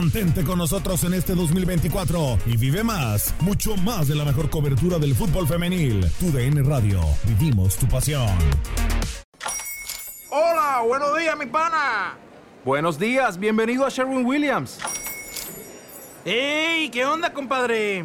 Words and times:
Mantente 0.00 0.44
con 0.44 0.58
nosotros 0.58 1.02
en 1.02 1.14
este 1.14 1.34
2024 1.34 2.38
y 2.46 2.56
vive 2.56 2.84
más, 2.84 3.34
mucho 3.40 3.76
más 3.78 4.06
de 4.06 4.14
la 4.14 4.24
mejor 4.24 4.48
cobertura 4.48 4.96
del 4.96 5.12
fútbol 5.12 5.48
femenil. 5.48 6.08
Tu 6.20 6.30
DN 6.30 6.62
Radio, 6.62 7.00
vivimos 7.24 7.74
tu 7.74 7.88
pasión. 7.88 8.28
Hola, 10.30 10.84
buenos 10.86 11.18
días, 11.18 11.36
mi 11.36 11.46
pana. 11.46 12.14
Buenos 12.64 12.96
días, 12.96 13.40
bienvenido 13.40 13.84
a 13.84 13.88
Sherwin 13.88 14.24
Williams. 14.24 14.78
¡Ey! 16.24 16.90
¿Qué 16.90 17.04
onda, 17.04 17.32
compadre? 17.32 18.04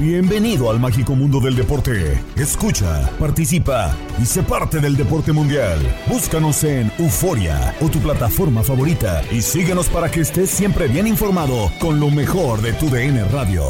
Bienvenido 0.00 0.70
al 0.70 0.80
mágico 0.80 1.14
mundo 1.14 1.40
del 1.40 1.54
deporte. 1.54 2.18
Escucha, 2.34 3.10
participa 3.18 3.94
y 4.18 4.24
sé 4.24 4.42
parte 4.42 4.80
del 4.80 4.96
deporte 4.96 5.30
mundial. 5.30 5.78
Búscanos 6.06 6.64
en 6.64 6.90
Euforia 6.98 7.74
o 7.82 7.90
tu 7.90 7.98
plataforma 7.98 8.62
favorita 8.62 9.22
y 9.30 9.42
síguenos 9.42 9.90
para 9.90 10.10
que 10.10 10.22
estés 10.22 10.48
siempre 10.48 10.88
bien 10.88 11.06
informado 11.06 11.70
con 11.78 12.00
lo 12.00 12.08
mejor 12.08 12.62
de 12.62 12.72
tu 12.72 12.88
DN 12.88 13.24
Radio. 13.24 13.62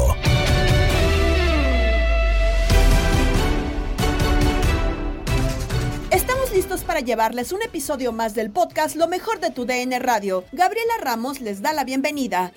Estamos 6.11 6.53
listos 6.53 6.85
para 6.85 7.01
llevarles 7.01 7.51
un 7.51 7.61
episodio 7.61 8.13
más 8.13 8.35
del 8.35 8.51
podcast 8.51 8.95
Lo 8.95 9.09
mejor 9.09 9.41
de 9.41 9.51
tu 9.51 9.65
DN 9.65 9.99
Radio. 9.99 10.45
Gabriela 10.53 10.93
Ramos 11.01 11.41
les 11.41 11.61
da 11.61 11.73
la 11.73 11.83
bienvenida. 11.83 12.53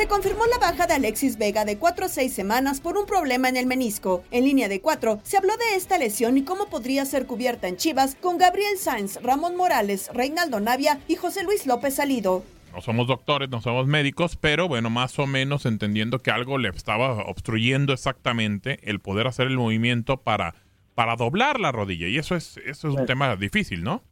Se 0.00 0.08
confirmó 0.08 0.46
la 0.46 0.56
baja 0.56 0.86
de 0.86 0.94
Alexis 0.94 1.36
Vega 1.36 1.66
de 1.66 1.76
4 1.76 2.06
a 2.06 2.08
6 2.08 2.32
semanas 2.32 2.80
por 2.80 2.96
un 2.96 3.04
problema 3.04 3.50
en 3.50 3.58
el 3.58 3.66
menisco. 3.66 4.24
En 4.30 4.44
línea 4.44 4.66
de 4.66 4.80
4 4.80 5.20
se 5.24 5.36
habló 5.36 5.54
de 5.58 5.76
esta 5.76 5.98
lesión 5.98 6.38
y 6.38 6.42
cómo 6.42 6.70
podría 6.70 7.04
ser 7.04 7.26
cubierta 7.26 7.68
en 7.68 7.76
Chivas 7.76 8.14
con 8.14 8.38
Gabriel 8.38 8.78
Sainz, 8.78 9.22
Ramón 9.22 9.56
Morales, 9.56 10.08
Reinaldo 10.14 10.58
Navia 10.58 11.00
y 11.06 11.16
José 11.16 11.44
Luis 11.44 11.66
López 11.66 11.96
Salido. 11.96 12.42
No 12.72 12.80
somos 12.80 13.08
doctores, 13.08 13.50
no 13.50 13.60
somos 13.60 13.86
médicos, 13.86 14.36
pero 14.36 14.68
bueno, 14.68 14.88
más 14.88 15.18
o 15.18 15.26
menos 15.26 15.66
entendiendo 15.66 16.20
que 16.20 16.30
algo 16.30 16.56
le 16.56 16.70
estaba 16.70 17.22
obstruyendo 17.26 17.92
exactamente 17.92 18.78
el 18.84 19.00
poder 19.00 19.26
hacer 19.26 19.48
el 19.48 19.58
movimiento 19.58 20.16
para, 20.16 20.54
para 20.94 21.16
doblar 21.16 21.60
la 21.60 21.72
rodilla. 21.72 22.08
Y 22.08 22.16
eso 22.16 22.36
es, 22.36 22.56
eso 22.64 22.88
es 22.88 22.94
un 22.94 23.04
tema 23.04 23.36
difícil, 23.36 23.84
¿no? 23.84 24.02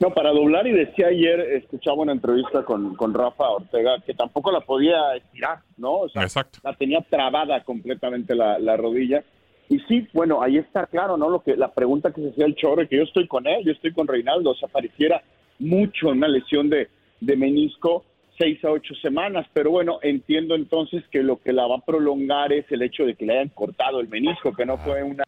No, 0.00 0.14
para 0.14 0.30
doblar, 0.30 0.66
y 0.66 0.72
decía 0.72 1.08
ayer, 1.08 1.40
escuchaba 1.40 1.98
una 1.98 2.12
entrevista 2.12 2.64
con, 2.64 2.96
con 2.96 3.12
Rafa 3.12 3.50
Ortega, 3.50 4.00
que 4.00 4.14
tampoco 4.14 4.50
la 4.50 4.62
podía 4.62 5.14
estirar, 5.14 5.58
¿no? 5.76 5.92
O 5.92 6.08
sea, 6.08 6.22
Exacto. 6.22 6.58
La 6.64 6.72
tenía 6.72 7.02
trabada 7.02 7.62
completamente 7.64 8.34
la, 8.34 8.58
la 8.58 8.78
rodilla. 8.78 9.22
Y 9.68 9.78
sí, 9.80 10.08
bueno, 10.14 10.42
ahí 10.42 10.56
está 10.56 10.86
claro, 10.86 11.18
¿no? 11.18 11.28
Lo 11.28 11.42
que 11.42 11.54
La 11.54 11.72
pregunta 11.72 12.12
que 12.12 12.22
se 12.22 12.30
hacía 12.30 12.46
el 12.46 12.54
Chorre, 12.54 12.88
que 12.88 12.96
yo 12.96 13.02
estoy 13.02 13.28
con 13.28 13.46
él, 13.46 13.62
yo 13.62 13.72
estoy 13.72 13.92
con 13.92 14.08
Reinaldo, 14.08 14.52
o 14.52 14.54
sea, 14.54 14.68
pareciera 14.68 15.22
mucho 15.58 16.08
una 16.08 16.28
lesión 16.28 16.70
de, 16.70 16.88
de 17.20 17.36
menisco, 17.36 18.06
seis 18.38 18.64
a 18.64 18.70
ocho 18.70 18.94
semanas, 19.02 19.46
pero 19.52 19.70
bueno, 19.70 19.98
entiendo 20.00 20.54
entonces 20.54 21.04
que 21.10 21.22
lo 21.22 21.42
que 21.42 21.52
la 21.52 21.66
va 21.66 21.76
a 21.76 21.84
prolongar 21.84 22.54
es 22.54 22.64
el 22.72 22.80
hecho 22.80 23.04
de 23.04 23.16
que 23.16 23.26
le 23.26 23.34
hayan 23.34 23.50
cortado 23.50 24.00
el 24.00 24.08
menisco, 24.08 24.54
que 24.54 24.64
no 24.64 24.78
fue 24.78 25.02
una 25.02 25.24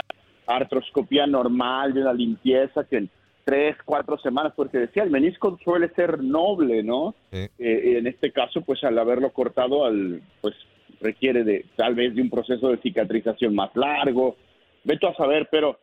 artroscopía 0.47 1.27
normal 1.27 1.93
de 1.93 2.01
una 2.01 2.15
limpieza, 2.15 2.85
que 2.85 2.97
en 2.97 3.11
tres, 3.45 3.77
cuatro 3.85 4.19
semanas, 4.19 4.53
porque 4.57 4.79
decía, 4.79 5.03
el 5.03 5.11
menisco 5.11 5.59
suele 5.65 5.89
ser 5.95 6.23
noble, 6.23 6.83
¿no? 6.83 7.15
Eh, 7.33 7.51
en 7.99 8.07
este 8.07 8.31
caso, 8.33 8.61
pues 8.63 8.83
al 8.85 8.99
haberlo 8.99 9.31
cortado, 9.33 9.85
al, 9.85 10.23
pues 10.41 10.55
requiere 11.01 11.43
de 11.45 11.65
tal 11.77 11.95
vez 11.95 12.15
de 12.15 12.23
un 12.23 12.31
proceso 12.31 12.69
de 12.71 12.77
cicatrización 12.79 13.55
más 13.55 13.71
largo, 13.75 14.37
veto 14.85 15.09
a 15.09 15.15
saber, 15.15 15.49
pero 15.51 15.79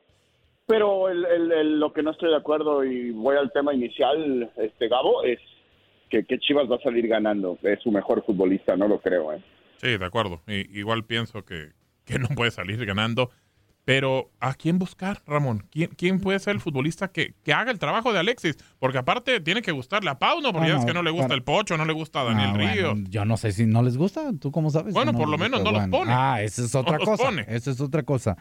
pero 0.66 1.10
el, 1.10 1.26
el- 1.26 1.52
el- 1.52 1.80
lo 1.80 1.92
que 1.92 2.04
no 2.04 2.12
estoy 2.12 2.30
de 2.30 2.36
acuerdo 2.38 2.84
y 2.86 3.10
voy 3.10 3.36
al 3.36 3.52
tema 3.52 3.74
inicial, 3.74 4.52
este 4.56 4.88
Gabo, 4.88 5.24
es 5.24 5.40
que, 6.12 6.24
que 6.26 6.38
Chivas 6.38 6.70
va 6.70 6.76
a 6.76 6.82
salir 6.82 7.08
ganando. 7.08 7.58
Es 7.64 7.80
su 7.82 7.92
mejor 7.92 8.24
futbolista, 8.24 8.78
no 8.78 8.88
lo 8.88 9.00
creo. 9.00 9.34
¿eh? 9.34 9.42
Sí, 9.78 9.98
de 9.98 10.06
acuerdo. 10.06 10.42
I- 10.48 10.70
igual 10.78 11.06
pienso 11.06 11.44
que, 11.44 11.70
que 12.06 12.20
no 12.20 12.28
puede 12.36 12.52
salir 12.52 12.86
ganando. 12.86 13.32
Pero, 13.90 14.30
¿a 14.40 14.54
quién 14.54 14.78
buscar, 14.78 15.24
Ramón? 15.26 15.66
¿Quién, 15.72 15.90
quién 15.98 16.20
puede 16.20 16.38
ser 16.38 16.54
el 16.54 16.62
futbolista 16.62 17.08
que, 17.08 17.34
que 17.44 17.54
haga 17.54 17.72
el 17.72 17.80
trabajo 17.80 18.14
de 18.14 18.20
Alexis? 18.20 18.56
Porque 18.78 19.00
aparte 19.00 19.40
tiene 19.40 19.64
que 19.64 19.72
gustarle 19.72 20.12
a 20.12 20.20
Pauno, 20.20 20.52
porque 20.54 20.68
Ah, 20.68 20.74
ya 20.74 20.76
es 20.76 20.82
no, 20.82 20.86
que 20.86 20.94
no 20.94 21.02
le 21.02 21.10
gusta 21.10 21.30
para- 21.30 21.38
el 21.38 21.44
Pocho, 21.44 21.76
no 21.76 21.86
le 21.86 21.94
gusta 21.94 22.22
a 22.22 22.26
Daniel 22.26 22.50
Ah, 22.50 22.54
bueno, 22.54 22.72
Ríos. 22.94 23.10
yo 23.10 23.26
no 23.26 23.36
sé 23.36 23.52
si 23.52 23.66
no 23.66 23.82
les 23.82 23.98
gusta, 23.98 24.32
¿tú 24.40 24.52
cómo 24.52 24.70
sabes? 24.70 24.94
Bueno, 24.94 25.12
No 25.12 25.18
por 25.18 25.28
lo 25.28 25.40
menos 25.40 25.62
gusta, 25.62 25.72
no 25.72 25.80
los 25.80 25.90
bueno. 25.90 25.98
pone. 26.06 26.12
Ah, 26.16 26.40
esa 26.44 26.62
es 26.66 26.72
No 26.76 26.82
otra 26.82 26.98
los 27.00 27.06
cosa. 27.10 27.24
pone. 27.24 27.46
Esa 27.48 27.72
es 27.72 27.82
otra 27.82 28.04
cosa. 28.04 28.38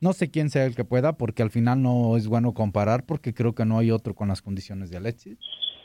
No 0.00 0.12
sé 0.14 0.32
quién 0.32 0.50
sea 0.50 0.64
el 0.64 0.74
que 0.74 0.84
pueda, 0.84 1.12
porque 1.16 1.44
al 1.44 1.50
final 1.50 1.80
no 1.80 2.16
es 2.16 2.26
bueno 2.26 2.52
comparar, 2.52 3.06
porque 3.06 3.32
creo 3.32 3.54
que 3.54 3.64
no 3.64 3.78
hay 3.78 3.92
otro 3.92 4.16
con 4.16 4.26
las 4.26 4.42
condiciones 4.42 4.90
de 4.90 4.96
Alexis. 4.96 5.38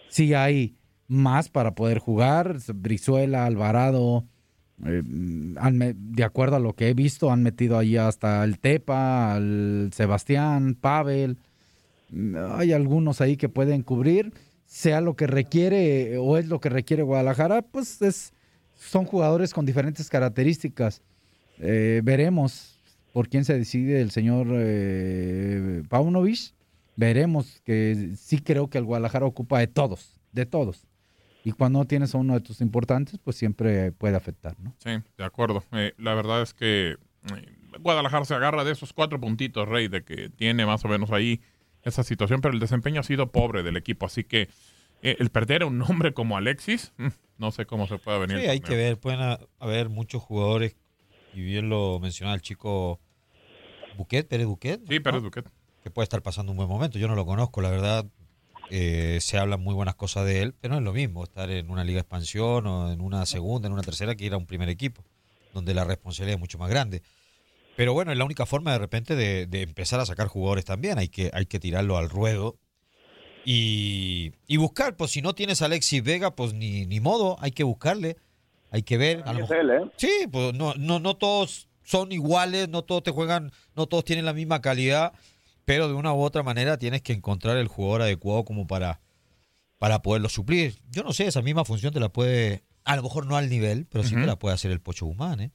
Sí 0.10 0.34
hay 0.34 0.76
más 1.08 1.50
para 1.50 1.76
poder 1.76 2.00
jugar, 2.00 2.58
Brizuela, 2.74 3.46
Alvarado, 3.46 4.26
eh, 4.86 5.02
de 5.04 6.24
acuerdo 6.24 6.56
a 6.58 6.60
lo 6.60 6.74
que 6.74 6.90
he 6.90 6.94
visto, 6.94 7.32
han 7.32 7.44
metido 7.44 7.78
ahí 7.78 7.98
hasta 7.98 8.44
el 8.44 8.60
Tepa, 8.60 9.34
al 9.34 9.92
Sebastián, 9.94 10.76
Pavel. 10.80 11.38
Hay 12.56 12.74
algunos 12.74 13.22
ahí 13.22 13.38
que 13.38 13.50
pueden 13.50 13.82
cubrir, 13.82 14.34
sea 14.66 15.02
lo 15.02 15.16
que 15.16 15.28
requiere 15.28 16.18
o 16.18 16.38
es 16.38 16.48
lo 16.48 16.60
que 16.60 16.70
requiere 16.70 17.04
Guadalajara, 17.04 17.62
pues 17.62 18.02
es, 18.02 18.34
son 18.76 19.06
jugadores 19.06 19.54
con 19.54 19.66
diferentes 19.66 20.10
características. 20.10 21.02
Eh, 21.60 22.02
veremos 22.04 22.80
por 23.14 23.30
quién 23.30 23.46
se 23.46 23.58
decide 23.58 24.02
el 24.02 24.12
señor 24.12 24.48
eh, 24.52 25.84
Paunovic. 25.90 26.54
Veremos 26.96 27.62
que 27.64 28.12
sí 28.16 28.40
creo 28.40 28.70
que 28.70 28.78
el 28.78 28.84
Guadalajara 28.84 29.26
ocupa 29.26 29.60
de 29.60 29.68
todos, 29.68 30.20
de 30.32 30.46
todos. 30.46 30.86
Y 31.44 31.52
cuando 31.52 31.80
no 31.80 31.86
tienes 31.86 32.16
a 32.16 32.18
uno 32.18 32.34
de 32.34 32.40
tus 32.42 32.62
importantes, 32.62 33.20
pues 33.24 33.36
siempre 33.36 33.92
puede 33.92 34.16
afectar, 34.16 34.58
¿no? 34.60 34.74
Sí, 34.78 34.92
de 35.18 35.24
acuerdo. 35.26 35.64
Eh, 35.74 35.94
la 35.98 36.14
verdad 36.14 36.42
es 36.42 36.54
que 36.54 36.92
eh, 36.92 37.56
Guadalajara 37.80 38.24
se 38.26 38.34
agarra 38.34 38.64
de 38.64 38.72
esos 38.72 38.94
cuatro 38.94 39.20
puntitos, 39.20 39.68
Rey, 39.68 39.88
de 39.90 40.04
que 40.04 40.30
tiene 40.30 40.66
más 40.66 40.86
o 40.86 40.88
menos 40.88 41.12
ahí 41.12 41.42
esa 41.84 42.04
situación, 42.04 42.40
pero 42.42 42.54
el 42.54 42.60
desempeño 42.62 43.02
ha 43.02 43.04
sido 43.04 43.32
pobre 43.32 43.62
del 43.64 43.76
equipo, 43.76 44.06
así 44.06 44.24
que 44.24 44.48
eh, 45.02 45.18
el 45.20 45.30
perder 45.32 45.64
a 45.64 45.66
un 45.66 45.82
hombre 45.82 46.14
como 46.14 46.38
Alexis, 46.38 46.94
mm, 46.98 47.08
no 47.38 47.52
sé 47.52 47.66
cómo 47.66 47.88
se 47.88 47.98
puede 47.98 48.20
venir. 48.20 48.40
Sí, 48.40 48.48
hay 48.48 48.62
que 48.62 48.76
ver, 48.78 48.98
pueden 48.98 49.20
ha- 49.20 49.40
haber 49.60 49.90
muchos 49.90 50.22
jugadores, 50.24 50.78
y 51.34 51.42
bien 51.42 51.68
lo 51.68 52.00
mencionaba 52.00 52.36
el 52.36 52.42
chico 52.42 53.02
Buquet, 53.98 54.28
Pérez 54.28 54.46
Buquet. 54.48 54.82
Sí, 54.88 55.00
Pérez 55.02 55.22
Buquet. 55.22 55.46
Que 55.84 55.92
puede 55.92 56.04
estar 56.06 56.22
pasando 56.22 56.52
un 56.54 56.58
buen 56.58 56.70
momento. 56.70 56.98
Yo 56.98 57.08
no 57.10 57.16
lo 57.16 57.26
conozco, 57.26 57.62
la 57.62 57.70
verdad. 57.70 58.06
Eh, 58.76 59.20
se 59.22 59.38
hablan 59.38 59.62
muy 59.62 59.76
buenas 59.76 59.94
cosas 59.94 60.26
de 60.26 60.42
él, 60.42 60.56
pero 60.60 60.74
no 60.74 60.80
es 60.80 60.84
lo 60.84 60.94
mismo 60.94 61.24
estar 61.24 61.52
en 61.52 61.70
una 61.70 61.84
liga 61.84 61.98
de 61.98 62.02
expansión 62.02 62.66
o 62.66 62.92
en 62.92 63.02
una 63.02 63.24
segunda, 63.28 63.68
en 63.68 63.74
una 63.74 63.84
tercera, 63.84 64.16
que 64.16 64.26
ir 64.26 64.34
a 64.34 64.38
un 64.38 64.48
primer 64.48 64.68
equipo, 64.68 65.06
donde 65.54 65.76
la 65.76 65.84
responsabilidad 65.84 66.38
es 66.38 66.40
mucho 66.40 66.58
más 66.58 66.72
grande. 66.72 67.04
Pero 67.76 67.94
bueno, 67.94 68.12
es 68.12 68.18
la 68.18 68.26
única 68.26 68.48
forma 68.48 68.72
de 68.72 68.80
repente 68.80 69.16
de, 69.16 69.46
de 69.46 69.62
empezar 69.62 70.00
a 70.00 70.08
sacar 70.08 70.28
jugadores 70.28 70.66
también. 70.66 70.98
Hay 70.98 71.08
que, 71.08 71.30
hay 71.34 71.46
que 71.46 71.60
tirarlo 71.60 71.98
al 71.98 72.10
ruedo 72.10 72.58
y, 73.46 74.32
y 74.48 74.58
buscar. 74.58 74.96
Pues 74.96 75.12
si 75.12 75.22
no 75.22 75.36
tienes 75.36 75.62
a 75.62 75.66
Alexis 75.66 76.04
Vega, 76.04 76.36
pues 76.36 76.56
ni, 76.56 76.88
ni 76.88 77.00
modo, 77.00 77.38
hay 77.42 77.52
que 77.52 77.64
buscarle. 77.64 78.18
Hay 78.72 78.82
que 78.82 78.98
ver. 78.98 79.22
a 79.26 79.34
lo 79.34 79.48
él, 79.54 79.70
¿eh? 79.70 79.92
Sí, 79.98 80.28
pues 80.32 80.56
no, 80.56 80.74
no, 80.76 81.00
no 81.00 81.16
todos 81.16 81.68
son 81.84 82.12
iguales, 82.12 82.70
no 82.70 82.82
todos 82.82 83.04
te 83.04 83.12
juegan, 83.12 83.52
no 83.76 83.86
todos 83.86 84.04
tienen 84.04 84.26
la 84.26 84.34
misma 84.34 84.62
calidad, 84.62 85.14
pero 85.66 85.88
de 85.88 85.94
una 85.94 86.14
u 86.14 86.22
otra 86.22 86.44
manera 86.44 86.78
tienes 86.78 87.02
que 87.02 87.14
encontrar 87.14 87.58
el 87.58 87.68
jugador 87.68 88.04
adecuado 88.04 88.46
como 88.46 88.68
para, 88.68 89.02
para 89.78 90.02
poderlo 90.02 90.30
suplir. 90.30 90.80
Yo 90.90 91.04
no 91.04 91.14
sé, 91.14 91.28
esa 91.28 91.42
misma 91.42 91.66
función 91.66 91.94
te 91.94 92.00
la 92.00 92.10
puede, 92.10 92.64
a 92.84 92.96
lo 92.96 93.04
mejor 93.04 93.26
no 93.26 93.38
al 93.38 93.50
nivel, 93.50 93.86
pero 93.90 94.04
sí 94.04 94.16
te 94.16 94.26
la 94.26 94.38
puede 94.38 94.56
hacer 94.56 94.72
el 94.72 94.82
Pocho 94.82 95.06
Guzmán, 95.06 95.40
¿eh? 95.40 95.52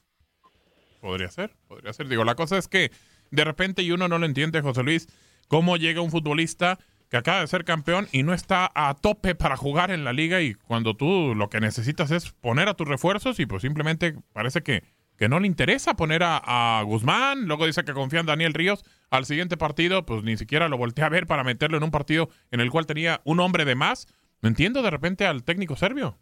Podría 1.00 1.30
ser, 1.30 1.54
podría 1.68 1.92
ser. 1.92 2.08
Digo, 2.08 2.24
la 2.24 2.34
cosa 2.34 2.58
es 2.58 2.66
que 2.66 2.90
de 3.30 3.44
repente 3.44 3.82
y 3.82 3.92
uno 3.92 4.08
no 4.08 4.18
lo 4.18 4.26
entiende, 4.26 4.60
José 4.62 4.82
Luis, 4.82 5.08
cómo 5.46 5.76
llega 5.76 6.00
un 6.00 6.10
futbolista 6.10 6.78
que 7.08 7.16
acaba 7.16 7.40
de 7.40 7.46
ser 7.46 7.64
campeón 7.64 8.08
y 8.12 8.22
no 8.22 8.34
está 8.34 8.70
a 8.74 8.94
tope 8.94 9.34
para 9.34 9.56
jugar 9.56 9.90
en 9.90 10.04
la 10.04 10.12
liga 10.12 10.40
y 10.42 10.54
cuando 10.54 10.94
tú 10.94 11.34
lo 11.34 11.48
que 11.48 11.60
necesitas 11.60 12.10
es 12.10 12.32
poner 12.32 12.68
a 12.68 12.74
tus 12.74 12.86
refuerzos 12.86 13.40
y 13.40 13.46
pues 13.46 13.62
simplemente 13.62 14.14
parece 14.32 14.62
que, 14.62 14.82
que 15.18 15.28
no 15.28 15.40
le 15.40 15.46
interesa 15.48 15.94
poner 15.94 16.22
a, 16.22 16.38
a 16.78 16.82
Guzmán, 16.84 17.46
luego 17.46 17.66
dice 17.66 17.84
que 17.84 17.92
confía 17.92 18.20
en 18.20 18.26
Daniel 18.26 18.54
Ríos, 18.54 18.84
al 19.10 19.24
siguiente 19.24 19.56
partido 19.56 20.06
pues 20.06 20.22
ni 20.22 20.36
siquiera 20.36 20.68
lo 20.68 20.78
voltea 20.78 21.06
a 21.06 21.10
ver 21.10 21.26
para 21.26 21.42
meterlo 21.44 21.76
en 21.76 21.82
un 21.82 21.90
partido 21.90 22.28
en 22.52 22.60
el 22.60 22.70
cual 22.70 22.86
tenía 22.86 23.20
un 23.24 23.40
hombre 23.40 23.64
de 23.64 23.74
más. 23.74 24.06
No 24.40 24.48
entiendo 24.48 24.82
de 24.82 24.90
repente 24.90 25.26
al 25.26 25.42
técnico 25.42 25.74
serbio. 25.74 26.16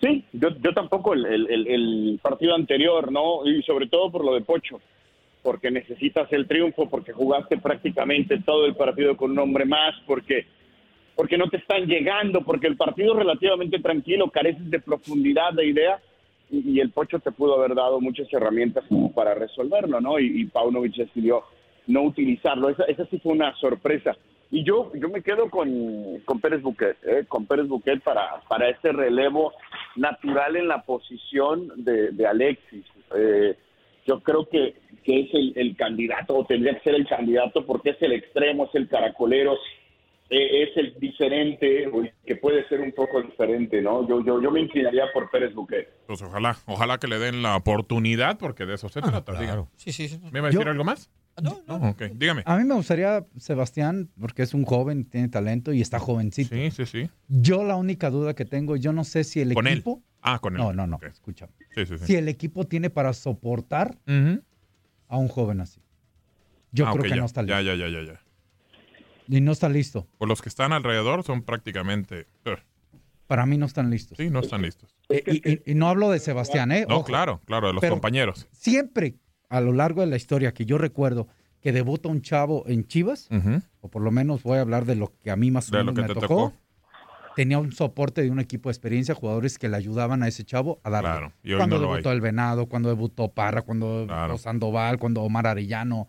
Sí, 0.00 0.24
yo, 0.32 0.48
yo 0.60 0.74
tampoco 0.74 1.14
el, 1.14 1.24
el- 1.26 2.18
partido 2.22 2.54
anterior, 2.54 3.10
¿no? 3.12 3.46
Y 3.46 3.62
sobre 3.62 3.86
todo 3.86 4.10
por 4.10 4.24
lo 4.24 4.34
de 4.34 4.40
Pocho, 4.40 4.80
porque 5.42 5.70
necesitas 5.70 6.30
el 6.32 6.46
triunfo, 6.48 6.88
porque 6.90 7.12
jugaste 7.12 7.56
prácticamente 7.58 8.38
todo 8.44 8.66
el 8.66 8.74
partido 8.74 9.16
con 9.16 9.30
un 9.30 9.38
hombre 9.38 9.64
más, 9.64 9.94
porque, 10.06 10.46
porque 11.14 11.38
no 11.38 11.48
te 11.48 11.58
están 11.58 11.86
llegando, 11.86 12.42
porque 12.42 12.66
el 12.66 12.76
partido 12.76 13.12
es 13.12 13.18
relativamente 13.20 13.78
tranquilo, 13.78 14.30
careces 14.30 14.68
de 14.70 14.80
profundidad 14.80 15.52
de 15.52 15.66
idea, 15.66 16.00
y, 16.50 16.80
el 16.80 16.90
Pocho 16.90 17.18
te 17.18 17.32
pudo 17.32 17.56
haber 17.56 17.74
dado 17.74 18.00
muchas 18.00 18.32
herramientas 18.32 18.84
como 18.88 19.12
para 19.12 19.34
resolverlo, 19.34 20.00
¿no? 20.00 20.18
Y, 20.18 20.42
y 20.42 20.44
Paunovic 20.46 20.94
decidió 20.94 21.42
no 21.86 22.02
utilizarlo. 22.02 22.68
Esa, 22.68 22.84
esa 22.84 23.06
sí 23.06 23.18
fue 23.18 23.32
una 23.32 23.54
sorpresa. 23.56 24.16
Y 24.50 24.62
yo, 24.62 24.92
yo 24.94 25.08
me 25.08 25.22
quedo 25.22 25.50
con, 25.50 26.20
con 26.24 26.40
Pérez 26.40 26.62
Buquet, 26.62 26.96
¿eh? 27.04 27.24
con 27.26 27.46
Pérez 27.46 27.66
Buquet 27.66 28.00
para, 28.02 28.40
para 28.48 28.68
este 28.68 28.92
relevo 28.92 29.52
natural 29.96 30.56
en 30.56 30.68
la 30.68 30.82
posición 30.82 31.72
de, 31.76 32.12
de 32.12 32.26
Alexis. 32.26 32.84
Eh, 33.16 33.56
yo 34.06 34.20
creo 34.20 34.48
que, 34.48 34.76
que 35.02 35.20
es 35.20 35.34
el, 35.34 35.52
el 35.56 35.76
candidato, 35.76 36.36
o 36.36 36.44
tendría 36.44 36.74
que 36.74 36.84
ser 36.84 36.94
el 36.94 37.08
candidato, 37.08 37.66
porque 37.66 37.90
es 37.90 38.02
el 38.02 38.12
extremo, 38.12 38.66
es 38.66 38.74
el 38.76 38.88
caracolero, 38.88 39.56
es 40.28 40.76
el 40.76 40.98
diferente, 40.98 41.88
que 42.26 42.36
puede 42.36 42.66
ser 42.68 42.80
un 42.80 42.92
poco 42.92 43.22
diferente, 43.22 43.80
¿no? 43.80 44.08
Yo, 44.08 44.24
yo, 44.24 44.42
yo 44.42 44.50
me 44.50 44.60
inclinaría 44.60 45.04
por 45.12 45.30
Pérez 45.30 45.54
Buquet. 45.54 45.88
Pues 46.06 46.20
ojalá, 46.22 46.56
ojalá 46.66 46.98
que 46.98 47.06
le 47.06 47.18
den 47.18 47.42
la 47.42 47.56
oportunidad 47.56 48.38
porque 48.38 48.66
de 48.66 48.74
eso 48.74 48.88
se 48.88 49.00
trata. 49.00 49.38
diga. 49.40 49.66
Sí, 49.76 49.92
sí, 49.92 50.08
sí. 50.08 50.18
¿Me 50.32 50.38
iba 50.40 50.48
a 50.48 50.50
decir 50.50 50.64
Yo- 50.64 50.70
algo 50.70 50.84
más? 50.84 51.10
No, 51.42 51.62
ok, 51.90 52.02
dígame. 52.14 52.42
A 52.46 52.56
mí 52.56 52.64
me 52.64 52.74
gustaría, 52.74 53.24
Sebastián, 53.36 54.08
porque 54.18 54.42
es 54.42 54.54
un 54.54 54.64
joven, 54.64 55.04
tiene 55.04 55.28
talento 55.28 55.72
y 55.74 55.82
está 55.82 55.98
jovencito. 55.98 56.54
Sí, 56.54 56.70
sí, 56.70 56.86
sí. 56.86 57.10
Yo 57.28 57.62
la 57.62 57.76
única 57.76 58.08
duda 58.08 58.34
que 58.34 58.46
tengo, 58.46 58.76
yo 58.76 58.92
no 58.94 59.04
sé 59.04 59.22
si 59.22 59.40
el 59.42 59.52
Con 59.52 59.66
él. 59.66 59.74
equipo... 59.74 60.02
Ah, 60.22 60.38
con 60.38 60.54
él. 60.54 60.58
No, 60.62 60.72
no, 60.72 60.86
no, 60.86 60.96
Ok. 60.96 61.04
escucha. 61.04 61.48
Sí, 61.74 61.84
sí, 61.84 61.98
sí. 61.98 62.06
Si 62.06 62.14
el 62.16 62.28
equipo 62.28 62.64
tiene 62.64 62.88
para 62.88 63.12
soportar 63.12 63.98
a 65.08 65.16
un 65.18 65.28
joven 65.28 65.60
así. 65.60 65.80
Yo 66.72 66.86
Ah, 66.86 66.92
creo 66.92 67.02
que 67.04 67.10
ya, 67.10 67.16
no 67.16 67.26
está 67.26 67.42
listo. 67.42 67.54
Ya, 67.60 67.62
ya, 67.62 67.74
ya, 67.74 67.88
ya, 67.88 68.02
ya. 68.14 68.20
Y 69.28 69.40
no 69.40 69.52
está 69.52 69.68
listo. 69.68 70.06
Pues 70.18 70.28
los 70.28 70.40
que 70.42 70.48
están 70.48 70.72
alrededor 70.72 71.22
son 71.24 71.42
prácticamente... 71.42 72.26
eh, 72.44 72.56
Para 73.26 73.44
mí 73.46 73.58
no 73.58 73.66
están 73.66 73.90
listos. 73.90 74.16
Sí, 74.18 74.30
no 74.30 74.40
están 74.40 74.62
listos. 74.62 74.94
Eh, 75.08 75.22
y, 75.26 75.50
y- 75.52 75.62
y 75.72 75.74
no 75.74 75.88
hablo 75.88 76.10
de 76.10 76.18
Sebastián, 76.20 76.70
¿eh? 76.72 76.86
No, 76.88 76.96
Ojo. 76.98 77.04
claro, 77.06 77.40
claro, 77.44 77.66
de 77.68 77.72
los 77.74 77.80
Pero 77.80 77.94
compañeros. 77.94 78.46
Siempre, 78.52 79.16
a 79.48 79.60
lo 79.60 79.72
largo 79.72 80.00
de 80.00 80.06
la 80.08 80.16
historia 80.16 80.52
que 80.54 80.64
yo 80.64 80.78
recuerdo 80.78 81.26
que 81.60 81.72
debuta 81.72 82.08
un 82.08 82.22
chavo 82.22 82.62
en 82.68 82.86
Chivas, 82.86 83.28
o 83.80 83.88
por 83.88 84.02
lo 84.02 84.12
menos 84.12 84.42
voy 84.44 84.58
a 84.58 84.60
hablar 84.60 84.84
de 84.84 84.94
lo 84.94 85.12
que 85.22 85.30
a 85.32 85.36
mí 85.36 85.50
más 85.50 85.72
o 85.72 85.76
menos 85.76 85.94
me 85.96 86.06
tocó, 86.06 86.20
tocó. 86.20 86.52
tenía 87.34 87.58
un 87.58 87.72
soporte 87.72 88.22
de 88.22 88.30
un 88.30 88.38
equipo 88.38 88.68
de 88.68 88.72
experiencia, 88.74 89.14
jugadores 89.16 89.58
que 89.58 89.68
le 89.68 89.76
ayudaban 89.76 90.22
a 90.22 90.28
ese 90.28 90.44
chavo 90.44 90.80
a 90.84 90.90
darle. 90.90 91.10
Claro, 91.10 91.32
y 91.42 91.52
hoy 91.52 91.56
cuando 91.58 91.80
no 91.80 91.88
debutó 91.90 92.12
el 92.12 92.20
Venado, 92.20 92.66
cuando 92.66 92.88
debutó 92.88 93.28
Parra, 93.32 93.62
cuando 93.62 94.06
debutó 94.06 94.38
Sandoval, 94.38 94.98
cuando 94.98 95.22
Omar 95.22 95.48
Arellano. 95.48 96.06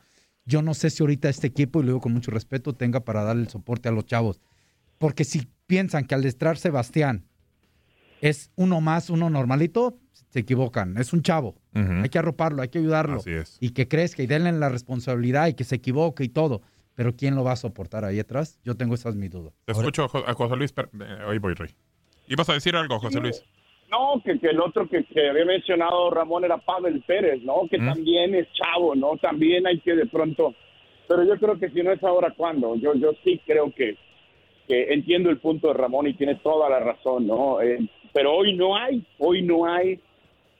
Yo 0.48 0.64
no 0.64 0.74
sé 0.74 0.90
si 0.90 1.04
ahorita 1.04 1.30
este 1.30 1.46
equipo, 1.46 1.80
y 1.80 1.84
lo 1.84 1.90
digo 1.90 2.02
con 2.02 2.14
mucho 2.14 2.32
respeto, 2.32 2.74
tenga 2.74 3.02
para 3.02 3.22
darle 3.24 3.44
el 3.44 3.50
soporte 3.50 3.90
a 3.90 3.92
los 3.92 4.06
chavos. 4.06 4.42
Porque 4.98 5.24
si 5.26 5.48
piensan 5.68 6.06
que 6.08 6.16
al 6.16 6.26
entrar 6.26 6.58
Sebastián 6.58 7.26
es 8.22 8.50
uno 8.56 8.82
más, 8.82 9.10
uno 9.10 9.30
normalito, 9.30 10.00
se 10.30 10.40
equivocan. 10.40 10.98
Es 10.98 11.14
un 11.14 11.22
chavo. 11.22 11.56
Hay 11.74 12.10
que 12.10 12.18
arroparlo, 12.18 12.64
hay 12.64 12.70
que 12.70 12.80
ayudarlo. 12.80 13.18
Así 13.18 13.32
es. 13.32 13.58
Y 13.60 13.70
que 13.72 13.88
crezca 13.88 14.24
y 14.24 14.28
denle 14.28 14.52
la 14.54 14.70
responsabilidad 14.70 15.48
y 15.48 15.54
que 15.54 15.64
se 15.64 15.76
equivoque 15.76 16.24
y 16.24 16.30
todo. 16.30 16.62
Pero 16.96 17.16
¿quién 17.16 17.36
lo 17.36 17.44
va 17.44 17.52
a 17.52 17.56
soportar 17.58 18.06
ahí 18.06 18.20
atrás? 18.20 18.60
Yo 18.64 18.76
tengo 18.76 18.96
esa 18.96 19.10
es 19.10 19.16
mi 19.16 19.28
duda. 19.28 19.52
Te 19.66 19.74
escucho, 19.74 20.06
a 20.06 20.34
José 20.34 20.56
Luis. 20.56 20.72
per- 20.72 20.90
eh, 21.00 21.18
Ahí 21.30 21.38
voy, 21.38 21.54
Rey. 21.54 21.70
¿Ibas 22.28 22.50
a 22.50 22.54
decir 22.54 22.76
algo, 22.76 23.00
José 23.00 23.20
Luis? 23.20 23.44
No, 23.90 24.22
que, 24.24 24.38
que 24.40 24.48
el 24.48 24.60
otro 24.60 24.88
que, 24.88 25.04
que 25.06 25.30
había 25.30 25.46
mencionado 25.46 26.10
Ramón 26.10 26.44
era 26.44 26.58
Pavel 26.58 27.02
Pérez, 27.02 27.42
¿no? 27.44 27.68
Que 27.70 27.78
¿Mm? 27.80 27.86
también 27.86 28.36
es 28.36 28.48
chavo, 28.54 28.96
¿no? 28.96 29.18
También 29.18 29.66
hay 29.66 29.80
que 29.80 29.96
de 29.96 30.06
pronto... 30.06 30.54
Pero 31.08 31.24
yo 31.24 31.38
creo 31.38 31.58
que 31.58 31.70
si 31.70 31.82
no 31.82 31.94
es 31.94 32.04
ahora, 32.04 32.34
¿cuándo? 32.36 32.76
Yo, 32.76 32.94
yo 32.96 33.14
sí 33.24 33.40
creo 33.46 33.72
que, 33.74 33.96
que 34.68 34.94
entiendo 34.94 35.30
el 35.30 35.38
punto 35.38 35.70
de 35.70 35.74
Ramón 35.76 36.08
y 36.08 36.14
tiene 36.16 36.36
toda 36.36 36.70
la 36.70 36.80
razón, 36.80 37.28
¿no? 37.28 37.62
Eh, 37.62 37.80
pero 38.12 38.36
hoy 38.36 38.58
no 38.58 38.76
hay, 38.76 39.06
hoy 39.18 39.42
no 39.42 39.66
hay 39.66 40.02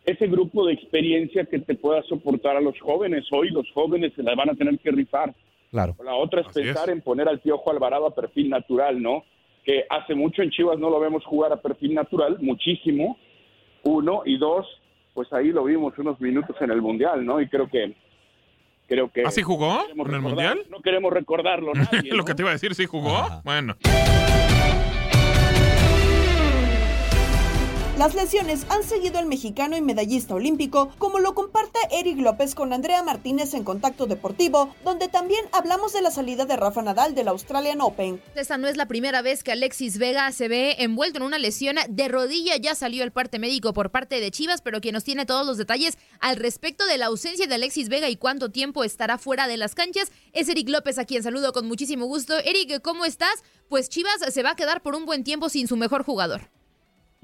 ese 0.06 0.28
grupo 0.28 0.66
de 0.66 0.74
experiencia 0.74 1.44
que 1.44 1.60
te 1.60 1.76
pueda 1.76 2.02
soportar 2.04 2.56
a 2.56 2.62
los 2.62 2.80
jóvenes. 2.80 3.26
Hoy 3.32 3.50
los 3.50 3.70
jóvenes 3.74 4.14
se 4.16 4.24
la 4.24 4.36
van 4.36 4.52
a 4.52 4.56
tener 4.56 4.80
que 4.80 4.92
rifar. 4.92 5.34
Claro. 5.70 5.98
La 6.02 6.16
otra 6.16 6.42
es 6.42 6.48
Así 6.48 6.62
pensar 6.62 6.88
es. 6.88 6.96
en 6.96 7.02
poner 7.02 7.28
al 7.28 7.40
Piojo 7.40 7.70
Alvarado 7.70 8.06
a 8.06 8.16
perfil 8.16 8.50
natural, 8.50 9.02
¿no? 9.02 9.26
Que 9.68 9.84
hace 9.90 10.16
mucho 10.16 10.42
en 10.42 10.50
Chivas 10.50 10.80
no 10.80 10.90
lo 10.90 10.98
vemos 10.98 11.26
jugar 11.26 11.52
a 11.52 11.62
perfil 11.62 11.94
natural, 11.94 12.38
muchísimo. 12.40 13.18
Uno 13.84 14.22
y 14.26 14.38
dos, 14.38 14.66
pues 15.14 15.32
ahí 15.34 15.50
lo 15.50 15.66
vimos 15.66 15.94
unos 15.98 16.22
minutos 16.22 16.56
en 16.62 16.72
el 16.72 16.82
mundial, 16.82 17.26
¿no? 17.26 17.42
Y 17.42 17.50
creo 17.50 17.68
que 17.68 17.94
creo 18.88 19.12
que 19.12 19.24
¿Así 19.24 19.42
jugó 19.42 19.82
queremos 19.82 20.08
en 20.08 20.16
el 20.16 20.22
Mundial? 20.22 20.60
No 20.70 20.80
queremos 20.80 21.12
recordarlo 21.12 21.74
nadie, 21.92 22.12
Lo 22.12 22.20
¿no? 22.20 22.24
que 22.26 22.34
te 22.34 22.44
iba 22.44 22.50
a 22.52 22.54
decir, 22.54 22.74
¿sí 22.76 22.86
jugó? 22.86 23.28
Bueno. 23.44 23.76
Las 27.98 28.14
lesiones 28.14 28.68
han 28.70 28.84
seguido 28.84 29.18
al 29.18 29.26
mexicano 29.26 29.76
y 29.76 29.82
medallista 29.82 30.36
olímpico, 30.36 30.92
como 31.00 31.18
lo 31.18 31.34
comparte 31.34 31.80
Eric 31.90 32.20
López 32.20 32.54
con 32.54 32.72
Andrea 32.72 33.02
Martínez 33.02 33.56
en 33.56 33.64
Contacto 33.64 34.06
Deportivo, 34.06 34.72
donde 34.84 35.08
también 35.08 35.44
hablamos 35.52 35.94
de 35.94 36.04
la 36.04 36.12
salida 36.12 36.46
de 36.46 36.58
Rafa 36.58 36.84
Nadal 36.84 37.16
del 37.16 37.28
Australian 37.28 37.82
Open. 37.82 38.22
Esta 38.36 38.60
no 38.60 38.68
es 38.68 38.78
la 38.78 38.88
primera 38.88 39.24
vez 39.24 39.42
que 39.42 39.52
Alexis 39.52 39.98
Vega 39.98 40.32
se 40.32 40.48
ve 40.48 40.76
envuelto 40.78 41.18
en 41.18 41.24
una 41.24 41.40
lesión 41.40 41.78
de 41.90 42.08
rodilla. 42.08 42.56
Ya 42.58 42.76
salió 42.76 43.04
el 43.04 43.12
parte 43.12 43.40
médico 43.40 43.74
por 43.74 43.90
parte 43.90 44.20
de 44.20 44.30
Chivas, 44.30 44.62
pero 44.62 44.80
quien 44.80 44.94
nos 44.94 45.04
tiene 45.04 45.26
todos 45.26 45.48
los 45.48 45.58
detalles 45.58 45.98
al 46.20 46.36
respecto 46.36 46.86
de 46.86 47.00
la 47.00 47.08
ausencia 47.08 47.48
de 47.48 47.56
Alexis 47.56 47.90
Vega 47.90 48.10
y 48.10 48.16
cuánto 48.16 48.52
tiempo 48.52 48.84
estará 48.84 49.18
fuera 49.18 49.48
de 49.48 49.58
las 49.58 49.74
canchas 49.74 50.12
es 50.34 50.50
Eric 50.50 50.70
López, 50.70 51.00
a 51.00 51.06
quien 51.06 51.24
saludo 51.24 51.52
con 51.52 51.68
muchísimo 51.68 52.06
gusto. 52.06 52.38
Eric, 52.46 52.80
¿cómo 52.84 53.06
estás? 53.06 53.44
Pues 53.70 53.90
Chivas 53.90 54.20
se 54.32 54.44
va 54.44 54.52
a 54.52 54.56
quedar 54.56 54.84
por 54.84 54.94
un 54.94 55.08
buen 55.08 55.24
tiempo 55.24 55.50
sin 55.50 55.68
su 55.68 55.78
mejor 55.78 56.04
jugador. 56.04 56.52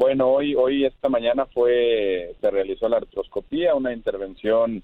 Bueno, 0.04 0.28
hoy, 0.28 0.54
hoy 0.54 0.84
esta 0.84 1.08
mañana 1.08 1.46
fue, 1.46 2.36
se 2.42 2.52
realizó 2.52 2.90
la 2.90 2.98
artroscopía, 2.98 3.74
una 3.74 3.94
intervención 3.94 4.84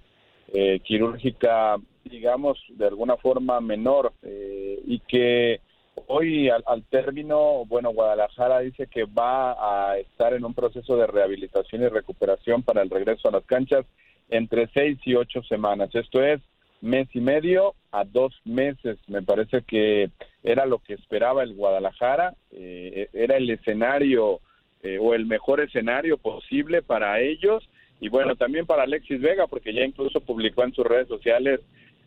eh, 0.54 0.80
quirúrgica, 0.82 1.76
digamos, 2.06 2.58
de 2.70 2.88
alguna 2.88 3.18
forma 3.18 3.60
menor, 3.60 4.14
eh, 4.24 4.80
y 4.88 5.00
que 5.00 5.60
hoy 6.08 6.48
al, 6.48 6.64
al 6.66 6.84
término, 6.86 7.66
bueno, 7.66 7.92
Guadalajara 7.92 8.62
dice 8.62 8.88
que 8.88 9.04
va 9.04 9.90
a 9.90 9.98
estar 9.98 10.34
en 10.34 10.46
un 10.46 10.54
proceso 10.54 10.96
de 10.96 11.08
rehabilitación 11.08 11.84
y 11.84 11.90
recuperación 11.90 12.64
para 12.64 12.82
el 12.82 12.90
regreso 12.90 13.28
a 13.28 13.34
las 13.34 13.44
canchas 13.44 13.86
entre 14.30 14.70
seis 14.74 15.00
y 15.04 15.16
ocho 15.16 15.44
semanas. 15.44 15.94
Esto 15.96 16.24
es 16.24 16.40
mes 16.80 17.10
y 17.14 17.20
medio 17.20 17.76
a 17.92 18.06
dos 18.06 18.34
meses. 18.46 18.98
Me 19.08 19.22
parece 19.22 19.64
que 19.64 20.12
era 20.44 20.66
lo 20.66 20.80
que 20.80 20.94
esperaba 20.94 21.44
el 21.44 21.56
Guadalajara, 21.56 22.36
eh, 22.54 23.10
era 23.12 23.36
el 23.36 23.50
escenario 23.50 24.40
eh, 24.84 24.98
o 25.00 25.14
el 25.14 25.26
mejor 25.26 25.60
escenario 25.60 26.18
posible 26.18 26.82
para 26.82 27.20
ellos. 27.20 27.68
Y 28.00 28.10
bueno, 28.10 28.36
también 28.36 28.66
para 28.66 28.84
Alexis 28.84 29.20
Vega, 29.20 29.48
porque 29.48 29.74
ya 29.74 29.84
incluso 29.84 30.22
publicó 30.22 30.64
en 30.64 30.74
sus 30.74 30.86
redes 30.86 31.08
sociales 31.08 31.60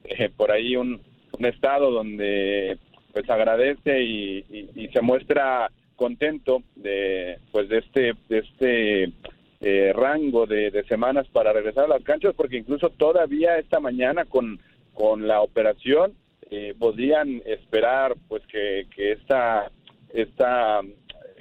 eh, 0.05 0.31
por 0.37 0.51
ahí 0.51 0.77
un, 0.77 1.01
estado 1.41 1.91
donde 1.91 2.79
pues 3.13 3.29
agradece 3.29 4.01
y, 4.01 4.89
se 4.93 5.01
muestra 5.01 5.71
contento 5.97 6.63
de 6.77 7.39
pues 7.51 7.69
de 7.69 7.79
este 7.79 8.13
de 8.29 8.39
este 8.39 9.13
eh, 9.61 9.93
rango 9.93 10.47
de, 10.47 10.71
de, 10.71 10.85
semanas 10.85 11.27
para 11.33 11.53
regresar 11.53 11.87
a 11.87 11.89
las 11.89 12.05
canchas 12.05 12.35
porque 12.37 12.59
incluso 12.59 12.91
todavía 12.91 13.59
esta 13.59 13.81
mañana 13.81 14.25
con 14.25 14.61
con 14.95 15.27
la 15.27 15.41
operación 15.41 16.13
eh, 16.51 16.75
podían 16.79 17.43
esperar 17.47 18.15
pues 18.29 18.47
que, 18.47 18.87
que 18.95 19.13
esta 19.13 19.71
esta 20.13 20.83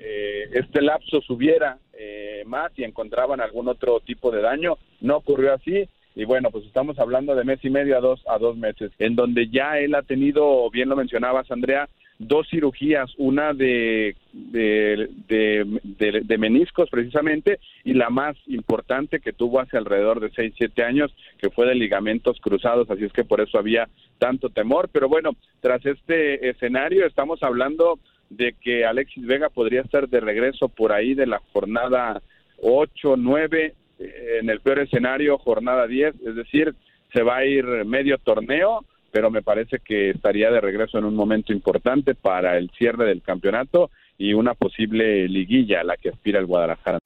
eh, 0.04 0.50
este 0.54 0.82
lapso 0.82 1.22
subiera 1.22 1.78
eh, 1.94 2.44
más 2.46 2.72
y 2.76 2.84
encontraban 2.84 3.40
algún 3.40 3.68
otro 3.68 4.00
tipo 4.00 4.32
de 4.32 4.42
daño. 4.42 4.78
No 5.00 5.18
ocurrió 5.18 5.54
así 5.54 5.88
y 6.16 6.26
bueno, 6.26 6.52
pues 6.52 6.66
estamos 6.66 7.00
hablando 7.00 7.36
de 7.36 7.46
mes 7.46 7.64
y 7.64 7.70
medio 7.70 7.98
a 7.98 8.02
dos, 8.02 8.22
a 8.28 8.38
dos 8.38 8.58
meses, 8.58 8.92
en 9.00 9.16
donde 9.16 9.48
ya 9.48 9.80
él 9.80 9.96
ha 9.96 10.02
tenido, 10.02 10.70
bien 10.70 10.90
lo 10.90 10.96
mencionabas, 10.98 11.50
Andrea, 11.50 11.88
dos 12.20 12.48
cirugías, 12.50 13.10
una 13.18 13.54
de, 13.54 14.16
de, 14.34 15.10
de, 15.28 15.80
de, 15.84 16.22
de 16.24 16.38
meniscos 16.38 16.90
precisamente 16.90 17.60
y 17.84 17.94
la 17.94 18.10
más 18.10 18.36
importante 18.48 19.20
que 19.20 19.34
tuvo 19.34 19.60
hace 19.60 19.78
alrededor 19.78 20.20
de 20.20 20.30
seis, 20.32 20.54
siete 20.58 20.84
años, 20.84 21.16
que 21.40 21.50
fue 21.50 21.66
de 21.66 21.76
ligamentos 21.76 22.40
cruzados, 22.42 22.90
así 22.92 23.06
es 23.06 23.14
que 23.14 23.24
por 23.24 23.42
eso 23.42 23.58
había 23.58 23.88
tanto 24.20 24.50
temor. 24.50 24.90
Pero 24.92 25.08
bueno, 25.08 25.32
tras 25.62 25.84
este 25.86 26.50
escenario 26.50 27.08
estamos 27.08 27.42
hablando 27.42 27.98
de 28.32 28.56
que 28.62 28.86
Alexis 28.86 29.26
Vega 29.26 29.50
podría 29.50 29.82
estar 29.82 30.08
de 30.08 30.22
regreso 30.22 30.70
por 30.70 30.94
ahí 30.94 31.14
de 31.14 31.28
la 31.28 31.42
jornada 31.52 32.22
8, 32.62 33.16
9, 33.18 33.74
en 34.40 34.50
el 34.50 34.62
peor 34.62 34.80
escenario, 34.80 35.38
jornada 35.38 35.86
10, 35.86 36.16
es 36.26 36.36
decir, 36.36 36.74
se 37.14 37.24
va 37.24 37.38
a 37.38 37.46
ir 37.46 37.66
medio 37.86 38.18
torneo, 38.18 38.86
pero 39.12 39.30
me 39.30 39.42
parece 39.42 39.80
que 39.80 40.12
estaría 40.12 40.50
de 40.50 40.62
regreso 40.62 40.98
en 40.98 41.06
un 41.06 41.16
momento 41.16 41.52
importante 41.52 42.16
para 42.16 42.58
el 42.58 42.70
cierre 42.72 43.06
del 43.06 43.22
campeonato 43.22 43.92
y 44.18 44.34
una 44.34 44.54
posible 44.54 45.28
liguilla 45.28 45.82
a 45.82 45.84
la 45.84 45.98
que 45.98 46.10
aspira 46.10 46.40
el 46.40 46.46
Guadalajara. 46.46 47.00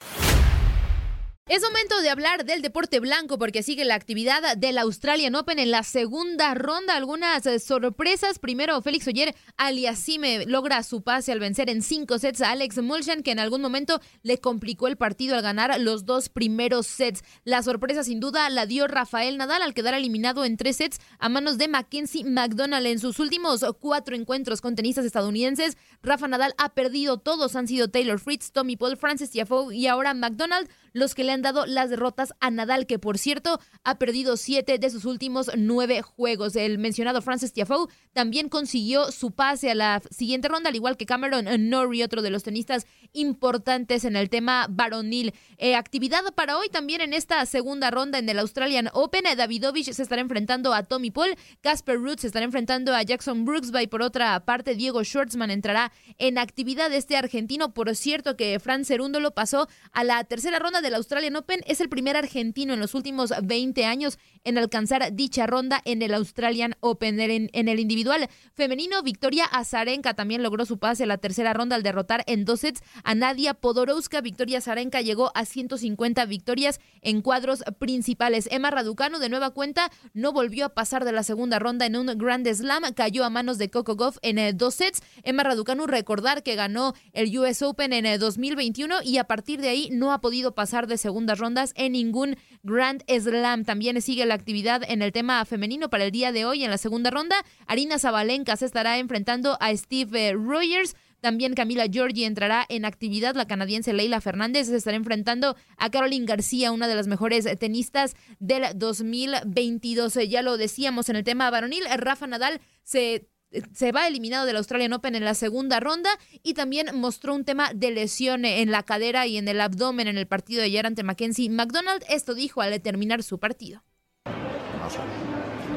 Es 1.47 1.61
momento 1.61 2.01
de 2.01 2.09
hablar 2.09 2.43
del 2.43 2.63
deporte 2.63 2.99
blanco 2.99 3.37
porque 3.37 3.61
sigue 3.61 3.85
la 3.85 3.93
actividad 3.93 4.57
del 4.57 4.79
Australian 4.79 5.35
Open 5.35 5.59
en 5.59 5.69
la 5.69 5.83
segunda 5.83 6.55
ronda. 6.55 6.95
Algunas 6.95 7.45
eh, 7.45 7.59
sorpresas. 7.59 8.39
Primero, 8.39 8.81
Félix 8.81 9.07
Oyer 9.07 9.35
Aliasime 9.55 10.47
logra 10.47 10.81
su 10.81 11.03
pase 11.03 11.31
al 11.31 11.39
vencer 11.39 11.69
en 11.69 11.83
cinco 11.83 12.17
sets 12.17 12.41
a 12.41 12.49
Alex 12.49 12.81
Mulchan, 12.81 13.21
que 13.21 13.29
en 13.29 13.37
algún 13.37 13.61
momento 13.61 14.01
le 14.23 14.39
complicó 14.39 14.87
el 14.87 14.97
partido 14.97 15.35
al 15.35 15.43
ganar 15.43 15.79
los 15.79 16.07
dos 16.07 16.29
primeros 16.29 16.87
sets. 16.87 17.23
La 17.43 17.61
sorpresa, 17.61 18.03
sin 18.03 18.19
duda, 18.19 18.49
la 18.49 18.65
dio 18.65 18.87
Rafael 18.87 19.37
Nadal 19.37 19.61
al 19.61 19.75
quedar 19.75 19.93
eliminado 19.93 20.45
en 20.45 20.57
tres 20.57 20.77
sets 20.77 20.97
a 21.19 21.29
manos 21.29 21.59
de 21.59 21.67
Mackenzie 21.67 22.23
McDonald. 22.23 22.87
En 22.87 22.97
sus 22.97 23.19
últimos 23.19 23.63
cuatro 23.79 24.15
encuentros 24.15 24.61
con 24.61 24.75
tenistas 24.75 25.05
estadounidenses, 25.05 25.77
Rafa 26.01 26.27
Nadal 26.27 26.55
ha 26.57 26.73
perdido 26.73 27.19
todos. 27.19 27.55
Han 27.55 27.67
sido 27.67 27.87
Taylor 27.87 28.19
Fritz, 28.19 28.51
Tommy 28.51 28.77
Paul, 28.77 28.97
Francis 28.97 29.29
Tiafoe 29.29 29.75
y 29.75 29.85
ahora 29.85 30.15
McDonald 30.15 30.67
los 30.95 31.13
que 31.13 31.25
le 31.25 31.33
han 31.33 31.41
dado 31.41 31.65
las 31.65 31.89
derrotas 31.89 32.33
a 32.39 32.49
Nadal, 32.49 32.87
que 32.87 32.99
por 32.99 33.17
cierto 33.17 33.59
ha 33.83 33.99
perdido 33.99 34.37
siete 34.37 34.79
de 34.79 34.89
sus 34.89 35.03
últimos 35.03 35.51
nueve 35.57 36.01
juegos. 36.01 36.55
El 36.55 36.77
mencionado 36.79 37.21
Francis 37.21 37.51
Tiafoe 37.51 37.89
también 38.13 38.47
consiguió 38.47 39.11
su 39.11 39.31
pase 39.31 39.69
a 39.69 39.75
la 39.75 40.01
siguiente 40.09 40.47
ronda, 40.47 40.69
al 40.69 40.75
igual 40.75 40.95
que 40.95 41.05
Cameron 41.05 41.47
Norrie, 41.69 42.05
otro 42.05 42.21
de 42.21 42.29
los 42.29 42.43
tenistas 42.43 42.87
importantes 43.11 44.05
en 44.05 44.15
el 44.15 44.29
tema 44.29 44.67
varonil. 44.69 45.33
Eh, 45.57 45.75
actividad 45.75 46.23
para 46.33 46.57
hoy 46.57 46.69
también 46.69 47.01
en 47.01 47.11
esta 47.11 47.45
segunda 47.45 47.91
ronda 47.91 48.17
en 48.17 48.29
el 48.29 48.39
Australian 48.39 48.89
Open. 48.93 49.25
Davidovich 49.35 49.91
se 49.91 50.01
estará 50.01 50.21
enfrentando 50.21 50.73
a 50.73 50.83
Tommy 50.83 51.11
Paul, 51.11 51.35
Casper 51.59 51.97
Ruud 51.97 52.19
se 52.19 52.27
estará 52.27 52.45
enfrentando 52.45 52.95
a 52.95 53.03
Jackson 53.03 53.43
Brooksby. 53.43 53.87
Por 53.87 54.01
otra 54.01 54.39
parte, 54.45 54.75
Diego 54.75 55.03
Schwartzman 55.03 55.51
entrará 55.51 55.91
en 56.19 56.37
actividad 56.37 56.93
este 56.93 57.17
argentino. 57.17 57.73
Por 57.73 57.93
cierto, 57.97 58.37
que 58.37 58.57
Fran 58.61 58.85
Cerúndolo 58.85 59.31
pasó 59.31 59.67
a 59.91 60.05
la 60.05 60.23
tercera 60.23 60.57
ronda 60.57 60.84
del 60.85 60.93
Australian 60.93 61.35
Open. 61.35 61.61
Es 61.65 61.81
el 61.81 61.89
primer 61.89 62.15
argentino 62.15 62.73
en 62.73 62.79
los 62.79 62.93
últimos 62.93 63.33
20 63.41 63.85
años 63.85 64.19
en 64.43 64.59
alcanzar 64.59 65.13
dicha 65.13 65.47
ronda 65.47 65.81
en 65.83 66.03
el 66.03 66.13
Australian 66.13 66.75
Open. 66.79 67.19
En, 67.19 67.49
el 67.67 67.79
individual 67.79 68.29
femenino, 68.53 69.01
Victoria 69.01 69.45
Azarenka 69.45 70.13
también 70.13 70.43
logró 70.43 70.65
su 70.65 70.77
pase 70.77 71.03
a 71.03 71.07
la 71.07 71.17
tercera 71.17 71.53
ronda 71.53 71.75
al 71.75 71.81
derrotar 71.81 72.23
en 72.27 72.45
dos 72.45 72.59
sets 72.59 72.83
a 73.03 73.15
Nadia 73.15 73.55
Podoroska. 73.55 74.21
Victoria 74.21 74.59
Azarenka 74.59 75.01
llegó 75.01 75.31
a 75.33 75.45
150 75.45 76.23
victorias 76.25 76.79
en 77.01 77.21
cuadros 77.21 77.63
principales. 77.79 78.47
Emma 78.51 78.69
Raducanu, 78.69 79.17
de 79.17 79.29
nueva 79.29 79.49
cuenta, 79.49 79.91
no 80.13 80.31
volvió 80.33 80.65
a 80.67 80.69
pasar 80.69 81.03
de 81.03 81.11
la 81.13 81.23
segunda 81.23 81.57
ronda 81.57 81.87
en 81.87 81.95
un 81.95 82.05
Grand 82.17 82.47
Slam. 82.47 82.83
Cayó 82.93 83.25
a 83.25 83.31
manos 83.31 83.57
de 83.57 83.71
Coco 83.71 83.95
Goff 83.95 84.17
en 84.21 84.37
eh, 84.37 84.53
dos 84.53 84.75
sets. 84.75 85.01
Emma 85.23 85.43
Raducanu, 85.43 85.87
recordar 85.87 86.43
que 86.43 86.53
ganó 86.53 86.93
el 87.13 87.35
US 87.39 87.63
Open 87.63 87.91
en 87.93 88.05
eh, 88.05 88.19
2021 88.19 89.01
y 89.03 89.17
a 89.17 89.23
partir 89.23 89.61
de 89.61 89.69
ahí 89.69 89.89
no 89.91 90.13
ha 90.13 90.21
podido 90.21 90.53
pasar 90.53 90.74
de 90.83 90.97
segundas 90.97 91.39
rondas 91.39 91.71
en 91.75 91.93
ningún 91.93 92.35
Grand 92.63 93.03
Slam. 93.07 93.63
También 93.63 94.01
sigue 94.01 94.25
la 94.25 94.35
actividad 94.35 94.83
en 94.87 95.01
el 95.01 95.13
tema 95.13 95.43
femenino 95.45 95.89
para 95.89 96.03
el 96.03 96.11
día 96.11 96.33
de 96.33 96.43
hoy 96.43 96.63
en 96.63 96.69
la 96.69 96.77
segunda 96.77 97.09
ronda. 97.09 97.37
Arina 97.65 97.97
Zabalenka 97.97 98.57
se 98.57 98.65
estará 98.65 98.97
enfrentando 98.97 99.57
a 99.61 99.75
Steve 99.75 100.33
Rogers. 100.33 100.95
También 101.21 101.55
Camila 101.55 101.87
Giorgi 101.87 102.25
entrará 102.25 102.65
en 102.69 102.85
actividad. 102.85 103.35
La 103.35 103.47
canadiense 103.47 103.93
Leila 103.93 104.19
Fernández 104.21 104.67
se 104.67 104.75
estará 104.75 104.97
enfrentando 104.97 105.55
a 105.77 105.89
Caroline 105.89 106.25
García, 106.25 106.71
una 106.71 106.87
de 106.87 106.95
las 106.95 107.07
mejores 107.07 107.47
tenistas 107.57 108.15
del 108.39 108.65
2022. 108.75 110.19
Ya 110.27 110.41
lo 110.41 110.57
decíamos 110.57 111.09
en 111.09 111.15
el 111.15 111.23
tema 111.23 111.49
varonil. 111.49 111.85
Rafa 111.97 112.27
Nadal 112.27 112.59
se 112.83 113.27
se 113.73 113.91
va 113.91 114.07
eliminado 114.07 114.45
del 114.45 114.57
Australian 114.57 114.93
Open 114.93 115.15
en 115.15 115.25
la 115.25 115.33
segunda 115.33 115.79
ronda 115.79 116.09
y 116.43 116.53
también 116.53 116.87
mostró 116.93 117.33
un 117.33 117.45
tema 117.45 117.71
de 117.73 117.91
lesión 117.91 118.45
en 118.45 118.71
la 118.71 118.83
cadera 118.83 119.27
y 119.27 119.37
en 119.37 119.47
el 119.47 119.61
abdomen 119.61 120.07
en 120.07 120.17
el 120.17 120.27
partido 120.27 120.61
de 120.61 120.67
ayer 120.67 120.85
ante 120.85 121.03
Mackenzie 121.03 121.49
McDonald. 121.49 122.03
Esto 122.09 122.33
dijo 122.33 122.61
al 122.61 122.79
terminar 122.81 123.23
su 123.23 123.39
partido. 123.39 123.81
No 124.25 124.89
sé, 124.89 124.99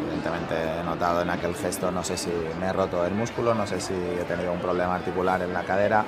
evidentemente 0.02 0.54
he 0.54 0.84
notado 0.84 1.22
en 1.22 1.30
aquel 1.30 1.54
gesto, 1.54 1.90
no 1.90 2.04
sé 2.04 2.16
si 2.16 2.30
me 2.60 2.66
he 2.66 2.72
roto 2.72 3.06
el 3.06 3.14
músculo, 3.14 3.54
no 3.54 3.66
sé 3.66 3.80
si 3.80 3.94
he 3.94 4.24
tenido 4.24 4.52
un 4.52 4.60
problema 4.60 4.96
articular 4.96 5.40
en 5.42 5.52
la 5.52 5.64
cadera, 5.64 6.04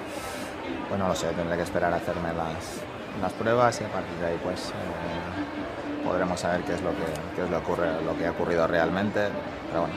pues 0.89 0.99
no 0.99 1.09
lo 1.09 1.15
sé, 1.15 1.29
tendré 1.29 1.57
que 1.57 1.62
esperar 1.62 1.93
a 1.93 1.97
hacerme 1.97 2.33
las, 2.35 2.83
las 3.21 3.33
pruebas 3.33 3.81
y 3.81 3.85
a 3.85 3.89
partir 3.89 4.17
de 4.19 4.27
ahí 4.27 4.39
pues 4.43 4.69
eh, 4.69 6.05
podremos 6.05 6.41
saber 6.41 6.62
qué 6.62 6.75
es 6.75 6.83
lo 6.83 6.91
que, 6.91 7.05
qué 7.37 7.45
es 7.45 7.50
lo, 7.50 7.59
ocurre, 7.59 8.03
lo 8.05 8.17
que 8.19 8.27
ha 8.27 8.33
ocurrido 8.33 8.67
realmente, 8.67 9.29
pero 9.69 9.83
bueno, 9.83 9.95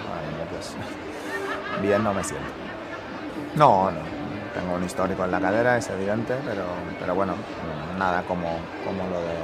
pues 0.51 0.75
bien 1.81 2.03
no 2.03 2.13
me 2.13 2.23
siento. 2.23 2.47
No, 3.55 3.91
no, 3.91 3.99
tengo 4.53 4.75
un 4.75 4.83
histórico 4.83 5.25
en 5.25 5.31
la 5.31 5.39
cadera, 5.39 5.77
es 5.77 5.89
evidente, 5.89 6.35
pero, 6.45 6.63
pero 6.99 7.15
bueno, 7.15 7.33
nada 7.97 8.23
como, 8.23 8.47
como, 8.85 9.03
lo 9.09 9.19
de, 9.21 9.35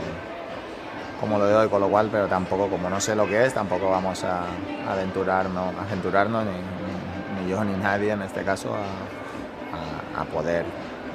como 1.19 1.37
lo 1.37 1.45
de 1.45 1.55
hoy, 1.55 1.69
con 1.69 1.81
lo 1.81 1.89
cual, 1.89 2.09
pero 2.11 2.27
tampoco, 2.27 2.67
como 2.67 2.89
no 2.89 2.99
sé 2.99 3.15
lo 3.15 3.27
que 3.27 3.45
es, 3.45 3.53
tampoco 3.53 3.89
vamos 3.89 4.23
a, 4.23 4.43
aventurarnos, 4.89 5.73
aventurarnos 5.75 6.45
ni, 6.45 7.49
yo 7.49 7.63
ni 7.63 7.73
nadie 7.77 8.11
en 8.11 8.21
este 8.21 8.43
caso 8.43 8.75
a, 8.75 10.17
a, 10.17 10.21
a, 10.21 10.25
poder 10.25 10.65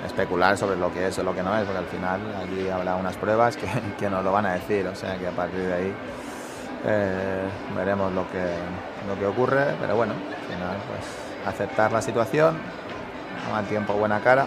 especular 0.04 0.58
sobre 0.58 0.76
lo 0.76 0.92
que 0.92 1.06
es 1.06 1.18
o 1.18 1.22
lo 1.22 1.34
que 1.34 1.42
no 1.42 1.56
es, 1.56 1.64
porque 1.64 1.78
al 1.78 1.86
final 1.86 2.20
allí 2.42 2.68
habrá 2.68 2.96
unas 2.96 3.16
pruebas 3.16 3.56
que, 3.56 3.66
que 3.98 4.10
nos 4.10 4.24
lo 4.24 4.32
van 4.32 4.46
a 4.46 4.54
decir, 4.54 4.86
o 4.86 4.94
sea 4.94 5.16
que 5.16 5.28
a 5.28 5.32
partir 5.32 5.60
de 5.60 5.74
ahí 5.74 5.94
eh, 6.86 7.48
veremos 7.74 8.12
lo 8.12 8.28
que, 8.30 8.44
lo 9.08 9.18
que 9.18 9.26
ocurre, 9.26 9.74
pero 9.80 9.96
bueno, 9.96 10.14
al 10.14 10.54
final 10.54 10.76
pues 10.88 11.54
aceptar 11.54 11.92
la 11.92 12.02
situación, 12.02 12.58
no 13.50 13.62
tiempo, 13.64 13.92
buena 13.94 14.20
cara, 14.20 14.46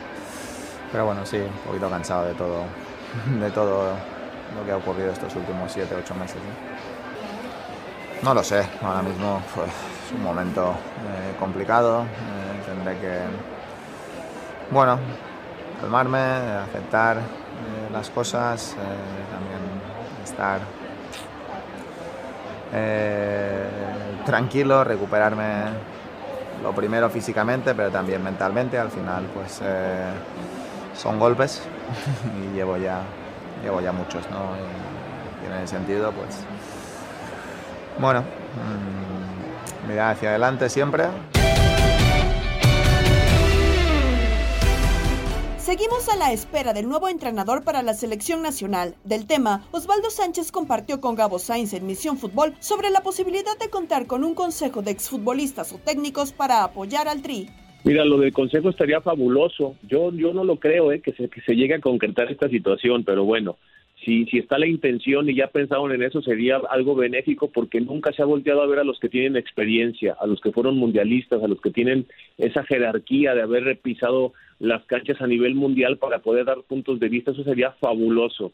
pero 0.92 1.06
bueno, 1.06 1.26
sí, 1.26 1.38
un 1.38 1.66
poquito 1.66 1.90
cansado 1.90 2.26
de 2.26 2.34
todo, 2.34 2.64
de 3.40 3.52
todo 3.52 3.94
lo 4.56 4.66
que 4.66 4.72
ha 4.72 4.78
ocurrido 4.78 5.12
estos 5.12 5.36
últimos 5.36 5.72
7, 5.72 5.96
8 6.04 6.16
meses. 6.16 6.38
¿no? 8.24 8.34
lo 8.34 8.44
sé, 8.44 8.66
ahora 8.82 9.02
mismo 9.02 9.42
pues, 9.54 9.68
es 9.68 10.12
un 10.14 10.24
momento 10.24 10.72
eh, 10.72 11.36
complicado, 11.40 12.02
eh, 12.02 12.62
tendré 12.66 12.98
que, 13.00 13.20
bueno, 14.72 14.98
calmarme, 15.80 16.18
aceptar 16.18 17.18
eh, 17.18 17.22
las 17.92 18.10
cosas, 18.10 18.76
también 19.32 19.60
estar 20.24 20.60
tranquilo, 24.28 24.84
recuperarme 24.84 25.46
lo 26.62 26.74
primero 26.74 27.10
físicamente, 27.10 27.74
pero 27.74 27.90
también 27.90 28.22
mentalmente. 28.22 28.78
Al 28.78 28.92
final, 28.92 29.24
pues 29.34 29.62
eh, 29.64 30.10
son 30.96 31.18
golpes 31.18 31.64
y 32.38 32.56
llevo 32.56 32.76
ya, 32.78 33.00
llevo 33.64 33.80
ya 33.80 33.94
muchos, 33.94 34.30
¿no? 34.30 34.52
Y, 34.58 35.48
en 35.48 35.54
ese 35.64 35.78
sentido, 35.78 36.12
pues, 36.12 36.40
bueno, 38.00 38.20
mmm, 38.20 39.90
mirar 39.90 40.12
hacia 40.12 40.30
adelante 40.30 40.68
siempre. 40.68 41.06
Seguimos 45.68 46.08
a 46.08 46.16
la 46.16 46.32
espera 46.32 46.72
del 46.72 46.88
nuevo 46.88 47.10
entrenador 47.10 47.66
para 47.66 47.82
la 47.84 47.94
selección 47.94 48.42
nacional. 48.42 48.96
Del 49.04 49.28
tema, 49.28 49.68
Osvaldo 49.72 50.10
Sánchez 50.10 50.50
compartió 50.50 51.02
con 51.02 51.16
Gabo 51.16 51.40
Sainz 51.40 51.74
en 51.74 51.86
Misión 51.86 52.18
Fútbol 52.18 52.54
sobre 52.62 52.90
la 52.90 53.02
posibilidad 53.02 53.60
de 53.60 53.70
contar 53.70 54.08
con 54.08 54.24
un 54.24 54.34
consejo 54.34 54.82
de 54.82 54.92
exfutbolistas 54.92 55.74
o 55.74 55.78
técnicos 55.78 56.32
para 56.32 56.64
apoyar 56.64 57.10
al 57.10 57.22
Tri. 57.22 57.48
Mira, 57.84 58.06
lo 58.06 58.18
del 58.18 58.32
consejo 58.32 58.70
estaría 58.70 59.02
fabuloso. 59.02 59.76
Yo, 59.86 60.14
yo 60.14 60.34
no 60.34 60.46
lo 60.46 60.56
creo, 60.56 60.94
eh, 60.94 61.02
que 61.02 61.12
se, 61.12 61.28
que 61.28 61.42
se 61.42 61.54
llegue 61.54 61.74
a 61.74 61.82
concretar 61.82 62.32
esta 62.32 62.48
situación, 62.48 63.04
pero 63.04 63.26
bueno, 63.26 63.58
si, 64.06 64.26
si 64.28 64.38
está 64.38 64.58
la 64.58 64.68
intención 64.68 65.30
y 65.30 65.36
ya 65.36 65.48
pensaron 65.48 65.92
en 65.92 66.02
eso, 66.02 66.22
sería 66.22 66.62
algo 66.70 66.96
benéfico 66.96 67.50
porque 67.52 67.82
nunca 67.82 68.14
se 68.14 68.22
ha 68.22 68.26
volteado 68.26 68.62
a 68.62 68.68
ver 68.68 68.80
a 68.80 68.86
los 68.86 69.00
que 69.02 69.10
tienen 69.10 69.36
experiencia, 69.36 70.16
a 70.18 70.28
los 70.28 70.40
que 70.40 70.54
fueron 70.54 70.78
mundialistas, 70.78 71.44
a 71.44 71.48
los 71.50 71.60
que 71.60 71.72
tienen 71.72 72.06
esa 72.38 72.64
jerarquía 72.64 73.36
de 73.36 73.42
haber 73.42 73.66
repisado 73.66 74.32
las 74.60 74.84
canchas 74.86 75.22
a 75.22 75.28
nivel 75.28 75.56
mundial 75.56 75.98
para 75.98 76.20
poder 76.20 76.46
dar 76.46 76.62
puntos 76.64 77.00
de 77.00 77.10
vista. 77.10 77.32
Eso 77.32 77.44
sería 77.44 77.72
fabuloso. 77.74 78.54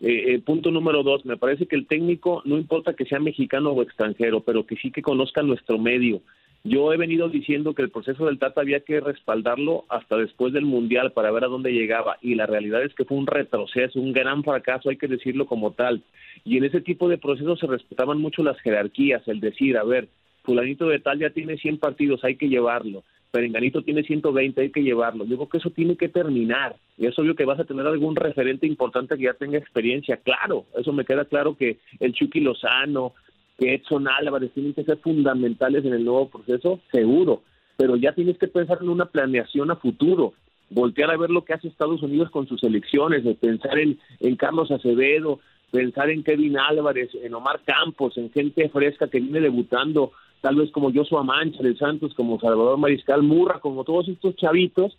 Eh, 0.00 0.34
eh, 0.34 0.38
punto 0.40 0.70
número 0.70 1.02
dos, 1.02 1.26
me 1.26 1.36
parece 1.36 1.66
que 1.66 1.76
el 1.76 1.86
técnico, 1.86 2.42
no 2.46 2.56
importa 2.56 2.94
que 2.94 3.04
sea 3.04 3.20
mexicano 3.20 3.70
o 3.70 3.82
extranjero, 3.82 4.40
pero 4.40 4.64
que 4.64 4.76
sí 4.76 4.90
que 4.90 5.02
conozca 5.02 5.42
nuestro 5.42 5.78
medio. 5.78 6.22
Yo 6.62 6.92
he 6.92 6.98
venido 6.98 7.30
diciendo 7.30 7.74
que 7.74 7.82
el 7.82 7.90
proceso 7.90 8.26
del 8.26 8.38
Tata 8.38 8.60
había 8.60 8.80
que 8.80 9.00
respaldarlo 9.00 9.84
hasta 9.88 10.18
después 10.18 10.52
del 10.52 10.66
Mundial 10.66 11.12
para 11.12 11.30
ver 11.30 11.44
a 11.44 11.48
dónde 11.48 11.72
llegaba 11.72 12.18
y 12.20 12.34
la 12.34 12.44
realidad 12.44 12.82
es 12.82 12.94
que 12.94 13.06
fue 13.06 13.16
un 13.16 13.26
retroceso, 13.26 13.98
un 13.98 14.12
gran 14.12 14.44
fracaso, 14.44 14.90
hay 14.90 14.98
que 14.98 15.08
decirlo 15.08 15.46
como 15.46 15.72
tal. 15.72 16.02
Y 16.44 16.58
en 16.58 16.64
ese 16.64 16.82
tipo 16.82 17.08
de 17.08 17.16
procesos 17.16 17.58
se 17.58 17.66
respetaban 17.66 18.18
mucho 18.18 18.42
las 18.42 18.60
jerarquías, 18.60 19.26
el 19.26 19.40
decir, 19.40 19.78
a 19.78 19.84
ver, 19.84 20.08
fulanito 20.42 20.86
de 20.86 20.98
tal 20.98 21.18
ya 21.18 21.30
tiene 21.30 21.56
100 21.56 21.78
partidos, 21.78 22.24
hay 22.24 22.36
que 22.36 22.48
llevarlo. 22.48 23.04
Perenganito 23.30 23.82
tiene 23.82 24.02
120, 24.02 24.60
hay 24.60 24.70
que 24.70 24.82
llevarlo. 24.82 25.24
Digo 25.24 25.48
que 25.48 25.58
eso 25.58 25.70
tiene 25.70 25.96
que 25.96 26.08
terminar. 26.08 26.76
Y 26.98 27.06
es 27.06 27.18
obvio 27.18 27.36
que 27.36 27.44
vas 27.44 27.60
a 27.60 27.64
tener 27.64 27.86
algún 27.86 28.16
referente 28.16 28.66
importante 28.66 29.16
que 29.16 29.24
ya 29.24 29.34
tenga 29.34 29.58
experiencia. 29.58 30.16
Claro, 30.16 30.66
eso 30.76 30.92
me 30.92 31.04
queda 31.04 31.24
claro 31.24 31.56
que 31.56 31.78
el 32.00 32.12
Chucky 32.12 32.40
Lozano, 32.40 33.14
que 33.58 33.74
Edson 33.74 34.08
Álvarez 34.08 34.50
tienen 34.52 34.74
que 34.74 34.84
ser 34.84 34.98
fundamentales 34.98 35.84
en 35.84 35.94
el 35.94 36.04
nuevo 36.04 36.28
proceso, 36.28 36.80
seguro. 36.90 37.42
Pero 37.76 37.96
ya 37.96 38.12
tienes 38.12 38.36
que 38.38 38.48
pensar 38.48 38.78
en 38.82 38.88
una 38.88 39.06
planeación 39.06 39.70
a 39.70 39.76
futuro. 39.76 40.34
Voltear 40.70 41.10
a 41.10 41.16
ver 41.16 41.30
lo 41.30 41.44
que 41.44 41.52
hace 41.52 41.68
Estados 41.68 42.02
Unidos 42.02 42.30
con 42.30 42.48
sus 42.48 42.62
elecciones, 42.64 43.24
de 43.24 43.34
pensar 43.34 43.78
en, 43.78 43.98
en 44.20 44.36
Carlos 44.36 44.70
Acevedo, 44.70 45.40
pensar 45.70 46.10
en 46.10 46.22
Kevin 46.22 46.58
Álvarez, 46.58 47.10
en 47.14 47.34
Omar 47.34 47.60
Campos, 47.64 48.16
en 48.16 48.30
gente 48.30 48.68
fresca 48.68 49.08
que 49.08 49.20
viene 49.20 49.40
debutando 49.40 50.12
tal 50.40 50.56
vez 50.56 50.70
como 50.70 50.92
Joshua 50.92 51.22
Mancha 51.22 51.62
de 51.62 51.76
Santos, 51.76 52.14
como 52.14 52.40
Salvador 52.40 52.78
Mariscal 52.78 53.22
Murra, 53.22 53.60
como 53.60 53.84
todos 53.84 54.08
estos 54.08 54.36
chavitos, 54.36 54.96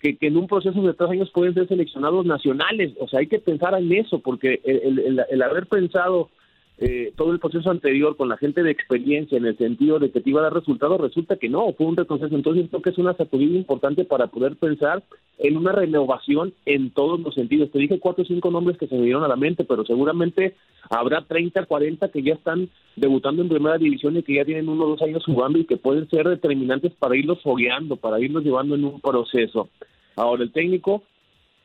que, 0.00 0.16
que, 0.16 0.26
en 0.26 0.36
un 0.36 0.48
proceso 0.48 0.82
de 0.82 0.94
tres 0.94 1.10
años 1.10 1.30
pueden 1.30 1.54
ser 1.54 1.68
seleccionados 1.68 2.26
nacionales. 2.26 2.92
O 3.00 3.08
sea, 3.08 3.20
hay 3.20 3.28
que 3.28 3.38
pensar 3.38 3.74
en 3.74 3.92
eso, 3.92 4.18
porque 4.18 4.60
el, 4.64 4.98
el, 4.98 5.24
el 5.30 5.42
haber 5.42 5.66
pensado 5.66 6.28
eh, 6.78 7.12
todo 7.16 7.32
el 7.32 7.38
proceso 7.38 7.70
anterior 7.70 8.16
con 8.16 8.28
la 8.28 8.36
gente 8.36 8.62
de 8.62 8.70
experiencia 8.70 9.38
en 9.38 9.46
el 9.46 9.56
sentido 9.56 9.98
de 9.98 10.10
que 10.10 10.20
te 10.20 10.30
iba 10.30 10.40
a 10.40 10.44
dar 10.44 10.54
resultados, 10.54 11.00
resulta 11.00 11.36
que 11.36 11.48
no, 11.48 11.72
fue 11.74 11.86
un 11.86 11.96
retroceso. 11.96 12.34
Entonces 12.34 12.66
creo 12.68 12.82
que 12.82 12.90
es 12.90 12.98
una 12.98 13.14
sacudida 13.14 13.56
importante 13.56 14.04
para 14.04 14.28
poder 14.28 14.56
pensar 14.56 15.02
en 15.38 15.56
una 15.56 15.72
renovación 15.72 16.54
en 16.66 16.90
todos 16.90 17.20
los 17.20 17.34
sentidos. 17.34 17.70
Te 17.70 17.78
dije 17.78 17.98
cuatro 17.98 18.24
o 18.24 18.26
cinco 18.26 18.50
nombres 18.50 18.78
que 18.78 18.86
se 18.86 18.96
me 18.96 19.04
dieron 19.04 19.22
a 19.22 19.28
la 19.28 19.36
mente, 19.36 19.64
pero 19.64 19.84
seguramente 19.84 20.54
habrá 20.90 21.22
30, 21.22 21.66
40 21.66 22.08
que 22.08 22.22
ya 22.22 22.34
están 22.34 22.68
debutando 22.96 23.42
en 23.42 23.48
primera 23.48 23.78
división 23.78 24.16
y 24.16 24.22
que 24.22 24.34
ya 24.34 24.44
tienen 24.44 24.68
uno 24.68 24.84
o 24.84 24.88
dos 24.88 25.02
años 25.02 25.24
jugando 25.24 25.58
y 25.58 25.66
que 25.66 25.76
pueden 25.76 26.08
ser 26.08 26.28
determinantes 26.28 26.92
para 26.94 27.16
irlos 27.16 27.40
fogueando, 27.42 27.96
para 27.96 28.18
irlos 28.20 28.44
llevando 28.44 28.74
en 28.74 28.84
un 28.84 29.00
proceso. 29.00 29.68
Ahora, 30.16 30.42
el 30.42 30.52
técnico 30.52 31.02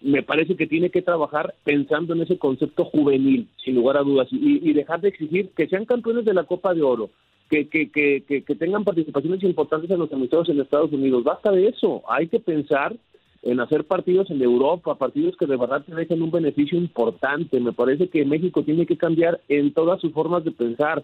me 0.02 0.24
parece 0.24 0.56
que 0.56 0.68
tiene 0.68 0.90
que 0.90 1.02
trabajar 1.02 1.56
pensando 1.64 2.14
en 2.14 2.22
ese 2.22 2.38
concepto 2.38 2.86
juvenil, 2.86 3.48
sin 3.64 3.76
lugar 3.76 3.98
a 3.98 4.04
dudas, 4.04 4.28
y, 4.32 4.74
dejar 4.74 5.02
de 5.02 5.10
exigir 5.10 5.50
que 5.56 5.68
sean 5.68 5.86
campeones 5.86 6.26
de 6.26 6.34
la 6.34 6.44
Copa 6.44 6.74
de 6.74 6.84
Oro, 6.84 7.10
que, 7.50 7.68
que, 7.68 7.90
que, 7.90 8.24
que, 8.24 8.56
tengan 8.56 8.84
participaciones 8.84 9.42
importantes 9.44 9.90
en 9.90 10.00
los 10.00 10.12
amistosos 10.12 10.50
en 10.50 10.62
Estados 10.62 10.92
Unidos. 10.92 11.24
Basta 11.24 11.52
de 11.52 11.68
eso, 11.68 12.04
hay 12.08 12.28
que 12.28 12.40
pensar 12.40 12.96
en 13.44 13.60
hacer 13.60 13.86
partidos 13.86 14.30
en 14.30 14.42
Europa, 14.42 14.96
partidos 14.96 15.38
que 15.38 15.46
de 15.46 15.58
verdad 15.58 15.84
te 15.86 15.96
dejen 15.96 16.22
un 16.22 16.32
beneficio 16.32 16.78
importante. 16.78 17.60
Me 17.60 17.72
parece 17.72 18.10
que 18.10 18.26
México 18.26 18.64
tiene 18.64 18.86
que 18.86 18.98
cambiar 18.98 19.40
en 19.48 19.74
todas 19.74 20.02
sus 20.02 20.12
formas 20.12 20.44
de 20.44 20.52
pensar. 20.52 21.04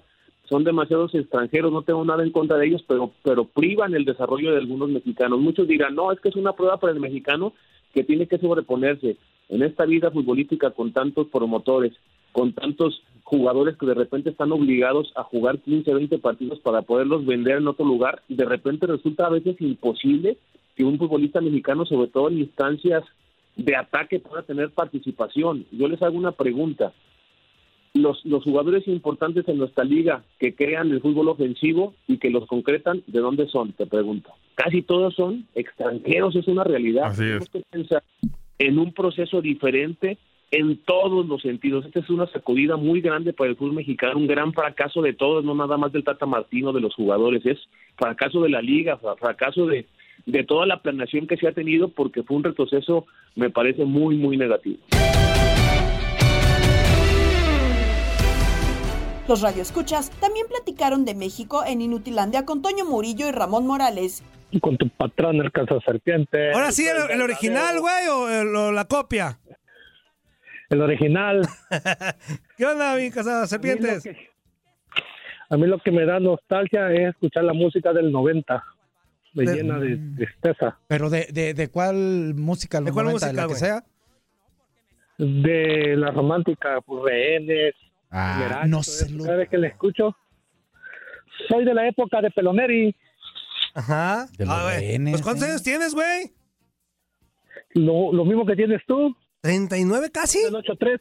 Son 0.49 0.63
demasiados 0.63 1.15
extranjeros, 1.15 1.71
no 1.71 1.83
tengo 1.83 2.03
nada 2.03 2.21
en 2.21 2.31
contra 2.31 2.57
de 2.57 2.67
ellos, 2.67 2.83
pero, 2.85 3.11
pero 3.23 3.45
privan 3.45 3.95
el 3.95 4.03
desarrollo 4.03 4.51
de 4.51 4.57
algunos 4.57 4.89
mexicanos. 4.89 5.39
Muchos 5.39 5.67
dirán, 5.67 5.95
no, 5.95 6.11
es 6.11 6.19
que 6.19 6.29
es 6.29 6.35
una 6.35 6.51
prueba 6.51 6.77
para 6.77 6.91
el 6.91 6.99
mexicano 6.99 7.53
que 7.93 8.03
tiene 8.03 8.27
que 8.27 8.37
sobreponerse 8.37 9.17
en 9.49 9.63
esta 9.63 9.85
vida 9.85 10.11
futbolística 10.11 10.71
con 10.71 10.91
tantos 10.91 11.27
promotores, 11.27 11.93
con 12.31 12.53
tantos 12.53 13.01
jugadores 13.23 13.77
que 13.77 13.85
de 13.85 13.93
repente 13.93 14.31
están 14.31 14.51
obligados 14.51 15.11
a 15.15 15.23
jugar 15.23 15.59
15, 15.59 15.93
20 15.93 16.17
partidos 16.19 16.59
para 16.59 16.81
poderlos 16.81 17.25
vender 17.25 17.57
en 17.57 17.67
otro 17.67 17.85
lugar 17.85 18.21
de 18.27 18.45
repente 18.45 18.85
resulta 18.87 19.27
a 19.27 19.29
veces 19.29 19.55
imposible 19.61 20.37
que 20.75 20.83
un 20.83 20.97
futbolista 20.97 21.39
mexicano, 21.39 21.85
sobre 21.85 22.09
todo 22.09 22.29
en 22.29 22.39
instancias 22.39 23.03
de 23.55 23.75
ataque, 23.75 24.19
pueda 24.19 24.41
tener 24.41 24.71
participación. 24.71 25.65
Yo 25.71 25.87
les 25.87 26.01
hago 26.01 26.17
una 26.17 26.31
pregunta. 26.31 26.93
Los, 27.93 28.25
los 28.25 28.43
jugadores 28.43 28.87
importantes 28.87 29.47
en 29.47 29.59
nuestra 29.59 29.83
liga 29.83 30.23
que 30.39 30.55
crean 30.55 30.89
el 30.91 31.01
fútbol 31.01 31.29
ofensivo 31.29 31.93
y 32.07 32.17
que 32.17 32.31
los 32.31 32.47
concretan, 32.47 33.03
¿de 33.05 33.19
dónde 33.19 33.47
son? 33.47 33.73
Te 33.73 33.85
pregunto 33.85 34.31
casi 34.55 34.81
todos 34.81 35.13
son 35.15 35.47
extranjeros, 35.55 36.35
es 36.35 36.47
una 36.47 36.63
realidad. 36.63 37.15
Tenemos 37.15 37.49
que 37.49 37.61
pensar 37.69 38.03
en 38.59 38.79
un 38.79 38.93
proceso 38.93 39.41
diferente 39.41 40.17
en 40.51 40.77
todos 40.77 41.25
los 41.25 41.41
sentidos. 41.41 41.85
Esta 41.85 41.99
es 41.99 42.09
una 42.09 42.27
sacudida 42.27 42.77
muy 42.77 43.01
grande 43.01 43.33
para 43.33 43.49
el 43.49 43.55
fútbol 43.55 43.73
mexicano, 43.73 44.19
un 44.19 44.27
gran 44.27 44.53
fracaso 44.53 45.01
de 45.01 45.13
todos, 45.13 45.43
no 45.43 45.55
nada 45.55 45.77
más 45.77 45.91
del 45.91 46.03
Tata 46.03 46.25
Martino, 46.25 46.71
de 46.71 46.81
los 46.81 46.93
jugadores, 46.93 47.45
es 47.45 47.57
fracaso 47.97 48.41
de 48.41 48.49
la 48.49 48.61
liga, 48.61 48.99
fracaso 49.19 49.65
de, 49.65 49.87
de 50.25 50.43
toda 50.43 50.65
la 50.67 50.81
planeación 50.81 51.27
que 51.27 51.37
se 51.37 51.47
ha 51.47 51.53
tenido 51.53 51.89
porque 51.89 52.23
fue 52.23 52.37
un 52.37 52.43
retroceso, 52.43 53.07
me 53.35 53.49
parece, 53.49 53.83
muy, 53.85 54.15
muy 54.15 54.37
negativo. 54.37 54.77
Los 59.27 59.41
radioescuchas 59.41 60.09
también 60.19 60.47
platicaron 60.47 61.05
de 61.05 61.15
México 61.15 61.63
en 61.65 61.81
Inutilandia 61.81 62.43
con 62.43 62.61
Toño 62.61 62.83
Murillo 62.85 63.27
y 63.27 63.31
Ramón 63.31 63.65
Morales. 63.65 64.21
Con 64.61 64.77
tu 64.77 64.89
patrón, 64.89 65.37
el 65.37 65.51
caso 65.51 65.79
serpiente. 65.81 66.51
Ahora 66.51 66.73
sí, 66.73 66.85
el, 66.85 67.21
original, 67.21 67.79
güey, 67.79 68.07
o, 68.09 68.71
la 68.71 68.85
copia. 68.85 69.39
El 70.69 70.81
original. 70.81 71.47
¿Qué 72.57 72.65
onda, 72.65 72.95
mi 72.97 73.09
casa 73.11 73.47
serpientes? 73.47 74.05
A 75.49 75.55
mí, 75.55 75.67
lo 75.67 75.79
que 75.79 75.91
me 75.91 76.05
da 76.05 76.19
nostalgia 76.19 76.91
es 76.91 77.09
escuchar 77.09 77.45
la 77.45 77.53
música 77.53 77.93
del 77.93 78.11
90. 78.11 78.63
Me 79.35 79.45
llena 79.45 79.79
de 79.79 79.97
tristeza. 80.17 80.77
¿Pero 80.87 81.09
de, 81.09 81.53
de, 81.53 81.67
cuál 81.69 82.33
música? 82.35 82.81
¿De 82.81 82.91
cuál 82.91 83.05
música, 83.07 83.31
la 83.31 83.47
que 83.47 83.55
sea? 83.55 83.83
De 85.17 85.95
la 85.95 86.11
romántica, 86.11 86.81
pues, 86.81 87.03
rehenes, 87.03 87.73
Ah, 88.15 88.65
no 88.67 88.83
sé. 88.83 89.07
Cada 89.17 89.37
vez 89.37 89.49
que 89.49 89.57
le 89.57 89.67
escucho, 89.69 90.15
soy 91.47 91.65
de 91.65 91.73
la 91.73 91.87
época 91.87 92.21
de 92.21 92.29
Peloneri. 92.29 92.95
Ajá. 93.73 94.27
De 94.37 94.45
los 94.45 94.55
pues, 94.55 95.21
¿Cuántos 95.23 95.47
años 95.47 95.63
tienes, 95.63 95.95
güey? 95.95 96.31
Lo, 97.73 98.13
lo, 98.13 98.23
mismo 98.23 98.45
que 98.45 98.55
tienes 98.55 98.81
tú. 98.85 99.15
¿39 99.41 100.11
casi? 100.11 100.43
Del 100.43 100.53
8-3. 100.53 100.99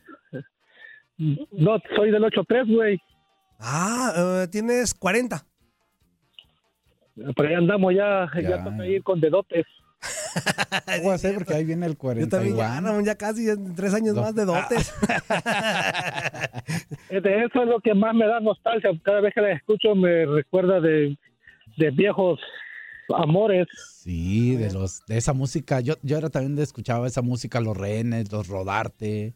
No, 1.52 1.78
soy 1.94 2.10
del 2.10 2.24
8-3, 2.24 2.74
güey. 2.74 2.98
Ah, 3.60 4.44
uh, 4.44 4.50
tienes 4.50 4.94
40. 4.94 5.44
Pero 7.36 7.48
ahí 7.48 7.54
andamos 7.54 7.94
ya, 7.94 8.28
ya, 8.34 8.40
ya 8.40 8.64
toca 8.64 8.86
ir 8.86 9.02
con 9.02 9.20
dedotes. 9.20 9.66
¿Cómo 10.98 11.16
ser? 11.18 11.34
Porque 11.34 11.54
ahí 11.54 11.64
viene 11.64 11.86
el 11.86 11.96
40. 11.96 12.24
Yo 12.24 12.30
también 12.30 12.56
ya, 12.56 13.12
ya 13.12 13.14
casi 13.16 13.46
tres 13.74 13.94
años 13.94 14.14
más 14.14 14.34
de 14.34 14.44
dotes. 14.44 14.92
de 17.10 17.44
eso 17.44 17.62
es 17.62 17.68
lo 17.68 17.80
que 17.80 17.94
más 17.94 18.14
me 18.14 18.26
da 18.26 18.40
nostalgia. 18.40 18.90
Cada 19.02 19.20
vez 19.20 19.34
que 19.34 19.40
la 19.40 19.52
escucho 19.52 19.94
me 19.94 20.26
recuerda 20.26 20.80
de, 20.80 21.16
de 21.76 21.90
viejos 21.90 22.40
amores. 23.16 23.66
Sí, 24.02 24.56
de 24.56 24.72
los 24.72 25.04
de 25.06 25.18
esa 25.18 25.32
música. 25.32 25.80
Yo, 25.80 25.94
yo 26.02 26.18
era 26.18 26.30
también 26.30 26.56
de 26.56 26.62
escuchaba 26.62 27.06
esa 27.06 27.22
música, 27.22 27.60
los 27.60 27.76
rehenes, 27.76 28.32
los 28.32 28.48
rodarte, 28.48 29.34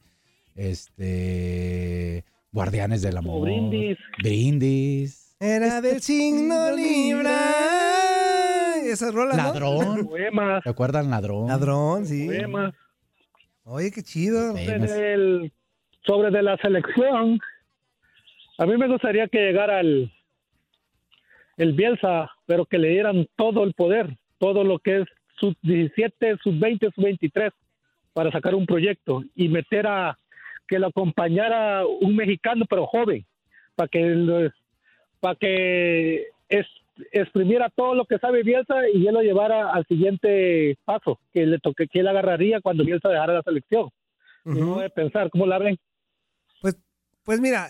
este 0.54 2.24
Guardianes 2.52 3.02
del 3.02 3.18
Amor. 3.18 3.42
brindis. 3.42 3.98
Brindis. 4.18 5.36
Era 5.38 5.82
del 5.82 6.00
signo 6.00 6.74
Libra 6.74 7.55
esas 8.96 9.14
rolas, 9.14 9.36
Ladrón. 9.36 10.06
Poemas. 10.06 10.62
¿Te 10.64 10.70
acuerdan 10.70 11.10
Ladrón? 11.10 11.48
Ladrón, 11.48 12.06
sí. 12.06 12.26
Poemas. 12.26 12.74
Oye, 13.64 13.90
qué 13.90 14.02
chido. 14.02 14.52
Sobre, 14.52 15.12
el, 15.14 15.52
sobre 16.04 16.30
de 16.30 16.42
la 16.42 16.56
selección, 16.58 17.38
a 18.58 18.66
mí 18.66 18.76
me 18.76 18.88
gustaría 18.88 19.28
que 19.28 19.38
llegara 19.38 19.80
el, 19.80 20.12
el 21.56 21.72
Bielsa, 21.72 22.30
pero 22.46 22.64
que 22.66 22.78
le 22.78 22.90
dieran 22.90 23.26
todo 23.36 23.64
el 23.64 23.74
poder, 23.74 24.16
todo 24.38 24.64
lo 24.64 24.78
que 24.78 25.02
es 25.02 25.08
sub 25.38 25.56
17, 25.62 26.36
sub 26.42 26.58
20, 26.58 26.90
sub 26.94 27.04
23, 27.04 27.52
para 28.12 28.30
sacar 28.30 28.54
un 28.54 28.66
proyecto 28.66 29.24
y 29.34 29.48
meter 29.48 29.86
a 29.86 30.16
que 30.66 30.78
lo 30.78 30.88
acompañara 30.88 31.84
un 31.86 32.16
mexicano 32.16 32.64
pero 32.68 32.86
joven 32.86 33.24
para 33.76 33.88
que 33.88 34.50
para 35.20 35.34
que 35.36 36.26
es, 36.48 36.66
exprimiera 37.12 37.70
todo 37.74 37.94
lo 37.94 38.04
que 38.06 38.18
sabe 38.18 38.42
Bielsa 38.42 38.88
y 38.92 39.06
él 39.06 39.14
lo 39.14 39.22
llevara 39.22 39.70
al 39.72 39.86
siguiente 39.86 40.78
paso 40.84 41.18
que 41.32 41.46
le 41.46 41.58
toque 41.58 41.88
que 41.88 42.00
él 42.00 42.08
agarraría 42.08 42.60
cuando 42.60 42.84
Bielsa 42.84 43.08
dejara 43.08 43.34
la 43.34 43.42
selección. 43.42 43.90
Y 44.44 44.60
no 44.60 44.78
de 44.78 44.90
pensar 44.90 45.28
cómo 45.30 45.46
la 45.46 45.58
ven. 45.58 45.76
Pues 47.26 47.40
mira, 47.40 47.68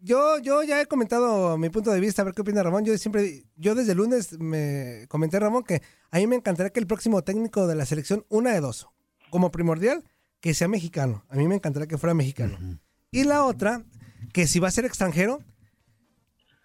yo, 0.00 0.40
yo 0.40 0.64
ya 0.64 0.80
he 0.80 0.86
comentado 0.86 1.56
mi 1.56 1.70
punto 1.70 1.92
de 1.92 2.00
vista, 2.00 2.22
a 2.22 2.24
ver 2.24 2.34
qué 2.34 2.42
opina 2.42 2.64
Ramón. 2.64 2.84
Yo 2.84 2.98
siempre, 2.98 3.44
yo 3.54 3.76
desde 3.76 3.92
el 3.92 3.98
lunes 3.98 4.36
me 4.40 5.06
comenté, 5.08 5.38
Ramón, 5.38 5.62
que 5.62 5.80
a 6.10 6.18
mí 6.18 6.26
me 6.26 6.34
encantaría 6.34 6.70
que 6.70 6.80
el 6.80 6.88
próximo 6.88 7.22
técnico 7.22 7.68
de 7.68 7.76
la 7.76 7.86
selección, 7.86 8.24
una 8.28 8.52
de 8.52 8.60
dos, 8.60 8.88
como 9.30 9.52
primordial, 9.52 10.02
que 10.40 10.54
sea 10.54 10.66
mexicano. 10.66 11.24
A 11.28 11.36
mí 11.36 11.46
me 11.46 11.54
encantaría 11.54 11.86
que 11.86 11.98
fuera 11.98 12.14
mexicano. 12.14 12.58
Y 13.12 13.22
la 13.22 13.44
otra, 13.44 13.84
que 14.32 14.48
si 14.48 14.58
va 14.58 14.66
a 14.66 14.72
ser 14.72 14.84
extranjero, 14.84 15.38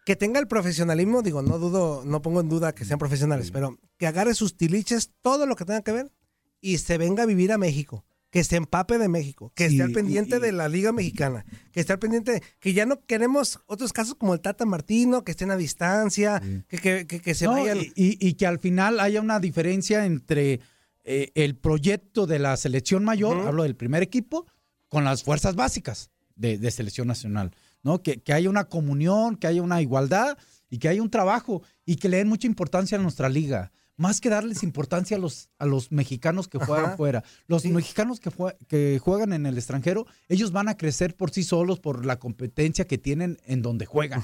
que 0.07 0.15
tenga 0.15 0.39
el 0.39 0.47
profesionalismo, 0.47 1.21
digo, 1.21 1.41
no 1.41 1.59
dudo, 1.59 2.01
no 2.05 2.21
pongo 2.21 2.39
en 2.39 2.47
duda 2.47 2.73
que 2.73 2.85
sean 2.85 2.97
profesionales, 2.97 3.51
pero 3.51 3.77
que 3.97 4.07
agarre 4.07 4.33
sus 4.35 4.55
tiliches, 4.55 5.11
todo 5.21 5.45
lo 5.45 5.57
que 5.57 5.65
tenga 5.65 5.81
que 5.81 5.91
ver, 5.91 6.13
y 6.61 6.77
se 6.77 6.97
venga 6.97 7.23
a 7.23 7.25
vivir 7.25 7.51
a 7.51 7.57
México. 7.57 8.05
Que 8.29 8.45
se 8.45 8.55
empape 8.55 8.97
de 8.99 9.09
México, 9.09 9.51
que 9.53 9.65
esté 9.65 9.83
al 9.83 9.91
pendiente 9.91 10.39
de 10.39 10.53
la 10.53 10.69
Liga 10.69 10.93
Mexicana, 10.93 11.45
que 11.73 11.81
esté 11.81 11.91
al 11.91 11.99
pendiente, 11.99 12.41
que 12.61 12.71
ya 12.71 12.85
no 12.85 13.01
queremos 13.05 13.59
otros 13.65 13.91
casos 13.91 14.15
como 14.15 14.33
el 14.33 14.39
Tata 14.39 14.65
Martino, 14.65 15.25
que 15.25 15.31
estén 15.31 15.51
a 15.51 15.57
distancia, 15.57 16.41
que, 16.69 16.77
que, 16.77 17.05
que- 17.05 17.19
que 17.21 17.35
se 17.35 17.43
No, 17.45 17.51
vayan. 17.51 17.77
y, 17.77 17.91
y- 17.95 18.17
y 18.27 18.33
que 18.35 18.45
al 18.47 18.59
final 18.59 19.01
haya 19.01 19.19
una 19.19 19.41
diferencia 19.41 20.05
entre 20.05 20.61
eh, 21.03 21.31
el 21.35 21.57
proyecto 21.57 22.27
de 22.27 22.39
la 22.39 22.55
selección 22.55 23.03
mayor, 23.03 23.45
hablo 23.45 23.63
del 23.63 23.75
primer 23.75 24.03
equipo, 24.03 24.45
con 24.87 25.03
las 25.03 25.23
fuerzas 25.23 25.55
básicas 25.55 26.11
de, 26.35 26.57
de 26.57 26.71
selección 26.71 27.07
nacional, 27.09 27.51
¿no? 27.87 28.03
Que, 28.03 28.21
que 28.21 28.33
haya 28.33 28.49
una 28.49 28.65
comunión, 28.65 29.37
que 29.37 29.47
haya 29.47 29.61
una 29.61 29.81
igualdad 29.81 30.37
y 30.69 30.77
que 30.79 30.89
haya 30.89 31.01
un 31.01 31.09
trabajo 31.09 31.61
y 31.85 31.95
que 31.95 32.09
le 32.09 32.17
den 32.17 32.27
mucha 32.27 32.45
importancia 32.45 32.97
a 32.97 33.01
nuestra 33.01 33.29
liga. 33.29 33.71
Más 33.95 34.19
que 34.19 34.29
darles 34.29 34.61
importancia 34.61 35.15
a 35.15 35.19
los, 35.19 35.49
a 35.57 35.65
los 35.65 35.89
mexicanos 35.91 36.49
que 36.49 36.59
juegan 36.59 36.85
Ajá. 36.87 36.97
fuera. 36.97 37.23
Los 37.47 37.63
mexicanos 37.65 38.19
que, 38.19 38.29
jue- 38.29 38.55
que 38.67 38.99
juegan 38.99 39.31
en 39.31 39.45
el 39.45 39.57
extranjero, 39.57 40.05
ellos 40.27 40.51
van 40.51 40.67
a 40.67 40.75
crecer 40.75 41.15
por 41.15 41.31
sí 41.31 41.43
solos 41.43 41.79
por 41.79 42.05
la 42.05 42.19
competencia 42.19 42.85
que 42.85 42.97
tienen 42.97 43.37
en 43.45 43.61
donde 43.61 43.85
juegan. 43.85 44.21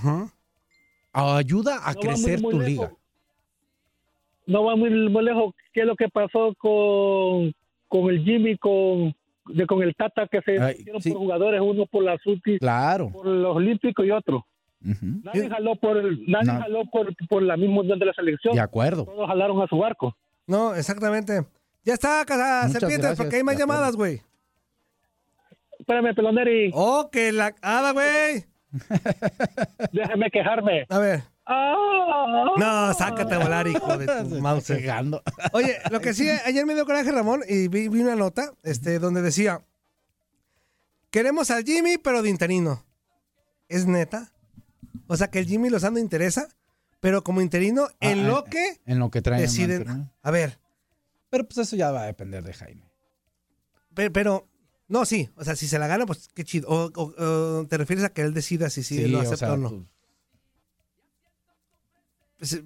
Ayuda 1.13 1.77
a 1.87 1.93
No 1.93 1.99
va 2.01 2.01
muy, 2.01 2.01
crecer 2.01 2.41
muy 2.41 2.51
tu 2.51 2.59
lejos. 2.59 2.69
liga. 2.69 2.97
no 4.47 4.63
va 4.65 4.75
muy, 4.75 4.89
muy 5.09 5.23
lejos. 5.23 5.55
¿Qué 5.73 5.81
es 5.81 5.87
lo 5.87 5.95
que 5.95 6.09
pasó 6.09 6.53
con, 6.59 7.53
con 7.87 8.09
el 8.13 8.23
Jimmy, 8.25 8.57
con, 8.57 9.15
de, 9.47 9.65
con 9.67 9.81
el 9.83 9.95
Tata, 9.95 10.27
que 10.27 10.41
se 10.41 10.59
Ay, 10.61 10.75
hicieron 10.79 11.01
sí. 11.01 11.09
por 11.11 11.19
jugadores, 11.19 11.61
uno 11.61 11.85
por 11.85 12.03
la 12.03 12.17
Suti, 12.19 12.59
Claro. 12.59 13.09
por 13.11 13.25
los 13.25 13.55
Olímpicos 13.55 14.05
y 14.05 14.11
otro? 14.11 14.45
Nadie 14.81 15.49
jaló 15.49 15.75
por 15.77 15.95
el- 15.97 16.23
nadie 16.29 16.51
No. 16.53 16.59
jaló 16.59 16.83
por, 16.91 17.13
por 17.29 17.41
la 17.41 17.55
misma 17.55 17.81
unión 17.81 17.99
de 17.99 18.05
la 18.05 18.13
selección. 18.13 18.53
De 18.53 18.59
acuerdo. 18.61 19.05
Todos 19.05 19.27
jalaron 19.27 19.61
a 19.61 19.67
su 19.67 19.77
barco. 19.77 20.15
No, 20.45 20.75
exactamente. 20.75 21.45
Ya 21.85 21.93
está, 21.93 22.23
casa 22.25 22.63
Muchas 22.67 22.71
serpientes, 22.73 22.99
gracias, 23.07 23.17
porque 23.25 23.35
hay 23.37 23.43
más 23.43 23.57
llamadas, 23.57 23.95
güey. 23.95 24.21
Espérame, 25.79 26.13
peloneri. 26.15 26.71
Oh, 26.73 27.09
que 27.11 27.31
la... 27.31 27.53
¡Ada, 27.61 27.91
güey! 27.91 28.43
Déjame 29.91 30.29
quejarme. 30.31 30.85
A 30.89 30.97
ver. 30.99 31.21
Ah. 31.45 32.53
No, 32.57 32.93
sácate 32.93 33.35
a 33.35 33.39
volar, 33.39 33.67
hijo 33.67 33.97
de 33.97 34.05
tu 34.23 34.35
mouse. 34.41 34.69
Oye, 35.53 35.77
lo 35.91 35.99
que 36.01 36.13
sí, 36.13 36.29
ayer 36.29 36.65
me 36.65 36.73
dio 36.75 36.85
coraje 36.85 37.11
Ramón 37.11 37.41
y 37.47 37.67
vi, 37.67 37.87
vi 37.89 38.01
una 38.01 38.15
nota 38.15 38.53
este, 38.63 38.99
donde 38.99 39.21
decía, 39.21 39.61
queremos 41.09 41.51
al 41.51 41.63
Jimmy, 41.63 41.97
pero 41.97 42.21
de 42.21 42.29
interino. 42.29 42.85
¿Es 43.69 43.85
neta? 43.85 44.31
O 45.07 45.17
sea, 45.17 45.29
que 45.29 45.39
el 45.39 45.45
Jimmy 45.47 45.69
Lozano 45.69 45.99
interesa, 45.99 46.47
pero 46.99 47.23
como 47.23 47.41
interino, 47.41 47.87
en 47.99 48.19
Ah, 48.21 48.27
lo 48.27 48.39
eh, 48.45 48.49
que 48.49 48.81
En 48.85 48.99
lo 48.99 49.09
que 49.11 49.21
traen. 49.21 49.41
deciden... 49.41 49.83
¿no? 49.85 50.11
A 50.21 50.31
ver, 50.31 50.59
Pero 51.29 51.45
pues 51.45 51.57
eso 51.57 51.75
ya 51.75 51.91
va 51.91 52.03
a 52.03 52.05
depender 52.05 52.43
de 52.43 52.53
Jaime. 52.53 52.89
pero, 53.93 54.11
pero- 54.13 54.47
no, 54.87 55.05
sí, 55.05 55.29
o 55.37 55.43
sea, 55.43 55.55
si 55.55 55.67
se 55.67 55.79
la 55.79 55.87
gana, 55.87 56.05
pues 56.05 56.29
qué 56.35 56.43
chido. 56.43 56.67
O, 56.69 56.91
o- 56.93 57.23
o 57.59 57.65
te 57.67 57.77
refieres 57.77 58.05
a 58.05 58.09
que 58.09 58.21
él 58.21 58.33
decida 58.33 58.69
si 58.69 58.83
sí, 58.83 58.97
Sí, 58.97 59.07
lo 59.07 59.19
o 59.19 59.21
acepta 59.21 59.37
sea, 59.47 59.53
o 59.53 59.57
no. 59.57 59.69
pues, 59.69 59.81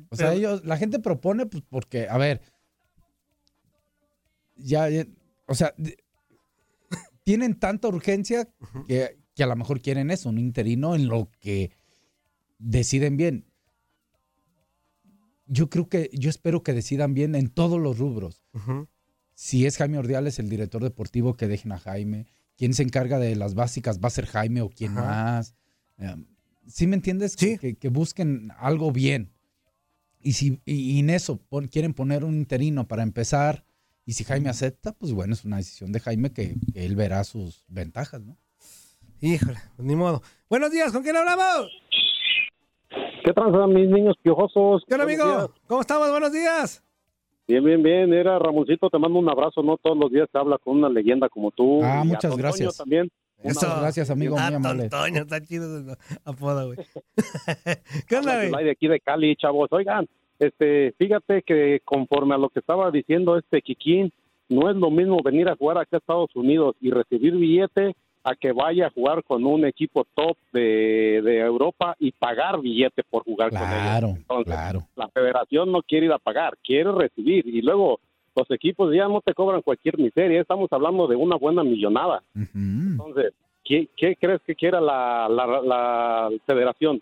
O 0.10 0.16
sea, 0.16 0.34
ellos, 0.34 0.66
la 0.66 0.78
gente 0.78 1.00
propone, 1.00 1.46
pues 1.46 1.64
porque, 1.70 2.08
a 2.10 2.18
ver, 2.18 2.42
ya, 4.56 4.90
ya- 4.90 5.08
o 5.48 5.56
sea, 5.56 5.74
tienen 7.24 7.60
tanta 7.60 7.88
urgencia 7.88 8.48
que, 8.88 9.18
que 9.36 9.44
a 9.44 9.48
lo 9.48 9.56
mejor 9.56 9.82
quieren 9.82 10.12
eso, 10.12 10.30
un 10.30 10.40
interino 10.40 10.96
en 10.96 11.08
lo 11.08 11.30
que 11.40 11.72
deciden 12.60 13.18
bien. 13.18 13.46
Yo 15.46 15.70
creo 15.70 15.88
que, 15.88 16.10
yo 16.14 16.30
espero 16.30 16.64
que 16.64 16.74
decidan 16.74 17.14
bien 17.14 17.36
en 17.36 17.50
todos 17.50 17.80
los 17.80 17.98
rubros. 17.98 18.44
Si 19.34 19.66
es 19.66 19.78
Jaime 19.78 19.98
Ordiales 20.00 20.40
el 20.40 20.50
director 20.50 20.84
deportivo, 20.84 21.36
que 21.36 21.48
dejen 21.48 21.72
a 21.72 21.80
Jaime. 21.80 22.26
¿Quién 22.58 22.74
se 22.74 22.84
encarga 22.84 23.20
de 23.20 23.36
las 23.36 23.54
básicas? 23.54 24.00
¿Va 24.04 24.08
a 24.08 24.12
ser 24.12 24.26
Jaime 24.26 24.62
o 24.62 24.70
quién 24.70 24.98
Ajá. 24.98 25.02
más? 25.06 25.56
Eh, 26.00 26.16
¿Sí 26.66 26.88
me 26.88 26.96
entiendes? 26.96 27.36
Que 27.38 27.78
busquen 27.90 28.52
algo 28.58 28.92
bien. 28.92 29.32
Y 30.22 30.34
si 30.34 30.60
y, 30.66 31.00
en 31.00 31.10
eso 31.10 31.38
pon- 31.50 31.68
quieren 31.68 31.94
poner 31.94 32.24
un 32.24 32.36
interino 32.36 32.88
para 32.88 33.04
empezar, 33.04 33.64
y 34.06 34.14
si 34.14 34.24
Jaime 34.24 34.50
acepta, 34.50 34.94
pues 34.94 35.12
bueno, 35.14 35.34
es 35.34 35.44
una 35.46 35.58
decisión 35.58 35.92
de 35.92 36.00
Jaime 36.00 36.32
que, 36.32 36.56
que 36.74 36.86
él 36.86 36.96
verá 36.96 37.24
sus 37.24 37.64
ventajas, 37.68 38.22
¿no? 38.22 38.38
Híjole, 39.22 39.58
pues 39.76 39.86
ni 39.88 39.96
modo. 39.96 40.22
Buenos 40.50 40.72
días, 40.72 40.92
¿con 40.92 41.04
quién 41.04 41.16
hablamos? 41.18 41.70
¿Qué 43.26 43.34
tranza, 43.34 43.68
mis 43.68 43.90
niños 43.90 44.16
piojosos? 44.22 44.84
¿Qué 44.88 44.96
amigo? 44.96 45.26
días. 45.26 45.48
¿Cómo 45.68 45.82
estamos? 45.82 46.10
Buenos 46.10 46.32
días. 46.32 46.84
Bien, 47.48 47.64
bien, 47.64 47.82
bien. 47.84 48.14
Era 48.14 48.40
Ramoncito, 48.40 48.90
te 48.90 48.98
mando 48.98 49.20
un 49.20 49.30
abrazo, 49.30 49.62
¿no? 49.64 49.78
Todos 49.78 49.98
los 49.98 50.12
días 50.12 50.30
te 50.32 50.38
habla 50.38 50.58
con 50.58 50.78
una 50.78 50.90
leyenda 50.90 51.28
como 51.30 51.52
tú. 51.52 51.82
Ah, 51.84 52.02
Y 52.04 52.08
muchas 52.08 52.36
gracias. 52.38 52.78
también. 52.78 53.10
Muchas 53.44 53.80
gracias, 53.80 54.10
amigo, 54.10 54.36
Ah, 54.40 54.52
Toño, 54.90 55.22
está 55.22 55.42
chido 55.42 55.80
ese 55.80 55.98
apodo, 56.26 56.68
güey. 56.68 56.80
¿Qué 58.08 58.16
onda, 58.18 58.48
güey? 58.48 58.66
De 58.66 58.72
aquí 58.72 58.88
de 58.88 59.00
Cali, 59.00 59.36
chavos. 59.36 59.70
Oigan, 59.72 60.08
este, 60.40 60.94
fíjate 60.98 61.44
que 61.44 61.82
conforme 61.86 62.36
a 62.36 62.38
lo 62.38 62.50
que 62.50 62.60
estaba 62.60 62.92
diciendo 62.92 63.38
este 63.38 63.62
Kikín, 63.62 64.12
no 64.50 64.70
es 64.70 64.76
lo 64.76 64.90
mismo 64.90 65.22
venir 65.24 65.50
a 65.50 65.56
jugar 65.56 65.78
acá 65.78 65.98
a 65.98 66.00
Estados 66.00 66.36
Unidos 66.36 66.76
y 66.82 66.92
recibir 66.92 67.36
billete 67.36 67.96
a 68.24 68.36
que 68.36 68.52
vaya 68.52 68.88
a 68.88 68.90
jugar 68.92 69.24
con 69.24 69.46
un 69.46 69.66
equipo 69.66 70.06
top 70.14 70.36
de, 70.52 71.22
de 71.24 71.40
Europa 71.40 71.96
y 72.00 72.12
pagar 72.12 72.60
billete 72.60 73.04
por 73.04 73.24
jugar 73.24 73.50
con 73.50 73.60
ellos. 73.60 73.70
Claro, 73.72 74.08
Entonces, 74.18 74.54
claro. 74.54 74.88
la 74.96 75.08
federación 75.10 75.72
no 75.72 75.82
quiere 75.82 76.08
ir 76.08 76.12
a 76.12 76.20
pagar, 76.20 76.58
quiere 76.64 76.92
recibir 76.92 77.48
y 77.48 77.62
luego 77.62 78.00
los 78.38 78.52
equipos 78.52 78.94
ya 78.96 79.08
no 79.08 79.22
te 79.22 79.34
cobran 79.34 79.62
cualquier 79.62 79.98
miseria, 79.98 80.42
estamos 80.42 80.72
hablando 80.72 81.08
de 81.08 81.16
una 81.16 81.36
buena 81.38 81.64
millonada. 81.64 82.24
Entonces, 82.36 83.34
¿qué, 83.66 83.90
qué 83.98 84.16
crees 84.20 84.42
que 84.46 84.56
quiera 84.56 84.80
la, 84.80 85.28
la, 85.28 85.62
la 85.62 86.30
federación? 86.46 87.02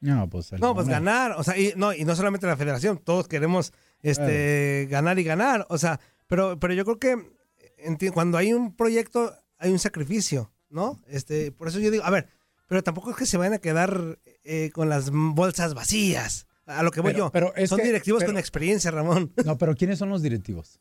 No, 0.00 0.28
pues, 0.28 0.52
el 0.52 0.60
No, 0.60 0.74
pues 0.74 0.88
ganar, 0.88 1.32
o 1.38 1.44
sea, 1.44 1.56
y 1.56 1.72
no, 1.76 1.92
y 1.92 2.04
no 2.04 2.16
solamente 2.16 2.46
la 2.46 2.56
federación, 2.56 2.98
todos 2.98 3.28
queremos 3.28 3.72
este 4.02 4.88
ganar 4.90 5.18
y 5.18 5.24
ganar, 5.24 5.66
o 5.68 5.78
sea, 5.78 6.00
pero 6.26 6.58
pero 6.58 6.74
yo 6.74 6.84
creo 6.84 6.98
que 6.98 8.10
cuando 8.12 8.38
hay 8.38 8.52
un 8.52 8.74
proyecto 8.74 9.32
hay 9.58 9.70
un 9.70 9.78
sacrificio, 9.78 10.50
¿no? 10.70 10.98
Este, 11.06 11.52
por 11.52 11.68
eso 11.68 11.78
yo 11.78 11.92
digo, 11.92 12.04
a 12.04 12.10
ver, 12.10 12.28
pero 12.66 12.82
tampoco 12.82 13.10
es 13.10 13.16
que 13.16 13.26
se 13.26 13.36
vayan 13.36 13.54
a 13.54 13.58
quedar 13.58 14.18
eh, 14.44 14.70
con 14.72 14.88
las 14.88 15.10
bolsas 15.12 15.74
vacías. 15.74 16.48
A 16.78 16.82
lo 16.82 16.90
que 16.90 17.00
voy 17.00 17.12
Pero- 17.12 17.26
yo. 17.26 17.30
pero 17.32 17.54
es 17.56 17.68
Son 17.70 17.78
que- 17.78 17.84
directivos 17.86 18.20
pero- 18.20 18.32
con 18.32 18.38
experiencia, 18.38 18.90
Ramón. 18.90 19.32
No, 19.46 19.58
pero 19.58 19.74
¿quiénes 19.74 19.98
son 19.98 20.08
los 20.10 20.22
directivos? 20.22 20.80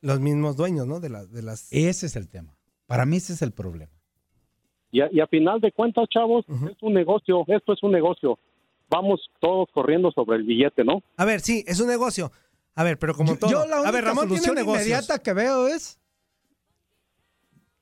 Los 0.00 0.20
mismos 0.20 0.56
dueños, 0.56 0.86
¿no? 0.86 1.00
De, 1.00 1.08
la- 1.08 1.24
de 1.26 1.42
las... 1.42 1.68
Ese 1.72 2.06
es 2.06 2.16
el 2.16 2.28
tema. 2.28 2.56
Para 2.86 3.06
mí 3.06 3.16
ese 3.16 3.32
es 3.32 3.42
el 3.42 3.52
problema. 3.52 3.92
Y 4.90 5.00
a, 5.00 5.08
y 5.10 5.20
a 5.20 5.26
final 5.26 5.60
de 5.60 5.72
cuentas, 5.72 6.04
chavos, 6.12 6.44
es 6.48 6.76
un 6.82 6.94
negocio, 6.94 7.44
esto 7.48 7.72
es 7.72 7.82
un 7.82 7.90
negocio. 7.92 8.38
Vamos 8.90 9.20
todos 9.40 9.68
corriendo 9.72 10.12
sobre 10.12 10.36
el 10.36 10.44
billete, 10.44 10.84
¿no? 10.84 11.02
A 11.16 11.24
ver, 11.24 11.40
sí, 11.40 11.64
es 11.66 11.80
un 11.80 11.88
negocio. 11.88 12.30
A 12.76 12.84
ver, 12.84 12.98
pero 12.98 13.14
como 13.14 13.36
todo. 13.36 13.50
Yo 13.50 13.66
la 13.66 13.76
única 13.76 13.88
a 13.88 13.92
ver, 13.92 14.04
Ramón 14.04 14.28
solución 14.28 14.58
inmediata 14.58 15.18
que 15.18 15.32
veo 15.32 15.66
es 15.68 15.98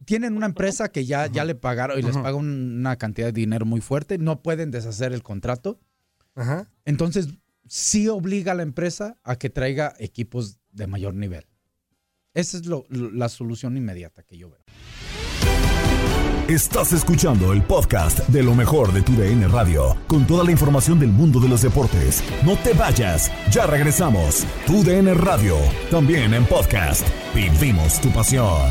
tienen 0.05 0.37
una 0.37 0.47
empresa 0.47 0.91
que 0.91 1.05
ya, 1.05 1.27
ya 1.27 1.45
le 1.45 1.55
pagaron 1.55 1.99
y 1.99 2.03
les 2.03 2.17
paga 2.17 2.35
un- 2.35 2.79
una 2.81 2.97
cantidad 2.97 3.29
de 3.29 3.33
dinero 3.33 3.65
muy 3.67 3.81
fuerte, 3.81 4.19
no 4.19 4.43
pueden 4.43 4.71
deshacer 4.71 5.13
el 5.13 5.23
contrato. 5.23 5.79
Ajá. 6.35 6.69
Entonces, 6.85 7.29
sí 7.69 8.09
obliga 8.09 8.53
a 8.53 8.55
la 8.55 8.63
empresa 8.63 9.17
a 9.23 9.37
que 9.37 9.51
traiga 9.51 9.95
equipos 9.99 10.59
de 10.73 10.87
mayor 10.87 11.15
nivel. 11.15 11.47
Esa 12.35 12.57
es 12.57 12.67
lo- 12.67 12.87
lo- 12.89 13.11
la 13.11 13.29
solución 13.29 13.77
inmediata 13.77 14.23
que 14.23 14.39
yo 14.39 14.51
veo. 14.51 14.61
Estás 16.49 16.93
escuchando 16.93 17.53
el 17.53 17.63
podcast 17.63 18.19
de 18.29 18.43
lo 18.43 18.55
mejor 18.55 18.93
de 18.93 19.01
tu 19.03 19.13
DN 19.15 19.47
Radio, 19.49 19.97
con 20.07 20.27
toda 20.27 20.45
la 20.45 20.51
información 20.51 20.99
del 20.99 21.11
mundo 21.11 21.41
de 21.41 21.49
los 21.49 21.63
deportes. 21.63 22.23
No 22.45 22.57
te 22.59 22.75
vayas, 22.75 23.31
ya 23.51 23.67
regresamos. 23.67 24.45
Tu 24.67 24.83
DN 24.83 25.15
Radio, 25.15 25.57
también 25.91 26.35
en 26.35 26.45
podcast. 26.45 27.07
Vivimos 27.35 28.01
tu 28.01 28.11
pasión. 28.13 28.71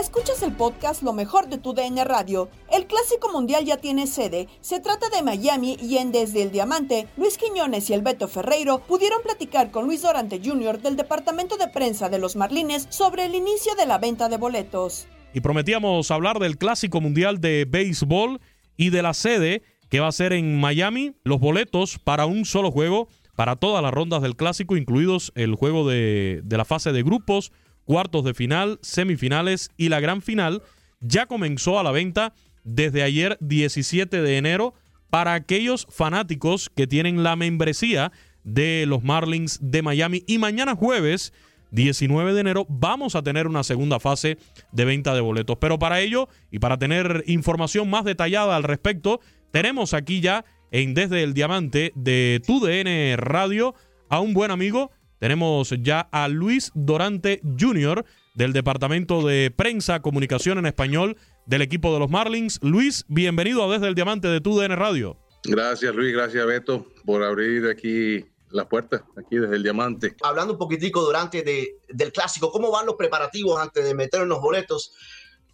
Escuchas 0.00 0.42
el 0.42 0.52
podcast 0.52 1.02
Lo 1.02 1.12
mejor 1.12 1.48
de 1.48 1.58
tu 1.58 1.74
DN 1.74 2.02
Radio. 2.04 2.48
El 2.72 2.86
Clásico 2.86 3.30
Mundial 3.32 3.64
ya 3.66 3.76
tiene 3.76 4.06
sede. 4.06 4.48
Se 4.60 4.80
trata 4.80 5.10
de 5.10 5.22
Miami 5.22 5.76
y 5.80 5.98
en 5.98 6.10
Desde 6.10 6.42
el 6.42 6.50
Diamante, 6.50 7.06
Luis 7.18 7.36
Quiñones 7.36 7.90
y 7.90 7.92
el 7.94 8.00
Beto 8.00 8.26
Ferreiro 8.26 8.78
pudieron 8.78 9.22
platicar 9.22 9.70
con 9.70 9.84
Luis 9.84 10.00
Dorante 10.00 10.40
Jr. 10.42 10.80
del 10.80 10.96
Departamento 10.96 11.58
de 11.58 11.68
Prensa 11.68 12.08
de 12.08 12.18
los 12.18 12.34
Marlines 12.34 12.86
sobre 12.88 13.26
el 13.26 13.34
inicio 13.34 13.74
de 13.74 13.86
la 13.86 13.98
venta 13.98 14.30
de 14.30 14.38
boletos. 14.38 15.06
Y 15.34 15.42
prometíamos 15.42 16.10
hablar 16.10 16.38
del 16.38 16.56
Clásico 16.56 17.00
Mundial 17.00 17.38
de 17.40 17.66
Béisbol 17.68 18.40
y 18.78 18.88
de 18.88 19.02
la 19.02 19.12
sede 19.12 19.62
que 19.90 20.00
va 20.00 20.08
a 20.08 20.12
ser 20.12 20.32
en 20.32 20.58
Miami. 20.58 21.14
Los 21.24 21.40
boletos 21.40 21.98
para 21.98 22.24
un 22.24 22.46
solo 22.46 22.70
juego, 22.70 23.08
para 23.36 23.56
todas 23.56 23.82
las 23.82 23.92
rondas 23.92 24.22
del 24.22 24.34
Clásico, 24.34 24.76
incluidos 24.76 25.30
el 25.34 25.56
juego 25.56 25.86
de, 25.86 26.40
de 26.42 26.56
la 26.56 26.64
fase 26.64 26.92
de 26.92 27.02
grupos 27.02 27.52
cuartos 27.90 28.22
de 28.22 28.34
final, 28.34 28.78
semifinales 28.82 29.72
y 29.76 29.88
la 29.88 29.98
gran 29.98 30.22
final, 30.22 30.62
ya 31.00 31.26
comenzó 31.26 31.80
a 31.80 31.82
la 31.82 31.90
venta 31.90 32.34
desde 32.62 33.02
ayer 33.02 33.36
17 33.40 34.22
de 34.22 34.36
enero 34.36 34.74
para 35.10 35.34
aquellos 35.34 35.88
fanáticos 35.90 36.70
que 36.70 36.86
tienen 36.86 37.24
la 37.24 37.34
membresía 37.34 38.12
de 38.44 38.84
los 38.86 39.02
Marlins 39.02 39.58
de 39.60 39.82
Miami. 39.82 40.22
Y 40.28 40.38
mañana 40.38 40.76
jueves 40.76 41.32
19 41.72 42.32
de 42.32 42.40
enero 42.42 42.64
vamos 42.68 43.16
a 43.16 43.24
tener 43.24 43.48
una 43.48 43.64
segunda 43.64 43.98
fase 43.98 44.38
de 44.70 44.84
venta 44.84 45.12
de 45.12 45.20
boletos. 45.20 45.56
Pero 45.60 45.80
para 45.80 45.98
ello 45.98 46.28
y 46.52 46.60
para 46.60 46.78
tener 46.78 47.24
información 47.26 47.90
más 47.90 48.04
detallada 48.04 48.54
al 48.54 48.62
respecto, 48.62 49.18
tenemos 49.50 49.94
aquí 49.94 50.20
ya 50.20 50.44
en 50.70 50.94
Desde 50.94 51.24
el 51.24 51.34
Diamante 51.34 51.90
de 51.96 52.40
TUDN 52.46 53.18
Radio 53.18 53.74
a 54.08 54.20
un 54.20 54.32
buen 54.32 54.52
amigo 54.52 54.92
tenemos 55.20 55.72
ya 55.82 56.08
a 56.10 56.28
Luis 56.28 56.72
Dorante 56.74 57.40
Jr. 57.58 58.04
del 58.34 58.52
Departamento 58.52 59.24
de 59.24 59.52
Prensa, 59.54 60.00
Comunicación 60.00 60.58
en 60.58 60.66
Español 60.66 61.16
del 61.46 61.62
equipo 61.62 61.92
de 61.92 62.00
los 62.00 62.10
Marlins. 62.10 62.58
Luis, 62.62 63.04
bienvenido 63.06 63.62
a 63.62 63.72
Desde 63.72 63.86
el 63.86 63.94
Diamante 63.94 64.28
de 64.28 64.40
TUDN 64.40 64.76
Radio. 64.76 65.18
Gracias 65.44 65.94
Luis, 65.94 66.12
gracias 66.14 66.44
Beto 66.46 66.86
por 67.04 67.22
abrir 67.22 67.66
aquí 67.68 68.24
las 68.48 68.66
puertas, 68.66 69.02
aquí 69.16 69.36
desde 69.36 69.56
el 69.56 69.62
Diamante. 69.62 70.16
Hablando 70.22 70.54
un 70.54 70.58
poquitico 70.58 71.02
durante 71.02 71.42
de, 71.42 71.76
del 71.90 72.12
clásico, 72.12 72.50
¿cómo 72.50 72.70
van 72.70 72.86
los 72.86 72.96
preparativos 72.96 73.60
antes 73.60 73.84
de 73.84 73.94
meter 73.94 74.22
en 74.22 74.28
los 74.28 74.40
boletos? 74.40 74.92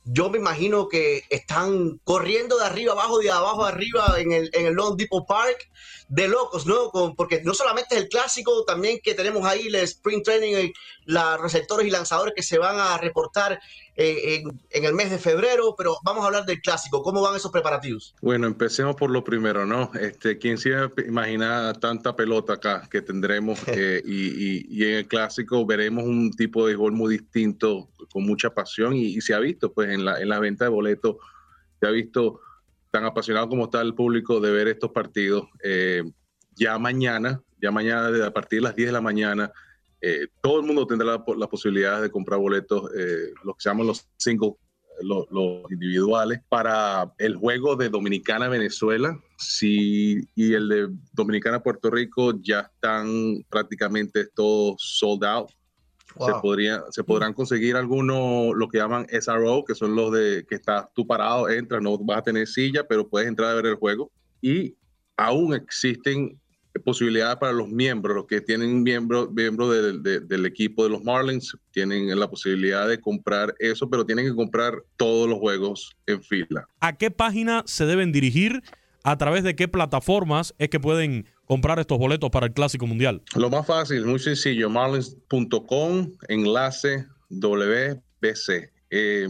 yo 0.07 0.31
me 0.31 0.38
imagino 0.38 0.88
que 0.88 1.24
están 1.31 1.98
corriendo 2.05 2.59
de 2.59 2.64
arriba 2.64 2.92
abajo, 2.92 3.18
de 3.18 3.31
abajo 3.31 3.64
arriba 3.64 4.14
en 4.18 4.31
el, 4.33 4.50
en 4.52 4.66
el 4.66 4.74
Long 4.74 4.96
Depot 4.96 5.26
Park, 5.26 5.68
de 6.09 6.29
locos, 6.29 6.66
¿no? 6.66 6.90
porque 7.16 7.42
no 7.42 7.53
solamente 7.53 7.97
es 7.97 8.03
el 8.03 8.09
clásico, 8.09 8.64
también 8.64 9.01
que 9.03 9.14
tenemos 9.14 9.45
ahí 9.45 9.66
el 9.66 9.75
Spring 9.77 10.23
Training, 10.23 10.73
los 11.05 11.40
receptores 11.40 11.87
y 11.87 11.90
lanzadores 11.90 12.33
que 12.35 12.42
se 12.42 12.59
van 12.59 12.79
a 12.79 12.97
reportar 12.99 13.59
eh, 13.97 14.37
en, 14.37 14.61
en, 14.71 14.85
el 14.85 14.95
mes 14.95 15.11
de 15.11 15.19
febrero, 15.19 15.75
pero 15.77 15.97
vamos 16.05 16.23
a 16.23 16.27
hablar 16.27 16.45
del 16.45 16.61
clásico. 16.61 17.03
¿Cómo 17.03 17.23
van 17.23 17.35
esos 17.35 17.51
preparativos? 17.51 18.14
Bueno, 18.21 18.47
empecemos 18.47 18.95
por 18.95 19.11
lo 19.11 19.25
primero, 19.25 19.66
¿no? 19.66 19.90
Este, 19.99 20.38
¿Quién 20.38 20.59
se 20.59 20.71
imagina 21.07 21.73
tanta 21.75 22.14
pelota 22.14 22.55
acá 22.55 22.88
que 22.90 23.03
tendremos? 23.03 23.59
Eh, 23.79 24.01
y, 24.07 24.29
y, 24.29 24.66
y, 24.71 24.85
en 24.85 24.95
el 24.95 25.09
clásico 25.09 25.66
veremos 25.66 26.05
un 26.05 26.31
tipo 26.31 26.66
de 26.66 26.77
gol 26.77 26.92
muy 26.92 27.19
distinto, 27.19 27.90
con 28.11 28.25
mucha 28.25 28.55
pasión, 28.55 28.95
y, 28.95 29.16
y 29.16 29.21
se 29.21 29.35
ha 29.35 29.38
visto, 29.38 29.73
pues, 29.73 29.90
en 29.90 30.05
la, 30.05 30.19
en 30.19 30.31
la 30.31 30.38
venta 30.38 30.64
de 30.64 30.71
boletos, 30.71 31.16
se 31.79 31.87
ha 31.87 31.90
visto 31.90 32.40
tan 32.90 33.05
apasionado 33.05 33.49
como 33.49 33.64
está 33.64 33.81
el 33.81 33.94
público 33.94 34.40
de 34.40 34.51
ver 34.51 34.68
estos 34.68 34.90
partidos. 34.90 35.49
Eh, 35.62 36.03
ya 36.55 36.79
mañana, 36.79 37.40
ya 37.61 37.70
mañana, 37.70 38.27
a 38.27 38.31
partir 38.31 38.59
de 38.61 38.64
las 38.64 38.77
10 38.77 38.88
de 38.88 38.92
la 38.92 39.01
mañana, 39.01 39.53
eh, 40.01 40.29
todo 40.40 40.61
el 40.61 40.66
mundo 40.66 40.87
tendrá 40.87 41.07
la, 41.07 41.25
la 41.37 41.49
posibilidad 41.49 42.01
de 42.01 42.11
comprar 42.11 42.38
boletos, 42.38 42.90
eh, 42.96 43.33
los 43.44 43.57
que 43.57 43.62
se 43.62 43.68
llaman 43.68 43.87
los 43.87 44.09
cinco, 44.16 44.59
los, 45.01 45.27
los, 45.31 45.70
individuales, 45.70 46.40
para 46.49 47.12
el 47.18 47.37
juego 47.37 47.77
de 47.77 47.88
Dominicana-Venezuela 47.88 49.18
sí, 49.37 50.20
y 50.35 50.55
el 50.55 50.68
de 50.68 50.88
Dominicana-Puerto 51.12 51.90
Rico 51.90 52.35
ya 52.40 52.61
están 52.61 53.44
prácticamente 53.49 54.27
todos 54.35 54.77
sold 54.79 55.25
out. 55.25 55.51
Wow. 56.14 56.29
Se, 56.29 56.35
podría, 56.40 56.85
se 56.90 57.05
podrán 57.05 57.35
conseguir 57.35 57.77
algunos, 57.77 58.55
lo 58.55 58.69
que 58.69 58.79
llaman 58.79 59.07
SRO, 59.11 59.64
que 59.64 59.75
son 59.75 59.95
los 59.95 60.12
de 60.12 60.47
que 60.49 60.55
estás 60.55 60.87
tú 60.95 61.07
parado, 61.07 61.49
entras, 61.51 61.83
no 61.83 61.99
vas 61.99 62.19
a 62.19 62.23
tener 62.23 62.47
silla, 62.47 62.87
pero 62.88 63.09
puedes 63.09 63.29
entrar 63.29 63.51
a 63.51 63.55
ver 63.55 63.66
el 63.66 63.75
juego. 63.75 64.11
Y 64.40 64.77
aún 65.16 65.55
existen 65.55 66.38
posibilidades 66.81 67.37
para 67.37 67.53
los 67.53 67.69
miembros, 67.69 68.16
los 68.16 68.27
que 68.27 68.40
tienen 68.40 68.83
miembros 68.83 69.31
miembro 69.33 69.71
del, 69.71 70.03
de, 70.03 70.21
del 70.21 70.47
equipo 70.47 70.85
de 70.85 70.90
los 70.90 71.03
Marlins, 71.05 71.57
tienen 71.71 72.19
la 72.19 72.29
posibilidad 72.29 72.88
de 72.88 73.01
comprar 73.01 73.55
eso, 73.59 73.88
pero 73.88 74.05
tienen 74.05 74.27
que 74.27 74.35
comprar 74.35 74.75
todos 74.97 75.29
los 75.29 75.38
juegos 75.38 75.97
en 76.07 76.23
fila. 76.23 76.66
¿A 76.81 76.97
qué 76.97 77.11
página 77.11 77.62
se 77.66 77.87
deben 77.87 78.12
dirigir? 78.12 78.62
¿A 79.05 79.16
través 79.19 79.45
de 79.45 79.55
qué 79.55 79.69
plataformas 79.69 80.55
es 80.59 80.69
que 80.69 80.81
pueden 80.81 81.27
comprar 81.47 81.79
estos 81.79 81.99
boletos 81.99 82.31
para 82.31 82.47
el 82.47 82.53
Clásico 82.53 82.87
Mundial? 82.87 83.23
Lo 83.35 83.49
más 83.49 83.67
fácil, 83.67 84.05
muy 84.05 84.19
sencillo, 84.19 84.69
marlins.com, 84.69 86.13
enlace 86.29 87.07
WBC. 87.31 88.71
Eh, 88.91 89.29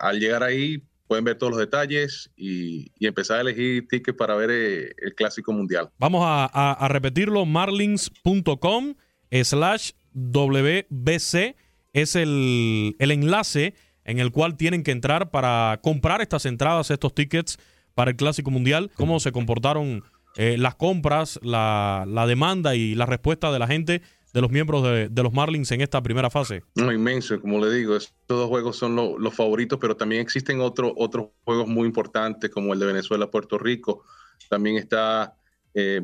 al 0.00 0.18
llegar 0.18 0.42
ahí 0.42 0.82
pueden 1.06 1.24
ver 1.24 1.36
todos 1.36 1.52
los 1.52 1.60
detalles 1.60 2.30
y, 2.36 2.90
y 2.98 3.06
empezar 3.06 3.38
a 3.38 3.40
elegir 3.42 3.86
tickets 3.88 4.16
para 4.16 4.34
ver 4.34 4.50
eh, 4.50 4.94
el 4.98 5.14
Clásico 5.14 5.52
Mundial. 5.52 5.90
Vamos 5.98 6.22
a, 6.24 6.50
a, 6.52 6.72
a 6.72 6.88
repetirlo, 6.88 7.44
marlins.com 7.44 8.94
slash 9.30 9.92
WBC 10.14 11.56
es 11.92 12.16
el, 12.16 12.96
el 12.98 13.10
enlace 13.10 13.74
en 14.04 14.18
el 14.18 14.30
cual 14.30 14.56
tienen 14.56 14.82
que 14.82 14.92
entrar 14.92 15.30
para 15.30 15.80
comprar 15.82 16.20
estas 16.20 16.46
entradas, 16.46 16.90
estos 16.90 17.14
tickets 17.14 17.58
para 17.94 18.10
el 18.10 18.16
Clásico 18.16 18.50
Mundial. 18.50 18.90
¿Cómo 18.94 19.18
se 19.20 19.32
comportaron 19.32 20.04
eh, 20.36 20.56
las 20.58 20.74
compras, 20.74 21.40
la, 21.42 22.04
la, 22.06 22.26
demanda 22.26 22.74
y 22.74 22.94
la 22.94 23.06
respuesta 23.06 23.50
de 23.50 23.58
la 23.58 23.66
gente, 23.66 24.02
de 24.34 24.40
los 24.42 24.50
miembros 24.50 24.82
de, 24.82 25.08
de 25.08 25.22
los 25.22 25.32
Marlins 25.32 25.70
en 25.72 25.80
esta 25.80 26.02
primera 26.02 26.28
fase? 26.28 26.62
No, 26.74 26.92
inmenso, 26.92 27.40
como 27.40 27.64
le 27.64 27.72
digo, 27.72 27.96
estos 27.96 28.38
dos 28.38 28.48
juegos 28.48 28.76
son 28.76 28.94
lo, 28.94 29.18
los 29.18 29.34
favoritos, 29.34 29.78
pero 29.80 29.96
también 29.96 30.20
existen 30.20 30.60
otro, 30.60 30.92
otros 30.96 31.28
juegos 31.44 31.66
muy 31.66 31.86
importantes 31.86 32.50
como 32.50 32.74
el 32.74 32.78
de 32.78 32.86
Venezuela-Puerto 32.86 33.56
Rico. 33.56 34.04
También 34.50 34.76
está 34.76 35.34
eh, 35.72 36.02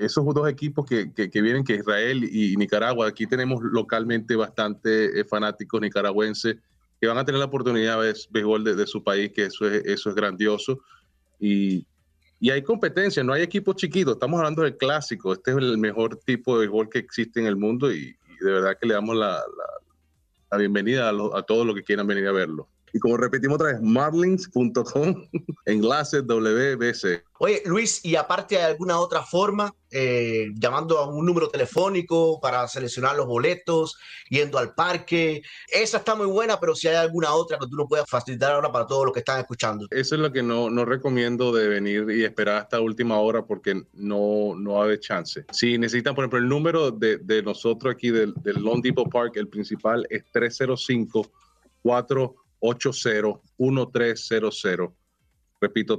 esos 0.00 0.24
dos 0.34 0.48
equipos 0.48 0.86
que, 0.86 1.12
que, 1.12 1.30
que, 1.30 1.42
vienen, 1.42 1.62
que 1.62 1.76
Israel 1.76 2.24
y 2.24 2.56
Nicaragua. 2.56 3.06
Aquí 3.06 3.26
tenemos 3.26 3.60
localmente 3.62 4.34
bastante 4.34 5.20
eh, 5.20 5.24
fanáticos 5.24 5.80
nicaragüenses 5.80 6.56
que 7.00 7.06
van 7.06 7.18
a 7.18 7.24
tener 7.24 7.38
la 7.38 7.46
oportunidad 7.46 8.00
de 8.00 8.06
ver 8.06 8.16
béisbol 8.30 8.64
de, 8.64 8.74
de, 8.74 8.86
su 8.86 9.02
país, 9.02 9.32
que 9.32 9.46
eso 9.46 9.68
es, 9.68 9.84
eso 9.84 10.10
es 10.10 10.16
grandioso. 10.16 10.80
Y, 11.38 11.86
y, 12.42 12.50
hay 12.50 12.62
competencia, 12.62 13.22
no 13.22 13.32
hay 13.32 13.42
equipos 13.42 13.76
chiquitos, 13.76 14.14
estamos 14.14 14.38
hablando 14.38 14.62
del 14.62 14.76
clásico, 14.76 15.32
este 15.32 15.52
es 15.52 15.58
el 15.58 15.78
mejor 15.78 16.16
tipo 16.16 16.54
de 16.54 16.66
béisbol 16.66 16.88
que 16.88 16.98
existe 16.98 17.38
en 17.38 17.46
el 17.46 17.56
mundo 17.56 17.92
y, 17.92 18.16
de 18.40 18.50
verdad 18.50 18.76
que 18.80 18.88
le 18.88 18.94
damos 18.94 19.14
la, 19.14 19.30
la, 19.30 19.66
la 20.50 20.58
bienvenida 20.58 21.08
a, 21.08 21.12
lo, 21.12 21.36
a, 21.36 21.44
todos 21.44 21.64
los 21.64 21.76
que 21.76 21.84
quieran 21.84 22.08
venir 22.08 22.26
a 22.26 22.32
verlo. 22.32 22.68
Y 22.92 22.98
como 22.98 23.16
repetimos 23.16 23.54
otra 23.56 23.72
vez, 23.72 23.80
marlins.com, 23.80 25.28
enlace 25.66 26.20
WBC. 26.20 27.24
Oye, 27.38 27.62
Luis, 27.64 28.04
y 28.04 28.14
aparte 28.14 28.56
de 28.56 28.62
alguna 28.62 29.00
otra 29.00 29.22
forma, 29.22 29.74
eh, 29.90 30.48
llamando 30.54 30.98
a 30.98 31.08
un 31.08 31.26
número 31.26 31.48
telefónico 31.48 32.38
para 32.40 32.68
seleccionar 32.68 33.16
los 33.16 33.26
boletos, 33.26 33.96
yendo 34.28 34.58
al 34.58 34.74
parque, 34.74 35.42
esa 35.68 35.98
está 35.98 36.14
muy 36.14 36.26
buena, 36.26 36.60
pero 36.60 36.74
si 36.74 36.86
hay 36.86 36.96
alguna 36.96 37.34
otra 37.34 37.58
que 37.58 37.66
tú 37.66 37.76
nos 37.76 37.88
puedas 37.88 38.08
facilitar 38.08 38.52
ahora 38.52 38.70
para 38.70 38.86
todos 38.86 39.06
los 39.06 39.12
que 39.12 39.20
están 39.20 39.40
escuchando. 39.40 39.86
Eso 39.90 40.14
es 40.14 40.20
lo 40.20 40.30
que 40.30 40.42
no, 40.42 40.70
no 40.70 40.84
recomiendo 40.84 41.52
de 41.52 41.66
venir 41.66 42.08
y 42.10 42.24
esperar 42.24 42.58
hasta 42.58 42.80
última 42.80 43.18
hora 43.18 43.44
porque 43.44 43.82
no, 43.94 44.54
no 44.54 44.80
haber 44.80 45.00
chance. 45.00 45.44
Si 45.50 45.78
necesitan, 45.78 46.14
por 46.14 46.24
ejemplo, 46.24 46.38
el 46.38 46.48
número 46.48 46.90
de, 46.90 47.16
de 47.18 47.42
nosotros 47.42 47.94
aquí 47.94 48.10
del, 48.10 48.34
del 48.42 48.62
Lone 48.62 48.82
Depot 48.84 49.10
Park, 49.10 49.32
el 49.36 49.48
principal 49.48 50.06
es 50.10 50.24
305 50.30 51.28
480 51.82 52.41
1300. 52.62 54.94
Repito, 55.60 55.96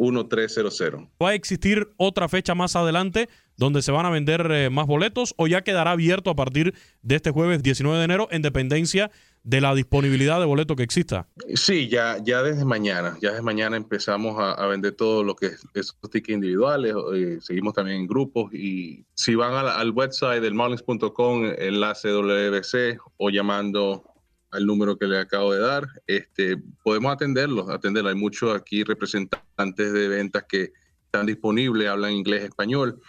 305-480-1300. 0.00 1.08
¿Va 1.22 1.30
a 1.30 1.34
existir 1.34 1.88
otra 1.96 2.28
fecha 2.28 2.54
más 2.54 2.76
adelante 2.76 3.28
donde 3.56 3.82
se 3.82 3.92
van 3.92 4.06
a 4.06 4.10
vender 4.10 4.50
eh, 4.50 4.70
más 4.70 4.86
boletos 4.86 5.34
o 5.36 5.46
ya 5.46 5.62
quedará 5.62 5.92
abierto 5.92 6.30
a 6.30 6.34
partir 6.34 6.74
de 7.02 7.16
este 7.16 7.30
jueves 7.30 7.62
19 7.62 7.98
de 7.98 8.04
enero 8.04 8.28
en 8.30 8.42
dependencia 8.42 9.10
de 9.42 9.60
la 9.60 9.74
disponibilidad 9.74 10.38
de 10.40 10.46
boleto 10.46 10.76
que 10.76 10.82
exista? 10.82 11.28
Sí, 11.54 11.88
ya, 11.88 12.18
ya 12.22 12.42
desde 12.42 12.64
mañana, 12.64 13.16
ya 13.20 13.30
desde 13.30 13.42
mañana 13.42 13.76
empezamos 13.76 14.38
a, 14.38 14.52
a 14.52 14.66
vender 14.66 14.92
todo 14.92 15.22
lo 15.24 15.34
que 15.34 15.46
es 15.46 15.64
esos 15.74 15.96
tickets 16.10 16.34
individuales, 16.34 16.94
eh, 17.14 17.38
seguimos 17.40 17.74
también 17.74 17.98
en 17.98 18.06
grupos 18.06 18.52
y 18.52 19.04
si 19.14 19.34
van 19.34 19.54
al, 19.54 19.68
al 19.68 19.90
website 19.90 20.42
del 20.42 20.54
marlins.com, 20.54 21.44
enlace 21.58 22.08
WBC 22.10 22.98
o 23.16 23.30
llamando 23.30 24.04
al 24.52 24.66
número 24.66 24.96
que 24.98 25.06
le 25.06 25.18
acabo 25.18 25.52
de 25.52 25.60
dar, 25.60 25.86
este, 26.06 26.56
podemos 26.82 27.12
atenderlos, 27.12 27.68
atenderlos. 27.70 28.12
Hay 28.12 28.18
muchos 28.20 28.54
aquí 28.54 28.82
representantes 28.84 29.92
de 29.92 30.08
ventas 30.08 30.44
que 30.48 30.72
están 31.04 31.26
disponibles, 31.26 31.88
hablan 31.88 32.12
inglés, 32.12 32.44
español, 32.44 33.00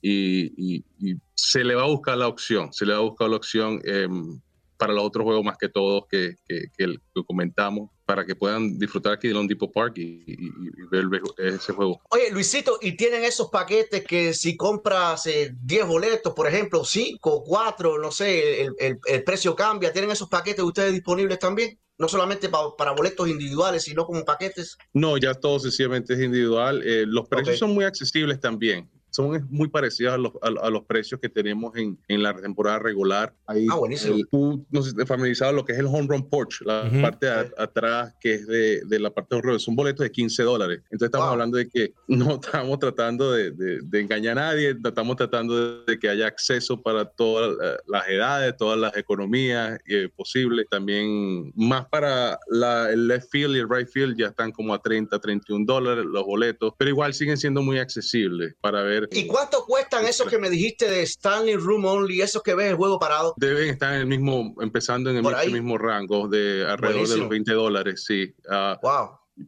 y, 0.00 0.52
y- 0.56 0.84
y 1.00 1.14
se 1.34 1.64
le 1.64 1.74
va 1.74 1.82
a 1.82 1.88
buscar 1.88 2.16
la 2.18 2.28
opción, 2.28 2.72
se 2.72 2.84
le 2.86 2.92
va 2.92 2.98
a 2.98 3.02
buscar 3.02 3.28
la 3.28 3.36
opción 3.36 3.80
em, 3.84 4.40
para 4.76 4.92
los 4.92 5.04
otros 5.04 5.24
juegos 5.24 5.44
más 5.44 5.56
que 5.58 5.68
todos 5.68 6.04
que, 6.08 6.36
que, 6.46 6.66
que 6.76 6.96
comentamos, 7.26 7.90
para 8.08 8.24
que 8.24 8.34
puedan 8.34 8.78
disfrutar 8.78 9.12
aquí 9.12 9.28
de 9.28 9.34
Lone 9.34 9.48
Depot 9.48 9.70
Park 9.70 9.98
y, 9.98 10.24
y- 10.26 10.34
y 10.38 10.86
ver 10.90 11.04
ese 11.36 11.74
juego. 11.74 12.00
Oye, 12.08 12.30
Luisito, 12.30 12.78
y 12.80 12.96
tienen 12.96 13.22
esos 13.22 13.50
paquetes 13.50 14.02
que 14.02 14.32
si 14.32 14.56
compras 14.56 15.26
eh, 15.26 15.54
10 15.60 15.86
boletos, 15.86 16.32
por 16.32 16.46
ejemplo, 16.46 16.84
5, 16.86 17.44
4, 17.44 17.98
no 17.98 18.10
sé, 18.10 18.62
el, 18.62 18.72
el- 18.78 18.98
el 19.04 19.24
precio 19.24 19.54
cambia. 19.54 19.92
¿Tienen 19.92 20.10
esos 20.10 20.30
paquetes 20.30 20.64
ustedes 20.64 20.94
disponibles 20.94 21.38
también? 21.38 21.78
No 21.98 22.08
solamente 22.08 22.48
pa- 22.48 22.74
para 22.78 22.92
boletos 22.92 23.28
individuales, 23.28 23.82
sino 23.82 24.06
como 24.06 24.24
paquetes. 24.24 24.78
No, 24.94 25.18
ya 25.18 25.34
todo 25.34 25.60
sencillamente 25.60 26.14
es 26.14 26.20
individual. 26.20 26.82
Eh, 26.86 27.04
los 27.06 27.28
precios 27.28 27.58
son 27.58 27.74
muy 27.74 27.84
accesibles 27.84 28.40
también. 28.40 28.88
Son 29.18 29.34
es- 29.34 29.42
muy 29.50 29.68
parecidos 29.68 30.14
a 30.14 30.18
los, 30.18 30.32
a, 30.42 30.66
a 30.66 30.70
los 30.70 30.84
precios 30.84 31.20
que 31.20 31.28
tenemos 31.28 31.74
en, 31.76 31.98
en 32.06 32.22
la 32.22 32.32
temporada 32.40 32.78
regular. 32.78 33.34
Ahí, 33.46 33.66
Ah, 33.70 33.76
buenísimo. 33.76 34.14
el- 34.14 34.28
tú 34.30 34.64
no 34.70 34.82
sé 34.82 35.04
familiarizado 35.06 35.52
lo 35.52 35.64
que 35.64 35.72
es 35.72 35.78
el 35.80 35.86
home 35.86 36.06
run 36.08 36.28
porch, 36.30 36.60
la 36.62 36.88
parte 37.02 37.26
de 37.26 37.50
atrás 37.58 38.14
que 38.20 38.34
es 38.34 38.46
de, 38.46 38.82
de 38.86 38.98
la 39.00 39.10
parte 39.10 39.34
de. 39.34 39.58
Son 39.58 39.74
boletos 39.74 40.04
de 40.04 40.12
15 40.12 40.42
dólares. 40.44 40.78
Entonces 40.84 41.06
estamos 41.06 41.28
hablando 41.32 41.58
de 41.58 41.68
que 41.68 41.92
no 42.06 42.34
estamos 42.42 42.78
tratando 42.78 43.32
de, 43.32 43.50
de- 43.50 43.80
de 43.82 44.00
engañar 44.00 44.38
a 44.38 44.42
nadie, 44.52 44.76
estamos 44.84 45.16
tratando 45.16 45.56
de, 45.80 45.84
de 45.92 45.98
que 45.98 46.08
haya 46.08 46.26
acceso 46.28 46.80
para 46.80 47.04
todas 47.04 47.56
eh, 47.62 47.76
las 47.88 48.08
edades, 48.08 48.56
todas 48.56 48.78
las 48.78 48.96
economías 48.96 49.78
eh, 49.88 50.08
posibles. 50.14 50.66
También 50.70 51.52
más 51.56 51.86
para 51.86 52.38
la- 52.48 52.90
el 52.92 53.08
left 53.08 53.28
field 53.30 53.56
y 53.56 53.58
el 53.58 53.68
right 53.68 53.88
field 53.88 54.16
ya 54.16 54.26
están 54.28 54.52
como 54.52 54.72
a 54.74 54.80
30, 54.80 55.18
31 55.18 55.64
dólares 55.66 56.04
los 56.04 56.24
boletos, 56.24 56.72
pero 56.78 56.90
igual 56.90 57.12
siguen 57.14 57.36
siendo 57.36 57.62
muy 57.62 57.78
accesibles 57.78 58.54
para 58.60 58.82
ver. 58.82 59.07
¿Y 59.10 59.26
cuánto 59.26 59.64
cuestan 59.66 60.06
esos 60.06 60.28
que 60.28 60.38
me 60.38 60.50
dijiste 60.50 60.88
de 60.88 61.02
Stanley 61.02 61.56
Room 61.56 61.84
Only, 61.84 62.20
esos 62.20 62.42
que 62.42 62.54
ves 62.54 62.70
el 62.70 62.76
juego 62.76 62.98
parado? 62.98 63.34
Deben 63.36 63.68
estar 63.68 63.94
en 63.94 64.00
el 64.00 64.06
mismo, 64.06 64.54
empezando 64.60 65.10
en 65.10 65.16
el 65.16 65.52
mismo, 65.52 65.78
rango 65.78 66.28
de 66.28 66.66
alrededor 66.68 67.08
de 67.08 67.16
los 67.16 67.28
20 67.28 67.52
dólares, 67.52 68.04
sí. 68.06 68.34
Ah, 68.48 68.78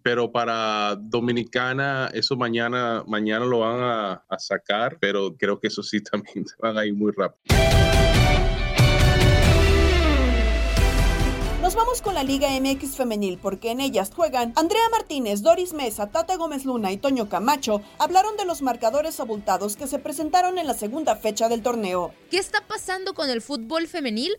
Pero 0.03 0.31
para 0.31 0.97
Dominicana, 0.97 2.11
eso 2.15 2.37
mañana, 2.37 3.05
mañana 3.07 3.45
lo 3.45 3.61
van 3.61 3.81
a, 3.81 4.25
a 4.29 4.39
sacar, 4.39 4.99
pero 5.01 5.37
creo 5.37 5.59
que 5.59 5.69
eso 5.69 5.83
sí 5.83 6.01
también 6.11 6.45
van 6.61 6.79
a 6.79 6.87
ir 6.87 6.95
muy 6.95 7.13
rápido. 7.13 8.00
Nos 11.71 11.77
vamos 11.77 12.03
con 12.03 12.15
la 12.15 12.25
Liga 12.25 12.49
MX 12.61 12.97
femenil 12.97 13.39
porque 13.39 13.71
en 13.71 13.81
ellas 13.81 14.11
juegan 14.13 14.53
Andrea 14.57 14.89
Martínez, 14.91 15.41
Doris 15.41 15.73
Mesa, 15.73 16.09
Tata 16.09 16.35
Gómez 16.35 16.65
Luna 16.65 16.91
y 16.91 16.97
Toño 16.97 17.29
Camacho. 17.29 17.81
Hablaron 17.97 18.37
de 18.37 18.45
los 18.45 18.61
marcadores 18.61 19.21
abultados 19.21 19.77
que 19.77 19.87
se 19.87 20.01
presentaron 20.01 20.59
en 20.59 20.67
la 20.67 20.75
segunda 20.75 21.15
fecha 21.15 21.49
del 21.49 21.63
torneo. 21.63 22.13
¿Qué 22.29 22.39
está 22.39 22.67
pasando 22.67 23.15
con 23.15 23.31
el 23.31 23.41
fútbol 23.41 23.87
femenil? 23.87 24.33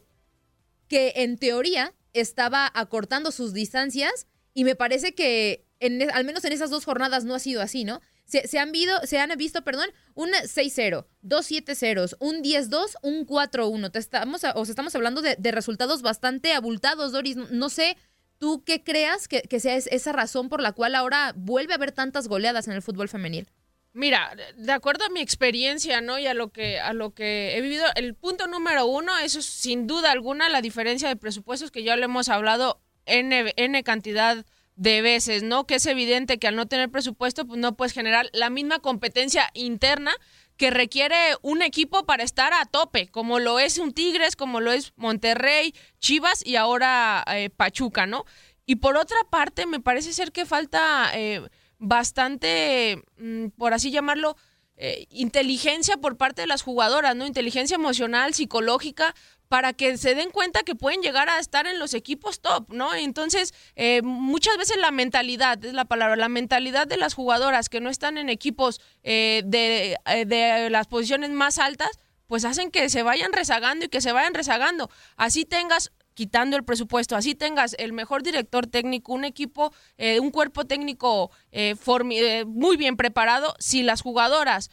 Que 0.89 1.13
en 1.15 1.37
teoría 1.37 1.93
estaba 2.11 2.69
acortando 2.73 3.31
sus 3.31 3.53
distancias 3.53 4.27
y 4.53 4.65
me 4.65 4.75
parece 4.75 5.15
que 5.15 5.65
en, 5.79 6.11
al 6.11 6.25
menos 6.25 6.43
en 6.43 6.51
esas 6.51 6.69
dos 6.69 6.83
jornadas 6.83 7.23
no 7.23 7.33
ha 7.33 7.39
sido 7.39 7.61
así, 7.61 7.85
¿no? 7.85 8.01
Se, 8.31 8.47
se 8.47 8.59
han, 8.59 8.71
visto, 8.71 8.93
se 9.03 9.19
han 9.19 9.29
visto, 9.37 9.61
perdón, 9.61 9.89
un 10.13 10.29
6-0, 10.29 11.05
dos 11.21 11.51
7-0, 11.51 12.15
un 12.19 12.41
10-2, 12.41 12.95
un 13.01 13.27
4-1. 13.27 13.91
Te 13.91 13.99
Estamos, 13.99 14.45
o 14.55 14.63
estamos 14.63 14.95
hablando 14.95 15.21
de, 15.21 15.51
resultados 15.51 16.01
bastante 16.01 16.53
abultados, 16.53 17.11
Doris. 17.11 17.35
No 17.35 17.67
sé, 17.69 17.97
¿tú 18.37 18.63
qué 18.65 18.85
creas 18.85 19.27
que, 19.27 19.59
sea 19.59 19.75
es- 19.75 19.87
esa 19.87 20.13
razón 20.13 20.47
por 20.47 20.61
la 20.61 20.71
cual 20.71 20.95
ahora 20.95 21.33
vuelve 21.35 21.73
a 21.73 21.75
haber 21.75 21.91
tantas 21.91 22.29
goleadas 22.29 22.69
en 22.69 22.73
el 22.73 22.81
fútbol 22.81 23.09
femenil? 23.09 23.49
Mira, 23.91 24.33
de 24.55 24.71
acuerdo 24.71 25.03
a 25.03 25.09
mi 25.09 25.19
experiencia, 25.19 25.99
¿no? 25.99 26.17
Y 26.17 26.25
a 26.25 26.33
lo 26.33 26.53
que 26.53 26.79
a 26.79 26.93
lo 26.93 27.13
que 27.13 27.57
he 27.57 27.61
vivido, 27.61 27.83
el 27.95 28.15
punto 28.15 28.47
número 28.47 28.85
uno, 28.85 29.17
eso 29.17 29.39
es 29.39 29.45
sin 29.45 29.87
duda 29.87 30.11
alguna 30.11 30.47
la 30.47 30.61
diferencia 30.61 31.09
de 31.09 31.17
presupuestos 31.17 31.69
que 31.69 31.83
ya 31.83 31.97
lo 31.97 32.05
hemos 32.05 32.29
hablado 32.29 32.79
n, 33.05 33.53
n 33.57 33.83
cantidad 33.83 34.45
de 34.75 35.01
veces, 35.01 35.43
¿no? 35.43 35.65
Que 35.67 35.75
es 35.75 35.85
evidente 35.85 36.39
que 36.39 36.47
al 36.47 36.55
no 36.55 36.67
tener 36.67 36.89
presupuesto, 36.89 37.45
pues 37.45 37.59
no 37.59 37.75
puedes 37.75 37.93
generar 37.93 38.29
la 38.33 38.49
misma 38.49 38.79
competencia 38.79 39.49
interna 39.53 40.11
que 40.57 40.69
requiere 40.69 41.15
un 41.41 41.61
equipo 41.61 42.05
para 42.05 42.23
estar 42.23 42.53
a 42.53 42.65
tope, 42.65 43.07
como 43.07 43.39
lo 43.39 43.59
es 43.59 43.79
un 43.79 43.93
Tigres, 43.93 44.35
como 44.35 44.59
lo 44.59 44.71
es 44.71 44.93
Monterrey, 44.95 45.73
Chivas 45.99 46.45
y 46.45 46.55
ahora 46.55 47.23
eh, 47.27 47.49
Pachuca, 47.49 48.05
¿no? 48.05 48.25
Y 48.65 48.75
por 48.75 48.95
otra 48.95 49.17
parte, 49.29 49.65
me 49.65 49.79
parece 49.79 50.13
ser 50.13 50.31
que 50.31 50.45
falta 50.45 51.11
eh, 51.13 51.41
bastante, 51.79 53.03
mm, 53.17 53.47
por 53.57 53.73
así 53.73 53.91
llamarlo, 53.91 54.37
eh, 54.77 55.07
inteligencia 55.09 55.97
por 55.97 56.17
parte 56.17 56.41
de 56.41 56.47
las 56.47 56.61
jugadoras, 56.61 57.15
¿no? 57.15 57.25
Inteligencia 57.25 57.75
emocional, 57.75 58.33
psicológica, 58.33 59.15
para 59.51 59.73
que 59.73 59.97
se 59.97 60.15
den 60.15 60.31
cuenta 60.31 60.63
que 60.63 60.75
pueden 60.75 61.01
llegar 61.01 61.27
a 61.27 61.37
estar 61.37 61.67
en 61.67 61.77
los 61.77 61.93
equipos 61.93 62.39
top, 62.39 62.71
¿no? 62.71 62.95
Entonces, 62.95 63.53
eh, 63.75 64.01
muchas 64.01 64.55
veces 64.55 64.77
la 64.77 64.91
mentalidad, 64.91 65.61
es 65.65 65.73
la 65.73 65.83
palabra, 65.83 66.15
la 66.15 66.29
mentalidad 66.29 66.87
de 66.87 66.95
las 66.95 67.15
jugadoras 67.15 67.67
que 67.67 67.81
no 67.81 67.89
están 67.89 68.17
en 68.17 68.29
equipos 68.29 68.79
eh, 69.03 69.41
de, 69.43 69.97
eh, 70.05 70.23
de 70.25 70.69
las 70.69 70.87
posiciones 70.87 71.31
más 71.31 71.59
altas, 71.59 71.89
pues 72.27 72.45
hacen 72.45 72.71
que 72.71 72.87
se 72.87 73.03
vayan 73.03 73.33
rezagando 73.33 73.83
y 73.83 73.89
que 73.89 73.99
se 73.99 74.13
vayan 74.13 74.33
rezagando. 74.33 74.89
Así 75.17 75.43
tengas 75.43 75.91
quitando 76.13 76.55
el 76.55 76.63
presupuesto, 76.63 77.17
así 77.17 77.35
tengas 77.35 77.75
el 77.77 77.91
mejor 77.91 78.23
director 78.23 78.67
técnico, 78.67 79.11
un 79.11 79.25
equipo, 79.25 79.73
eh, 79.97 80.21
un 80.21 80.31
cuerpo 80.31 80.63
técnico 80.63 81.29
muy 82.45 82.77
bien 82.77 82.95
preparado, 82.95 83.53
si 83.59 83.83
las 83.83 84.01
jugadoras, 84.01 84.69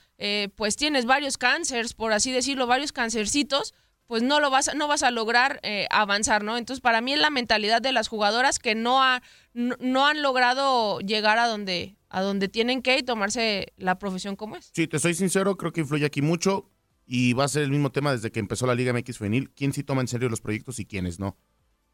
pues 0.55 0.77
tienes 0.77 1.05
varios 1.05 1.37
cánceres, 1.37 1.95
por 1.95 2.13
así 2.13 2.31
decirlo, 2.31 2.69
varios 2.69 2.93
cancercitos, 2.93 3.75
pues 4.09 4.23
no 4.25 4.41
lo 4.41 4.51
vas, 4.51 4.69
a- 4.69 4.75
no 4.75 4.89
vas 4.89 5.03
a 5.05 5.11
lograr 5.13 5.61
eh, 5.63 5.87
avanzar, 5.91 6.43
¿no? 6.43 6.57
Entonces, 6.57 6.81
para 6.81 7.01
mí 7.01 7.13
es 7.13 7.21
la 7.21 7.31
mentalidad 7.31 7.81
de 7.81 7.93
las 7.93 8.09
jugadoras 8.09 8.59
que 8.59 8.75
no, 8.75 9.03
ha- 9.03 9.23
no, 9.55 9.77
no 9.79 10.07
han 10.07 10.23
logrado 10.23 10.99
llegar 11.01 11.39
a 11.39 11.47
donde, 11.47 11.95
a 12.09 12.23
donde 12.23 12.49
tienen 12.49 12.83
que 12.83 12.99
y 12.99 13.03
tomarse 13.03 13.73
la 13.77 13.99
profesión 13.99 14.35
como 14.35 14.57
es. 14.57 14.71
Sí, 14.75 14.89
te 14.89 14.99
soy 14.99 15.15
sincero, 15.15 15.57
creo 15.57 15.73
que 15.73 15.83
influye 15.83 16.07
aquí 16.07 16.23
mucho 16.23 16.71
y 17.07 17.35
va 17.35 17.45
a 17.45 17.49
ser 17.49 17.63
el 17.63 17.71
mismo 17.71 17.93
tema 17.93 18.11
desde 18.13 18.33
que 18.33 18.41
empezó 18.41 18.67
la 18.67 18.75
Liga 18.75 18.93
MX 18.93 19.19
Femenil, 19.19 19.51
quién 19.51 19.73
sí 19.73 19.83
toma 19.85 20.01
en 20.01 20.09
serio 20.09 20.29
los 20.29 20.41
proyectos 20.41 20.79
y 20.81 20.87
quiénes 20.87 21.19
no. 21.21 21.37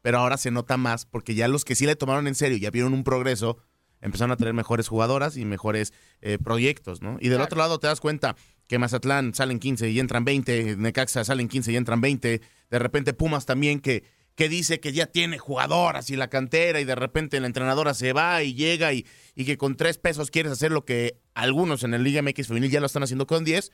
Pero 0.01 0.19
ahora 0.19 0.37
se 0.37 0.51
nota 0.51 0.77
más 0.77 1.05
porque 1.05 1.35
ya 1.35 1.47
los 1.47 1.65
que 1.65 1.75
sí 1.75 1.85
le 1.85 1.95
tomaron 1.95 2.27
en 2.27 2.35
serio, 2.35 2.57
ya 2.57 2.69
vieron 2.71 2.93
un 2.93 3.03
progreso, 3.03 3.57
empezaron 4.01 4.31
a 4.31 4.37
tener 4.37 4.53
mejores 4.53 4.87
jugadoras 4.87 5.35
y 5.35 5.45
mejores 5.45 5.91
eh, 6.21 6.37
proyectos, 6.37 7.01
¿no? 7.01 7.17
Y 7.19 7.29
del 7.29 7.41
otro 7.41 7.57
lado 7.57 7.79
te 7.79 7.87
das 7.87 7.99
cuenta 7.99 8.35
que 8.67 8.79
Mazatlán 8.79 9.33
salen 9.33 9.59
15 9.59 9.89
y 9.89 9.99
entran 9.99 10.25
20, 10.25 10.77
Necaxa 10.77 11.23
salen 11.23 11.47
15 11.47 11.71
y 11.71 11.75
entran 11.75 12.01
20, 12.01 12.41
de 12.69 12.79
repente 12.79 13.13
Pumas 13.13 13.45
también 13.45 13.79
que, 13.79 14.03
que 14.35 14.49
dice 14.49 14.79
que 14.79 14.91
ya 14.91 15.07
tiene 15.07 15.37
jugadoras 15.37 16.09
y 16.09 16.15
la 16.15 16.29
cantera 16.29 16.79
y 16.79 16.83
de 16.85 16.95
repente 16.95 17.39
la 17.39 17.47
entrenadora 17.47 17.93
se 17.93 18.13
va 18.13 18.43
y 18.43 18.53
llega 18.53 18.93
y, 18.93 19.05
y 19.35 19.45
que 19.45 19.57
con 19.57 19.77
tres 19.77 19.97
pesos 19.97 20.31
quieres 20.31 20.51
hacer 20.51 20.71
lo 20.71 20.85
que 20.85 21.19
algunos 21.33 21.83
en 21.83 21.91
la 21.91 21.97
Liga 21.97 22.21
MX 22.21 22.47
Femenil 22.47 22.71
ya 22.71 22.79
lo 22.79 22.85
están 22.85 23.03
haciendo 23.03 23.27
con 23.27 23.43
10, 23.43 23.71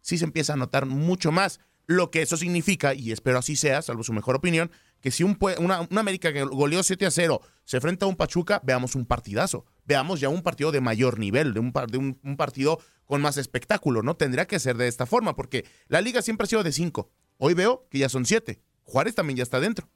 sí 0.00 0.18
se 0.18 0.24
empieza 0.24 0.52
a 0.52 0.56
notar 0.56 0.86
mucho 0.86 1.32
más. 1.32 1.60
Lo 1.86 2.10
que 2.10 2.22
eso 2.22 2.36
significa, 2.38 2.94
y 2.94 3.12
espero 3.12 3.38
así 3.38 3.56
sea, 3.56 3.82
salvo 3.82 4.04
su 4.04 4.14
mejor 4.14 4.36
opinión, 4.36 4.70
que 5.00 5.10
si 5.10 5.22
un, 5.22 5.36
una, 5.58 5.82
una 5.82 6.00
América 6.00 6.32
que 6.32 6.42
goleó 6.42 6.82
7 6.82 7.04
a 7.04 7.10
0 7.10 7.40
se 7.64 7.76
enfrenta 7.76 8.06
a 8.06 8.08
un 8.08 8.16
Pachuca, 8.16 8.60
veamos 8.64 8.94
un 8.94 9.04
partidazo. 9.04 9.66
Veamos 9.86 10.20
ya 10.20 10.28
un 10.28 10.42
partido 10.42 10.72
de 10.72 10.80
mayor 10.80 11.18
nivel, 11.18 11.52
de 11.54 11.60
un, 11.60 11.72
par- 11.72 11.90
de 11.90 11.98
un, 11.98 12.14
partido 12.36 12.78
con 13.04 13.20
más 13.20 13.36
espectáculo, 13.36 14.02
¿no? 14.02 14.16
Tendría 14.16 14.46
que 14.46 14.58
ser 14.58 14.76
de 14.76 14.88
esta 14.88 15.06
forma, 15.06 15.36
porque 15.36 15.64
la 15.88 16.00
liga 16.00 16.22
siempre 16.22 16.44
ha 16.44 16.48
sido 16.48 16.62
de 16.62 16.72
5. 16.72 17.10
Hoy 17.38 17.54
veo 17.54 17.86
que 17.90 17.98
ya 17.98 18.08
son 18.08 18.24
7. 18.24 18.60
Juárez 18.84 19.14
también 19.14 19.36
ya 19.36 19.42
está 19.42 19.60
dentro. 19.60 19.88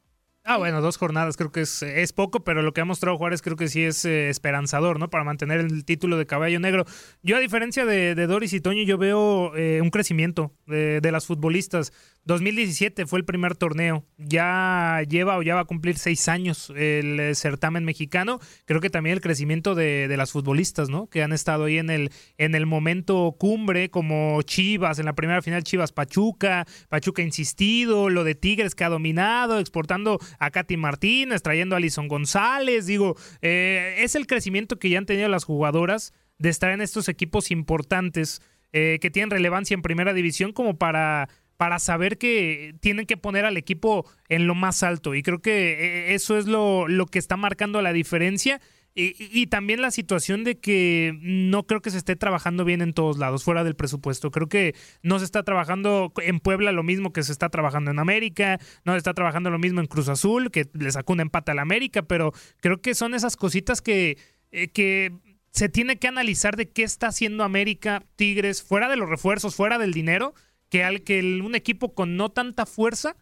Ah, 0.45 0.57
bueno, 0.57 0.81
dos 0.81 0.97
jornadas 0.97 1.37
creo 1.37 1.53
que 1.53 1.61
es, 1.61 1.83
es 1.83 2.15
poco, 2.15 2.43
pero 2.43 2.63
lo 2.63 2.73
que 2.73 2.81
ha 2.81 2.85
mostrado 2.87 3.19
Juárez 3.19 3.43
creo 3.43 3.57
que 3.57 3.69
sí 3.69 3.83
es 3.85 4.07
eh, 4.07 4.31
esperanzador, 4.31 4.99
¿no? 4.99 5.11
Para 5.11 5.23
mantener 5.25 5.61
el 5.61 5.85
título 5.85 6.17
de 6.17 6.25
caballo 6.25 6.59
negro. 6.59 6.87
Yo, 7.23 7.37
a 7.37 7.41
diferencia 7.41 7.85
de, 7.85 8.15
de 8.15 8.27
Doris 8.27 8.55
y 8.55 8.61
Toño, 8.63 8.83
yo 8.85 8.97
veo 8.97 9.55
eh, 9.57 9.81
un 9.83 9.91
crecimiento 9.91 10.55
de, 10.67 11.03
de 11.03 11.13
las 11.13 11.27
futbolistas. 11.27 11.93
2017 12.29 13.07
fue 13.07 13.19
el 13.19 13.25
primer 13.25 13.57
torneo. 13.57 14.05
Ya 14.19 15.03
lleva 15.09 15.39
o 15.39 15.43
ya 15.43 15.55
va 15.55 15.63
a 15.63 15.65
cumplir 15.65 15.97
seis 15.97 16.29
años 16.29 16.71
el 16.77 17.19
eh, 17.19 17.35
certamen 17.35 17.87
mexicano. 17.87 18.39
Creo 18.67 18.83
que 18.83 18.91
también 18.91 19.15
el 19.15 19.23
crecimiento 19.23 19.75
de, 19.75 20.15
las 20.15 20.31
futbolistas, 20.31 20.91
¿no? 20.91 21.07
Que 21.07 21.23
han 21.23 21.33
estado 21.33 21.65
ahí 21.65 21.79
en 21.79 21.89
el, 21.89 22.11
en 22.37 22.55
el 22.55 22.67
momento 22.67 23.35
cumbre, 23.39 23.89
como 23.89 24.43
Chivas, 24.43 24.99
en 24.99 25.07
la 25.07 25.15
primera 25.15 25.41
final 25.41 25.65
Chivas 25.65 25.93
Pachuca, 25.93 26.67
Pachuca 26.91 27.23
insistido, 27.23 28.11
lo 28.11 28.25
de 28.25 28.35
Tigres 28.35 28.75
que 28.75 28.85
ha 28.85 28.91
dominado, 28.91 29.59
exportando 29.59 30.19
a 30.39 30.51
Katy 30.51 30.77
Martínez, 30.77 31.41
trayendo 31.41 31.77
a 31.77 31.79
Alison 31.79 32.09
González. 32.09 32.85
Digo, 32.85 33.17
eh, 33.41 33.97
es 34.01 34.15
el 34.15 34.27
crecimiento 34.27 34.79
que 34.79 34.91
ya 34.91 34.99
han 34.99 35.07
tenido 35.07 35.31
las 35.31 35.45
jugadoras 35.45 36.13
de 36.37 36.51
estar 36.51 36.73
en 36.73 36.83
estos 36.83 37.09
equipos 37.09 37.51
importantes 37.51 38.43
eh, 38.75 38.99
que 39.01 39.11
tienen 39.11 39.31
relevancia 39.31 39.75
en 39.75 39.81
primera 39.81 40.13
división 40.13 40.53
como 40.53 40.77
para 40.77 41.31
para 41.59 41.81
saber 41.81 42.17
que 42.17 42.77
tienen 42.81 43.05
que 43.05 43.17
poner 43.19 43.45
al 43.45 43.59
equipo 43.59 44.07
en 44.29 44.47
lo 44.47 44.55
más 44.55 44.83
alto. 44.83 45.15
Y 45.15 45.23
creo 45.23 45.41
que 45.41 45.73
eh, 45.73 46.15
eso 46.15 46.39
es 46.39 46.47
lo, 46.47 46.89
lo 46.89 47.05
que 47.07 47.19
está 47.19 47.37
marcando 47.37 47.83
la 47.83 47.93
diferencia. 47.93 48.61
Y, 49.01 49.47
también 49.47 49.81
la 49.81 49.93
situación 49.93 50.43
de 50.43 50.59
que 50.59 51.17
no 51.21 51.69
creo 51.69 51.81
que 51.81 51.93
se 51.93 51.99
esté 51.99 52.17
trabajando 52.17 52.65
bien 52.65 52.83
en 52.83 52.93
todos 52.93 53.17
lados, 53.17 53.45
fuera 53.45 53.63
del 53.63 53.77
presupuesto. 53.77 54.33
Creo 54.33 54.49
que 54.49 54.75
no 55.05 55.21
se 55.21 55.25
está 55.25 55.45
trabajando 55.45 56.13
en 56.21 56.41
Puebla 56.41 56.73
lo 56.73 56.83
mismo 56.83 57.13
que 57.13 57.23
se 57.23 57.31
está 57.31 57.49
trabajando 57.49 57.93
en 57.93 58.01
América, 58.01 58.59
no 58.85 58.95
se 58.95 58.99
está 58.99 59.15
trabajando 59.15 59.51
lo 59.51 59.61
mismo 59.61 59.79
en 59.79 59.87
Cruz 59.87 60.09
Azul, 60.09 60.51
que 60.51 60.67
le 60.73 60.91
sacó 60.91 61.13
un 61.13 61.21
empate 61.21 61.53
al 61.53 61.61
América, 61.61 62.03
pero 62.03 62.33
creo 62.61 62.81
que 62.81 62.97
son 62.97 63.15
esas 63.15 63.37
cositas 63.37 63.83
que, 63.83 64.19
eh, 64.51 64.67
que 64.67 65.13
se 65.53 65.69
tiene 65.69 66.01
que 66.01 66.09
analizar 66.09 66.57
de 66.57 66.69
qué 66.69 66.83
está 66.83 67.07
haciendo 67.07 67.45
América, 67.45 68.03
Tigres, 68.17 68.65
fuera 68.65 68.89
de 68.89 68.97
los 68.97 69.09
refuerzos, 69.09 69.55
fuera 69.55 69.79
del 69.79 69.93
dinero, 69.93 70.35
que 70.69 70.85
al 70.85 71.03
que 71.03 71.21
un 71.21 71.55
equipo 71.55 71.95
con 71.95 72.17
no 72.17 72.31
tanta 72.31 72.67
fuerza 72.67 73.17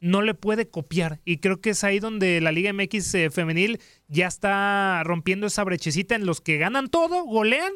no 0.00 0.20
le 0.20 0.34
puede 0.34 0.68
copiar. 0.68 1.20
Y 1.24 1.38
creo 1.38 1.60
que 1.60 1.70
es 1.70 1.84
ahí 1.84 2.00
donde 2.00 2.40
la 2.40 2.52
Liga 2.52 2.72
MX 2.72 3.14
eh, 3.14 3.30
femenil 3.30 3.80
ya 4.08 4.26
está 4.26 5.02
rompiendo 5.04 5.46
esa 5.46 5.62
brechecita 5.62 6.16
en 6.16 6.26
los 6.26 6.40
que 6.40 6.58
ganan 6.58 6.88
todo, 6.88 7.24
golean, 7.24 7.72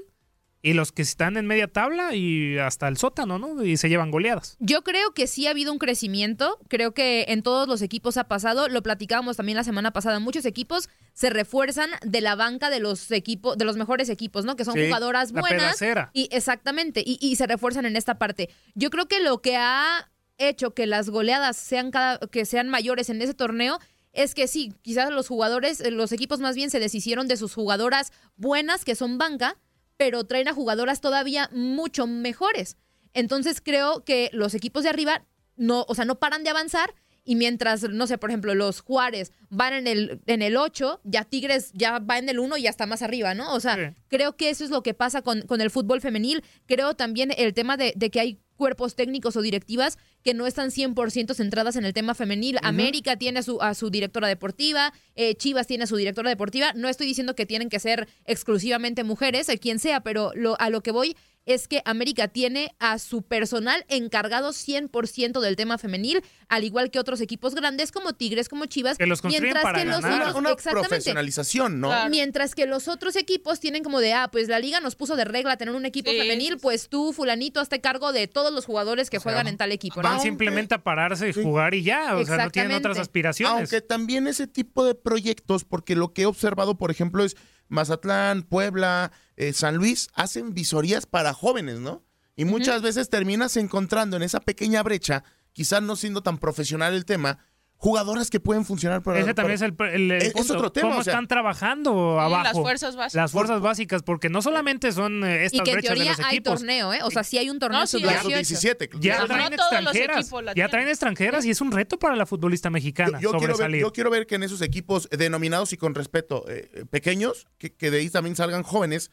y 0.67 0.73
los 0.75 0.91
que 0.91 1.03
están 1.03 1.37
en 1.37 1.47
media 1.47 1.69
tabla 1.69 2.15
y 2.17 2.59
hasta 2.59 2.89
el 2.89 2.97
sótano, 2.97 3.39
¿no? 3.39 3.63
Y 3.65 3.77
se 3.77 3.89
llevan 3.89 4.11
goleadas. 4.11 4.57
Yo 4.59 4.83
creo 4.83 5.13
que 5.15 5.29
sí 5.29 5.47
ha 5.47 5.51
habido 5.51 5.73
un 5.73 5.79
crecimiento, 5.79 6.59
creo 6.69 6.93
que 6.93 7.27
en 7.29 7.43
todos 7.45 7.69
los 7.69 7.83
equipos 7.83 8.17
ha 8.17 8.25
pasado, 8.25 8.69
lo 8.69 8.83
platicábamos 8.83 9.37
también 9.37 9.55
la 9.57 9.63
semana 9.63 9.93
pasada, 9.93 10.19
muchos 10.19 10.45
equipos 10.45 10.89
se 11.13 11.31
refuerzan 11.31 11.89
de 12.05 12.21
la 12.21 12.35
banca 12.35 12.69
de 12.69 12.81
los 12.81 13.13
equipos, 13.13 13.57
de 13.57 13.65
los 13.65 13.77
mejores 13.77 14.09
equipos, 14.09 14.45
¿no? 14.45 14.57
Que 14.57 14.65
son 14.65 14.75
Sí, 14.75 14.87
jugadoras 14.87 15.31
la 15.31 15.41
buenas. 15.41 15.63
pedacera. 15.63 16.11
Y 16.13 16.29
exactamente, 16.33 17.03
y, 17.07 17.17
y 17.21 17.37
se 17.37 17.47
refuerzan 17.47 17.87
en 17.87 17.95
esta 17.97 18.19
parte. 18.19 18.51
Yo 18.75 18.91
creo 18.91 19.07
que 19.07 19.21
lo 19.21 19.41
que 19.41 19.55
ha 19.57 20.11
hecho 20.39 20.75
que 20.75 20.87
las 20.87 21.11
goleadas 21.11 21.57
sean 21.57 21.93
cada, 21.93 22.19
que 22.19 22.45
sean 22.45 22.69
mayores 22.69 23.09
en 23.09 23.23
ese 23.23 23.35
torneo 23.35 23.79
es 24.13 24.35
que 24.35 24.49
sí, 24.49 24.73
quizás 24.83 25.11
los 25.11 25.29
jugadores, 25.29 25.81
los 25.93 26.11
equipos 26.11 26.41
más 26.41 26.57
bien 26.57 26.71
se 26.71 26.81
deshicieron 26.81 27.29
de 27.29 27.37
sus 27.37 27.55
jugadoras 27.55 28.13
buenas, 28.37 28.85
que 28.85 28.95
son 28.95 29.19
banca, 29.19 29.57
pero 29.97 30.25
traen 30.25 30.49
a 30.49 30.55
jugadoras 30.55 31.01
todavía 31.01 31.49
mucho 31.53 32.07
mejores. 32.07 32.77
Entonces 33.15 33.61
creo 33.61 34.05
que 34.05 34.31
los 34.33 34.55
equipos 34.55 34.83
de 34.83 34.91
arriba 34.91 35.25
no, 35.57 35.85
o 35.89 35.95
sea, 35.95 36.05
no 36.05 36.19
paran 36.19 36.45
de 36.45 36.51
avanzar 36.51 36.95
y 37.25 37.35
mientras, 37.35 37.83
no 37.83 38.07
sé, 38.07 38.19
por 38.19 38.31
ejemplo, 38.31 38.55
los 38.55 38.81
Juárez 38.81 39.33
van 39.51 39.73
en 39.73 39.89
el, 39.89 40.21
en 40.27 40.43
el 40.43 40.57
8, 40.57 41.01
ya 41.03 41.25
Tigres 41.25 41.73
ya 41.75 41.99
va 41.99 42.19
en 42.19 42.29
el 42.29 42.39
1 42.39 42.57
y 42.57 42.63
ya 42.63 42.71
está 42.71 42.87
más 42.87 43.03
arriba, 43.03 43.35
¿no? 43.35 43.53
O 43.53 43.59
sea, 43.59 43.97
creo 44.07 44.37
que 44.37 44.49
eso 44.49 44.63
es 44.63 44.71
lo 44.71 44.85
que 44.85 44.95
pasa 44.95 45.23
con, 45.23 45.43
con 45.43 45.61
el 45.61 45.71
fútbol 45.71 46.01
femenil. 46.01 46.45
Creo 46.67 46.95
también 46.95 47.33
el 47.37 47.53
tema 47.53 47.77
de, 47.77 47.93
de 47.97 48.11
que 48.11 48.21
hay 48.21 48.41
cuerpos 48.57 48.95
técnicos 48.95 49.37
o 49.37 49.43
directivas 49.43 49.99
que 50.25 50.35
no 50.35 50.47
están 50.47 50.71
100% 50.71 51.35
centradas 51.35 51.77
en 51.77 51.85
el 51.85 51.93
tema 51.93 52.15
femenil. 52.15 52.59
América 52.63 53.17
tiene 53.17 53.41
a 53.41 53.43
su, 53.43 53.63
a 53.63 53.75
su 53.75 53.91
directora 53.91 54.29
deportiva, 54.29 54.93
eh, 55.15 55.35
Chivas 55.37 55.67
tiene 55.67 55.85
a 55.85 55.87
su 55.87 55.97
directora 55.97 56.31
deportiva. 56.31 56.73
No 56.75 56.89
estoy 56.89 57.07
diciendo 57.07 57.35
que 57.35 57.47
tienen 57.47 57.69
que 57.69 57.79
ser 57.79 58.09
exclusivamente 58.25 59.05
mujeres, 59.05 59.49
eh, 59.49 59.59
quien 59.59 59.79
sea, 59.79 60.01
pero 60.01 60.33
lo, 60.35 60.61
a 60.61 60.71
lo 60.71 60.83
que 60.83 60.91
voy 60.91 61.17
es 61.47 61.69
que 61.69 61.81
América 61.85 62.29
tiene 62.29 62.75
a 62.81 62.99
su 62.99 63.23
personal 63.23 63.85
encargado 63.89 64.51
100% 64.51 65.41
del 65.41 65.57
tema 65.57 65.79
femenil, 65.79 66.23
al 66.49 66.65
igual 66.65 66.91
que 66.91 66.99
otros 66.99 67.21
equipos 67.21 67.55
grandes 67.55 67.93
como 67.93 68.13
Tigres, 68.13 68.49
como 68.49 68.67
Chivas, 68.67 68.99
Que 68.99 69.07
los 69.07 69.23
mientras 69.25 69.63
para 69.63 69.79
que 69.79 69.85
los 69.85 69.99
otros 69.99 70.35
Una 70.35 70.51
exactamente. 70.51 70.89
profesionalización, 70.89 71.81
¿no? 71.81 71.89
Claro. 71.89 72.11
Mientras 72.11 72.55
que 72.55 72.67
los 72.67 72.89
otros 72.89 73.15
equipos 73.17 73.61
tienen 73.61 73.85
como 73.85 74.01
de, 74.01 74.13
ah, 74.13 74.29
pues 74.31 74.49
la 74.49 74.59
liga 74.59 74.81
nos 74.81 74.97
puso 74.97 75.15
de 75.15 75.25
regla 75.25 75.57
tener 75.57 75.75
un 75.75 75.87
equipo 75.87 76.11
femenil, 76.11 76.59
pues 76.59 76.89
tú, 76.89 77.13
fulanito, 77.13 77.61
hazte 77.61 77.81
cargo 77.81 78.13
de 78.13 78.27
todos 78.27 78.53
los 78.53 78.65
jugadores 78.67 79.09
que 79.09 79.19
juegan 79.19 79.47
en 79.47 79.57
tal 79.57 79.71
equipo, 79.71 80.03
¿no? 80.03 80.09
Van 80.09 80.21
simplemente 80.21 80.75
a 80.75 80.83
pararse 80.83 81.29
y 81.29 81.33
jugar 81.33 81.75
y 81.75 81.85
ya, 81.85 82.17
o 82.17 82.25
sea, 82.25 82.45
no 82.45 82.51
tienen 82.51 82.77
otras 82.77 82.99
aspiraciones. 82.99 83.57
Aunque 83.57 83.81
también 83.81 84.27
ese 84.27 84.49
tipo 84.49 84.85
de 84.85 84.97
proyectos, 84.97 85.65
porque 85.65 85.95
lo 85.95 86.13
que 86.13 86.23
he 86.23 86.27
observado, 86.27 86.77
por 86.77 86.91
ejemplo, 86.91 87.25
es 87.25 87.37
Mazatlán, 87.69 88.43
Puebla, 88.43 89.13
eh, 89.37 89.53
San 89.53 89.77
Luis, 89.77 90.09
hacen 90.15 90.55
visorías 90.55 91.07
para 91.07 91.35
jóvenes, 91.35 91.81
¿no? 91.81 92.05
Y 92.37 92.45
muchas 92.45 92.83
veces 92.83 93.09
terminas 93.09 93.57
encontrando 93.57 94.17
en 94.17 94.23
esa 94.23 94.41
pequeña 94.41 94.83
brecha, 94.83 95.25
quizás 95.53 95.83
no 95.83 95.97
siendo 95.97 96.23
tan 96.23 96.39
profesional 96.39 96.93
el 96.95 97.07
tema, 97.07 97.39
jugadoras 97.79 98.31
que 98.31 98.41
pueden 98.41 98.65
funcionar 98.65 99.03
para... 99.03 99.21
Ese 99.21 99.35
también 99.35 99.55
es 99.57 99.63
el, 99.63 99.75
el- 99.93 100.11
el 100.13 100.23
Es- 100.23 100.51
otro 100.51 100.73
tema, 100.73 100.89
¿Cómo 100.89 101.01
o 101.01 101.05
sea- 101.05 101.13
están 101.13 101.29
trabajando 101.29 102.19
abajo? 102.19 102.43
las 102.45 102.53
fuerzas 102.55 102.97
básicas. 102.97 103.15
Las 103.15 103.33
fuerzas 103.33 103.61
básicas, 103.61 104.03
porque 104.03 104.29
no 104.31 104.41
solamente 104.43 104.93
son 104.93 105.23
eh, 105.25 105.43
Y 105.43 105.47
estas 105.47 105.61
que 105.63 105.71
en 105.71 105.75
brechas 105.77 105.91
de 105.91 105.95
teoría 105.97 106.11
los 106.13 106.21
hay 106.21 106.37
equipos. 106.37 106.59
torneo, 106.61 106.93
¿eh? 106.95 107.01
O 107.03 107.11
sea, 107.11 107.23
sí 107.23 107.37
hay 107.39 107.51
un 107.51 107.59
torneo 107.59 107.81
No, 107.81 107.87
sí, 107.87 107.99
sub-18. 107.99 108.77
hay. 108.95 109.01
Ya 109.01 109.19
No 109.21 109.27
traen 109.27 109.57
todos 109.57 109.83
los 109.83 109.95
extranjeras. 109.95 110.55
Ya 110.57 110.69
traen 110.69 110.89
extranjeras 110.89 111.45
y 111.45 111.51
es 111.51 111.61
un 111.61 111.71
reto 111.71 111.99
para 111.99 112.17
la 112.17 112.25
futbolista 112.27 112.71
mexicana 112.71 113.21
Yo 113.21 113.31
quiero, 113.33 113.41
ver, 113.41 113.51
sobresalir. 113.53 113.81
yo 113.83 113.93
quiero 113.93 114.11
ver 114.11 114.27
que 114.27 114.37
en 114.37 114.43
esos 114.43 114.63
equipos 114.63 115.09
denominados 115.11 115.73
y 115.73 115.77
con 115.77 115.95
respeto 115.95 116.45
eh, 116.49 116.71
eh, 116.73 116.85
pequeños, 116.89 117.47
que, 117.59 117.75
que 117.75 117.91
de 117.91 117.99
ahí 117.99 118.11
también 118.11 118.37
salgan 118.37 118.63
jóvenes 118.63 119.11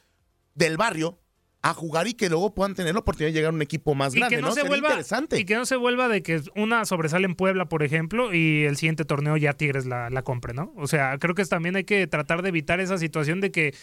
del 0.55 0.77
barrio 0.77 1.19
a 1.65 1.73
jugar 1.73 2.07
y 2.07 2.13
que 2.13 2.27
luego 2.29 2.53
puedan 2.53 2.75
tener 2.75 2.93
la 2.93 2.99
oportunidad 2.99 3.29
de 3.29 3.33
llegar 3.35 3.51
a 3.51 3.55
un 3.55 3.61
equipo 3.61 3.95
más 3.95 4.13
y 4.13 4.19
grande, 4.19 4.35
que 4.35 4.41
no, 4.41 4.49
¿no? 4.49 4.53
se 4.53 4.59
Sería 4.61 4.69
vuelva 4.69 4.89
interesante. 4.89 5.39
y 5.39 5.45
que 5.45 5.55
no 5.55 5.65
se 5.65 5.77
vuelva 5.77 6.09
de 6.09 6.21
que 6.21 6.41
una 6.57 6.83
sobresale 6.83 7.25
en 7.25 7.35
Puebla 7.35 7.69
por 7.69 7.83
ejemplo 7.83 8.33
y 8.33 8.65
el 8.65 8.75
siguiente 8.75 9.05
torneo 9.05 9.37
ya 9.37 9.53
Tigres 9.53 9.85
la, 9.85 10.09
la 10.09 10.23
compre 10.23 10.53
no 10.53 10.73
o 10.75 10.87
sea 10.87 11.17
creo 11.19 11.35
que 11.35 11.45
también 11.45 11.77
hay 11.77 11.85
que 11.85 12.05
tratar 12.05 12.41
de 12.41 12.49
evitar 12.49 12.81
esa 12.81 12.97
situación 12.97 13.39
de 13.39 13.51
que 13.51 13.73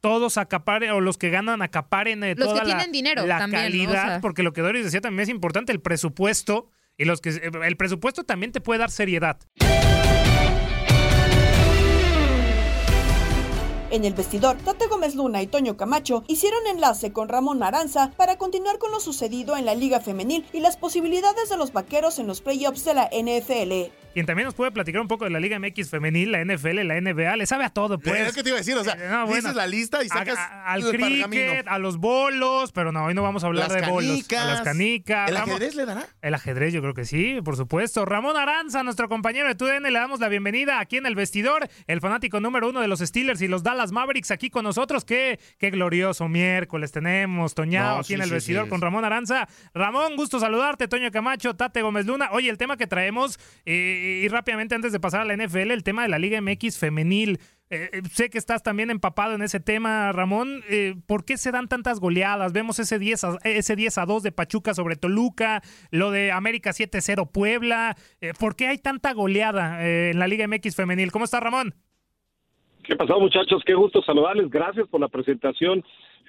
todos 0.00 0.38
acaparen 0.38 0.90
o 0.92 1.00
los 1.00 1.18
que 1.18 1.30
ganan 1.30 1.60
acaparen 1.60 2.22
eh, 2.22 2.34
Los 2.36 2.52
que 2.52 2.58
la- 2.60 2.64
tienen 2.64 2.92
dinero 2.92 3.26
la 3.26 3.38
también, 3.38 3.62
¿no? 3.62 3.68
O 3.68 3.70
calidad 3.92 4.06
sea. 4.06 4.20
porque 4.20 4.44
lo 4.44 4.52
que 4.52 4.60
Doris 4.60 4.84
decía 4.84 5.00
también 5.00 5.24
es 5.24 5.28
importante 5.28 5.72
el 5.72 5.80
presupuesto 5.80 6.70
y 6.96 7.04
los 7.04 7.20
que 7.20 7.30
el 7.30 7.76
presupuesto 7.76 8.22
también 8.22 8.52
te 8.52 8.60
puede 8.60 8.78
dar 8.78 8.92
seriedad 8.92 9.38
En 13.94 14.04
el 14.04 14.12
vestidor, 14.12 14.56
Tate 14.56 14.88
Gómez 14.88 15.14
Luna 15.14 15.40
y 15.40 15.46
Toño 15.46 15.76
Camacho 15.76 16.24
hicieron 16.26 16.66
enlace 16.66 17.12
con 17.12 17.28
Ramón 17.28 17.62
Aranza 17.62 18.10
para 18.16 18.38
continuar 18.38 18.80
con 18.80 18.90
lo 18.90 18.98
sucedido 18.98 19.56
en 19.56 19.64
la 19.64 19.76
Liga 19.76 20.00
Femenil 20.00 20.44
y 20.52 20.58
las 20.58 20.76
posibilidades 20.76 21.48
de 21.48 21.56
los 21.56 21.72
vaqueros 21.72 22.18
en 22.18 22.26
los 22.26 22.40
playoffs 22.40 22.84
de 22.84 22.94
la 22.94 23.08
NFL. 23.08 24.03
Quien 24.14 24.24
también 24.24 24.46
nos 24.46 24.54
puede 24.54 24.70
platicar 24.70 25.00
un 25.02 25.08
poco 25.08 25.24
de 25.24 25.30
la 25.30 25.40
Liga 25.40 25.58
MX 25.58 25.90
femenil, 25.90 26.32
la 26.32 26.40
NFL, 26.44 26.84
la 26.84 26.94
NBA, 27.00 27.36
le 27.36 27.44
sabe 27.46 27.64
a 27.64 27.70
todo, 27.70 27.98
pues. 27.98 28.28
Es 28.28 28.34
que 28.34 28.42
te 28.42 28.48
iba 28.48 28.56
a 28.56 28.60
decir, 28.60 28.76
o 28.76 28.84
sea, 28.84 28.94
Eh, 28.94 29.08
no, 29.10 29.26
bueno. 29.26 29.34
dices 29.42 29.54
la 29.54 29.66
lista 29.66 30.02
y 30.02 30.08
sacas 30.08 30.38
a- 30.38 30.72
al 30.72 30.82
cricket, 30.88 31.66
a 31.68 31.78
los 31.78 31.98
bolos, 31.98 32.72
pero 32.72 32.92
no, 32.92 33.04
hoy 33.04 33.14
no 33.14 33.22
vamos 33.22 33.44
a 33.44 33.48
hablar 33.48 33.68
Las 33.70 33.82
de 33.82 33.90
bolos. 33.90 34.04
A 34.04 34.12
canicas. 34.12 34.46
las 34.46 34.60
canicas. 34.62 35.28
¿El 35.28 35.34
Ramón- 35.36 35.50
ajedrez 35.56 35.74
le 35.74 35.84
dará? 35.86 36.06
El 36.22 36.34
ajedrez, 36.34 36.72
yo 36.72 36.80
creo 36.80 36.94
que 36.94 37.04
sí, 37.04 37.40
por 37.44 37.56
supuesto. 37.56 38.04
Ramón 38.04 38.36
Aranza, 38.36 38.82
nuestro 38.82 39.08
compañero 39.08 39.48
de 39.48 39.54
TUDN, 39.54 39.90
le 39.90 39.98
damos 39.98 40.20
la 40.20 40.28
bienvenida 40.28 40.80
aquí 40.80 40.96
en 40.96 41.06
el 41.06 41.14
vestidor. 41.14 41.68
El 41.86 42.00
fanático 42.00 42.40
número 42.40 42.68
uno 42.68 42.80
de 42.80 42.88
los 42.88 43.00
Steelers 43.00 43.42
y 43.42 43.48
los 43.48 43.62
Dallas 43.62 43.92
Mavericks 43.92 44.30
aquí 44.30 44.48
con 44.48 44.64
nosotros. 44.64 45.04
Qué, 45.04 45.38
qué 45.58 45.70
glorioso 45.70 46.28
miércoles 46.28 46.92
tenemos, 46.92 47.54
Toñado, 47.54 47.94
No, 47.94 47.98
aquí 48.00 48.08
sí, 48.08 48.14
en 48.14 48.20
el 48.22 48.28
sí, 48.28 48.34
vestidor 48.34 48.64
sí. 48.64 48.70
con 48.70 48.80
Ramón 48.80 49.04
Aranza. 49.04 49.48
Ramón, 49.74 50.14
gusto 50.16 50.38
saludarte. 50.38 50.88
Toño 50.88 51.10
Camacho, 51.10 51.54
Tate 51.56 51.82
Gómez 51.82 52.06
Luna. 52.06 52.28
Oye, 52.32 52.48
el 52.50 52.58
tema 52.58 52.76
que 52.76 52.86
traemos, 52.86 53.38
eh, 53.66 54.03
y 54.04 54.28
rápidamente 54.28 54.74
antes 54.74 54.92
de 54.92 55.00
pasar 55.00 55.20
a 55.20 55.24
la 55.24 55.36
NFL, 55.36 55.70
el 55.70 55.82
tema 55.82 56.02
de 56.02 56.08
la 56.08 56.18
Liga 56.18 56.40
MX 56.40 56.78
femenil. 56.78 57.38
eh, 57.70 57.90
eh, 57.92 58.02
sé 58.10 58.30
que 58.30 58.38
estás 58.38 58.62
también 58.62 58.90
empapado 58.90 59.34
en 59.34 59.42
ese 59.42 59.58
tema, 59.60 60.12
Ramón. 60.12 60.62
Eh, 60.68 60.94
¿Por 61.06 61.24
qué 61.24 61.36
se 61.36 61.50
dan 61.50 61.68
tantas 61.68 61.98
goleadas? 61.98 62.52
Vemos 62.52 62.78
ese 62.78 62.98
10, 62.98 63.24
a, 63.24 63.38
ese 63.44 63.74
10 63.74 63.98
a 63.98 64.06
2 64.06 64.22
de 64.22 64.32
Pachuca 64.32 64.74
sobre 64.74 64.96
Toluca, 64.96 65.62
lo 65.90 66.10
de 66.10 66.30
América 66.30 66.70
7-0 66.70 67.30
Puebla. 67.32 67.96
¿Por 68.38 68.56
qué 68.56 68.68
hay 68.68 68.78
tanta 68.78 69.12
goleada 69.12 69.84
en 69.84 70.18
la 70.18 70.28
Liga 70.28 70.46
MX 70.46 70.76
femenil? 70.76 71.10
¿Cómo 71.10 71.24
está, 71.24 71.40
Ramón? 71.40 71.74
¿Qué 72.84 72.96
pasó, 72.96 73.18
muchachos? 73.18 73.62
Qué 73.64 73.74
gusto 73.74 74.02
saludarles. 74.02 74.50
Gracias 74.50 74.86
por 74.88 75.00
la 75.00 75.08
presentación. 75.08 75.82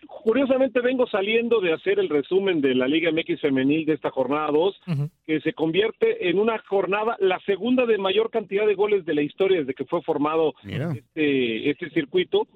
Curiosamente 0.08 0.82
vengo 0.82 1.08
saliendo 1.08 1.62
de 1.62 1.74
hacer 1.74 2.00
el 2.00 2.10
resumen 2.10 2.62
de 2.62 2.76
la 2.76 2.88
Liga 2.88 3.12
MX 3.12 3.42
femenil 3.42 3.86
de 3.86 3.94
esta 3.94 4.10
jornada 4.10 4.52
2, 4.52 4.82
que 5.26 5.42
se 5.42 5.54
convierte 5.54 6.30
en 6.30 6.40
una 6.40 6.58
jornada, 6.60 7.16
la 7.20 7.40
segunda 7.42 7.86
de 7.86 7.98
mayor 7.98 8.30
cantidad 8.30 8.66
de 8.66 8.76
goles 8.76 9.06
de 9.06 9.16
la 9.16 9.22
historia 9.22 9.60
desde 9.60 9.74
que 9.74 9.86
fue 9.86 10.02
formado 10.02 10.54
este, 10.64 11.70
este 11.70 11.90
circuito. 11.92 12.48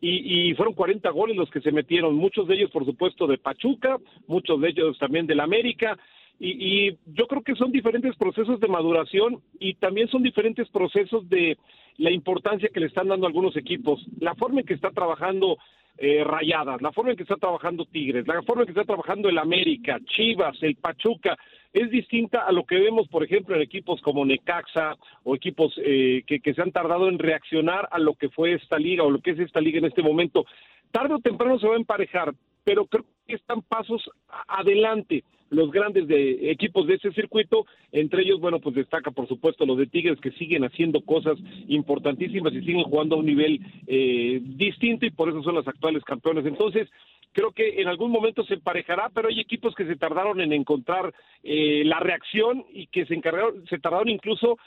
Y, 0.00 0.50
y 0.50 0.54
fueron 0.54 0.74
40 0.74 1.10
goles 1.10 1.36
los 1.36 1.50
que 1.50 1.60
se 1.60 1.72
metieron, 1.72 2.14
muchos 2.14 2.46
de 2.46 2.54
ellos, 2.54 2.70
por 2.70 2.84
supuesto, 2.84 3.26
de 3.26 3.36
Pachuca, 3.36 3.98
muchos 4.28 4.60
de 4.60 4.68
ellos 4.68 4.96
también 4.98 5.26
del 5.26 5.40
América. 5.40 5.98
Y, 6.38 6.88
y 6.88 6.98
yo 7.06 7.26
creo 7.26 7.42
que 7.42 7.56
son 7.56 7.72
diferentes 7.72 8.14
procesos 8.16 8.60
de 8.60 8.68
maduración 8.68 9.42
y 9.58 9.74
también 9.74 10.06
son 10.08 10.22
diferentes 10.22 10.68
procesos 10.68 11.28
de 11.28 11.58
la 11.96 12.12
importancia 12.12 12.70
que 12.72 12.78
le 12.78 12.86
están 12.86 13.08
dando 13.08 13.26
algunos 13.26 13.56
equipos. 13.56 14.06
La 14.20 14.36
forma 14.36 14.60
en 14.60 14.66
que 14.66 14.74
está 14.74 14.90
trabajando 14.90 15.58
eh, 15.98 16.22
Rayadas, 16.24 16.80
la 16.80 16.92
forma 16.92 17.10
en 17.10 17.16
que 17.16 17.24
está 17.24 17.36
trabajando 17.36 17.84
Tigres, 17.84 18.26
la 18.26 18.42
forma 18.42 18.62
en 18.62 18.66
que 18.66 18.72
está 18.72 18.84
trabajando 18.84 19.28
el 19.28 19.38
América, 19.38 19.98
Chivas, 20.04 20.56
el 20.62 20.76
Pachuca, 20.76 21.36
es 21.72 21.90
distinta 21.90 22.46
a 22.46 22.52
lo 22.52 22.64
que 22.64 22.78
vemos, 22.78 23.08
por 23.08 23.24
ejemplo, 23.24 23.54
en 23.54 23.62
equipos 23.62 24.00
como 24.00 24.24
Necaxa 24.24 24.96
o 25.24 25.34
equipos 25.34 25.74
eh, 25.84 26.22
que, 26.26 26.40
que 26.40 26.54
se 26.54 26.62
han 26.62 26.72
tardado 26.72 27.08
en 27.08 27.18
reaccionar 27.18 27.88
a 27.90 27.98
lo 27.98 28.14
que 28.14 28.30
fue 28.30 28.54
esta 28.54 28.78
liga 28.78 29.02
o 29.02 29.10
lo 29.10 29.20
que 29.20 29.32
es 29.32 29.38
esta 29.40 29.60
liga 29.60 29.78
en 29.78 29.84
este 29.84 30.02
momento. 30.02 30.46
Tarde 30.90 31.14
o 31.14 31.18
temprano 31.18 31.58
se 31.58 31.66
va 31.66 31.74
a 31.74 31.78
emparejar, 31.78 32.32
pero 32.64 32.86
creo 32.86 33.04
que 33.26 33.34
están 33.34 33.62
pasos 33.62 34.08
adelante 34.46 35.24
los 35.50 35.70
grandes 35.70 36.06
de 36.08 36.50
equipos 36.50 36.86
de 36.86 36.94
ese 36.94 37.12
circuito, 37.12 37.66
entre 37.92 38.22
ellos, 38.22 38.40
bueno, 38.40 38.60
pues 38.60 38.74
destaca 38.74 39.10
por 39.10 39.26
supuesto 39.28 39.64
los 39.66 39.78
de 39.78 39.86
Tigres 39.86 40.20
que 40.20 40.32
siguen 40.32 40.64
haciendo 40.64 41.00
cosas 41.00 41.38
importantísimas 41.68 42.52
y 42.52 42.60
siguen 42.60 42.84
jugando 42.84 43.16
a 43.16 43.18
un 43.18 43.26
nivel 43.26 43.60
eh, 43.86 44.40
distinto 44.42 45.06
y 45.06 45.10
por 45.10 45.28
eso 45.28 45.42
son 45.42 45.54
las 45.54 45.68
actuales 45.68 46.04
campeones. 46.04 46.46
Entonces, 46.46 46.88
creo 47.32 47.52
que 47.52 47.80
en 47.80 47.88
algún 47.88 48.10
momento 48.10 48.44
se 48.44 48.54
emparejará, 48.54 49.10
pero 49.14 49.28
hay 49.28 49.40
equipos 49.40 49.74
que 49.74 49.86
se 49.86 49.96
tardaron 49.96 50.40
en 50.40 50.52
encontrar 50.52 51.14
eh, 51.42 51.82
la 51.84 52.00
reacción 52.00 52.64
y 52.72 52.86
que 52.88 53.06
se 53.06 53.14
encargaron, 53.14 53.66
se 53.68 53.78
tardaron 53.78 54.08
incluso 54.08 54.58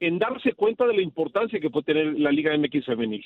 en 0.00 0.18
darse 0.18 0.52
cuenta 0.54 0.86
de 0.86 0.94
la 0.94 1.02
importancia 1.02 1.60
que 1.60 1.70
puede 1.70 1.84
tener 1.84 2.18
la 2.18 2.32
Liga 2.32 2.56
MX 2.56 2.86
femenil. 2.86 3.24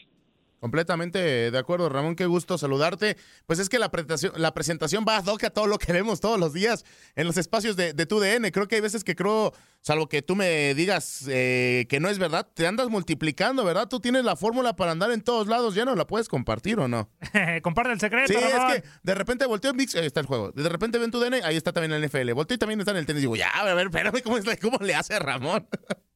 Completamente 0.65 1.51
de 1.51 1.59
acuerdo, 1.59 1.91
Ramón, 1.91 2.17
qué 2.17 2.25
gusto 2.25 2.57
saludarte. 2.57 3.19
Pues 3.45 3.59
es 3.59 3.69
que 3.69 3.79
la 3.79 3.91
presentación, 3.91 4.33
la 4.37 4.55
presentación 4.55 5.05
va 5.07 5.19
a 5.19 5.21
hoc 5.21 5.45
a 5.45 5.51
todo 5.51 5.67
lo 5.67 5.77
que 5.77 5.93
vemos 5.93 6.21
todos 6.23 6.41
los 6.41 6.55
días 6.55 6.87
en 7.17 7.27
los 7.27 7.37
espacios 7.37 7.77
de, 7.77 7.93
de 7.93 8.07
tu 8.07 8.19
DN. 8.19 8.51
Creo 8.51 8.67
que 8.67 8.77
hay 8.77 8.81
veces 8.81 9.05
que 9.05 9.15
creo, 9.15 9.53
salvo 9.83 10.09
que 10.09 10.23
tú 10.23 10.35
me 10.37 10.73
digas 10.73 11.29
eh, 11.31 11.85
que 11.91 12.01
no 12.01 12.09
es 12.09 12.19
verdad, 12.19 12.49
te 12.55 12.67
andas 12.67 12.89
multiplicando, 12.89 13.63
¿verdad? 13.63 13.89
Tú 13.91 14.01
tienes 14.01 14.25
la 14.25 14.37
fórmula 14.37 14.75
para 14.75 14.93
andar 14.93 15.11
en 15.11 15.21
todos 15.21 15.49
lados, 15.49 15.75
¿ya 15.75 15.85
no 15.85 15.95
la 15.97 16.07
puedes 16.07 16.31
compartir 16.31 16.79
o 16.79 16.89
no? 16.89 17.11
Comparte 17.63 17.93
el 17.93 18.01
secreto, 18.01 18.33
Sí, 18.33 18.39
Ramón. 18.41 18.71
es 18.71 18.81
que 18.83 18.89
de 19.03 19.15
repente 19.15 19.45
volteo 19.45 19.73
en 19.73 19.77
VIX, 19.77 19.97
ahí 19.97 20.07
está 20.07 20.21
el 20.21 20.27
juego. 20.27 20.51
De 20.53 20.67
repente 20.71 20.97
ven 20.99 21.11
tu 21.11 21.21
DN, 21.21 21.43
ahí 21.45 21.57
está 21.57 21.75
también 21.75 21.93
el 21.93 22.09
NFL. 22.09 22.33
Volteo 22.33 22.55
y 22.55 22.59
también 22.59 22.81
está 22.81 22.93
en 22.93 22.97
el 22.97 23.05
tenis. 23.05 23.21
Digo, 23.21 23.37
ya, 23.37 23.51
a 23.51 23.75
ver, 23.75 23.87
espérame, 23.89 24.23
¿cómo, 24.23 24.39
es 24.39 24.47
la- 24.47 24.57
cómo 24.57 24.79
le 24.81 24.95
hace 24.95 25.19
Ramón? 25.19 25.69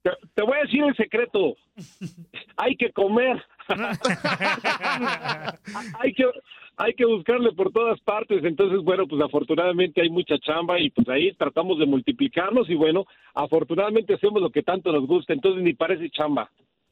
Te, 0.03 0.11
te 0.35 0.43
voy 0.43 0.57
a 0.57 0.63
decir 0.63 0.83
el 0.85 0.97
secreto. 0.97 1.55
Hay 2.57 2.75
que 2.79 2.91
comer. 2.95 3.37
hay 6.01 6.13
que 6.15 6.25
hay 6.81 6.95
que 6.95 7.05
buscarle 7.05 7.53
por 7.53 7.73
todas 7.73 8.01
partes. 8.01 8.45
Entonces, 8.45 8.81
bueno, 8.85 9.07
pues 9.09 9.21
afortunadamente 9.23 10.01
hay 10.01 10.11
mucha 10.11 10.39
chamba 10.39 10.79
y 10.79 10.91
pues 10.91 11.09
ahí 11.09 11.33
tratamos 11.35 11.79
de 11.81 11.87
multiplicarnos 11.87 12.71
y 12.71 12.75
bueno, 12.77 13.05
afortunadamente 13.35 14.15
hacemos 14.15 14.41
lo 14.41 14.51
que 14.51 14.63
tanto 14.63 14.93
nos 14.93 15.05
gusta. 15.07 15.33
Entonces 15.33 15.63
ni 15.63 15.75
parece 15.75 16.09
chamba. 16.11 16.51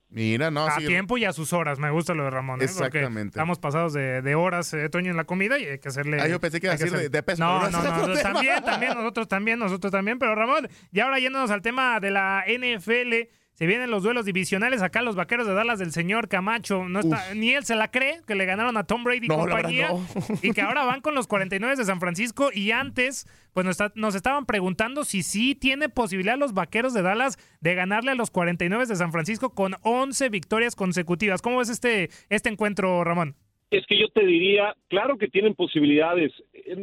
Mira, 0.09 0.53
no, 0.53 0.67
a 0.67 0.71
sí. 0.73 0.87
tiempo 0.87 1.19
y 1.19 1.25
a 1.25 1.33
sus 1.33 1.53
horas, 1.53 1.81
me 1.81 1.91
gusta 1.91 2.15
lo 2.15 2.25
de 2.25 2.31
Ramón. 2.31 2.61
¿eh? 2.63 2.67
Porque 2.79 2.99
Exactamente. 2.99 3.31
Estamos 3.31 3.59
pasados 3.59 3.93
de, 3.93 4.23
de 4.23 4.35
horas, 4.37 4.73
eh, 4.73 4.89
Toño, 4.89 5.11
en 5.11 5.17
la 5.17 5.25
comida 5.25 5.59
y 5.59 5.65
hay 5.65 5.79
que 5.81 5.89
hacerle. 5.89 6.19
Ah, 6.21 6.29
yo 6.29 6.41
pensé 6.41 6.61
que 6.61 6.69
iba 6.69 6.75
a 6.75 6.77
decir 6.77 6.95
hacer- 6.95 7.11
de- 7.11 7.23
peso, 7.25 7.43
No, 7.45 7.69
no, 7.71 7.83
no, 7.83 8.07
tema. 8.15 8.23
también, 8.23 8.63
también, 8.65 8.95
nosotros 8.95 9.27
también, 9.29 9.59
nosotros 9.59 9.91
también. 9.93 10.19
Pero 10.21 10.35
Ramón, 10.37 10.69
y 10.93 11.01
ahora 11.01 11.19
yéndonos 11.19 11.51
al 11.51 11.61
tema 11.61 11.99
de 12.01 12.13
la 12.13 12.45
NFL. 12.47 13.29
Se 13.57 13.67
vienen 13.67 13.91
los 13.91 14.03
duelos 14.03 14.27
divisionales 14.27 14.83
acá, 14.83 15.01
los 15.01 15.17
vaqueros 15.17 15.47
de 15.47 15.55
Dallas 15.55 15.79
del 15.79 15.91
señor 15.91 16.29
Camacho. 16.29 16.89
No 16.89 17.01
está, 17.01 17.35
ni 17.35 17.55
él 17.55 17.65
se 17.65 17.75
la 17.75 17.91
cree 17.91 18.21
que 18.27 18.35
le 18.35 18.45
ganaron 18.45 18.77
a 18.77 18.85
Tom 18.85 19.03
Brady 19.03 19.25
y 19.25 19.29
No, 19.29 19.39
compañía. 19.39 19.89
no. 19.89 20.07
Y 20.43 20.53
que 20.53 20.61
ahora 20.61 20.85
van 20.85 21.01
con 21.01 21.15
los 21.15 21.27
49 21.27 21.75
de 21.75 21.85
San 21.87 21.99
Francisco. 21.99 22.51
Y 22.53 22.71
antes, 22.73 23.27
pues 23.55 23.65
nos, 23.65 23.73
está- 23.81 23.93
nos 23.95 24.15
estaban 24.15 24.45
preguntando 24.45 25.05
si 25.07 25.23
sí 25.23 25.55
tiene 25.55 25.89
posibilidad 25.89 26.37
los 26.37 26.53
vaqueros 26.53 26.93
de 26.93 27.01
Dallas 27.01 27.39
de 27.63 27.75
ganarle 27.75 28.11
a 28.11 28.15
los 28.15 28.31
49 28.31 28.85
de 28.87 28.95
San 28.97 29.11
Francisco 29.11 29.51
con 29.55 29.77
11 29.81 30.29
victorias 30.29 30.77
consecutivas. 30.77 31.41
¿Cómo 31.41 31.57
ves 31.59 31.71
este, 31.71 32.11
este 32.29 32.51
encuentro, 32.51 33.05
Ramón? 33.05 33.37
Es 33.69 33.85
que 33.87 33.99
yo 33.99 34.09
te 34.11 34.25
diría, 34.25 34.77
claro 34.89 35.19
que 35.19 35.27
tienen 35.27 35.55
posibilidades. 35.55 36.33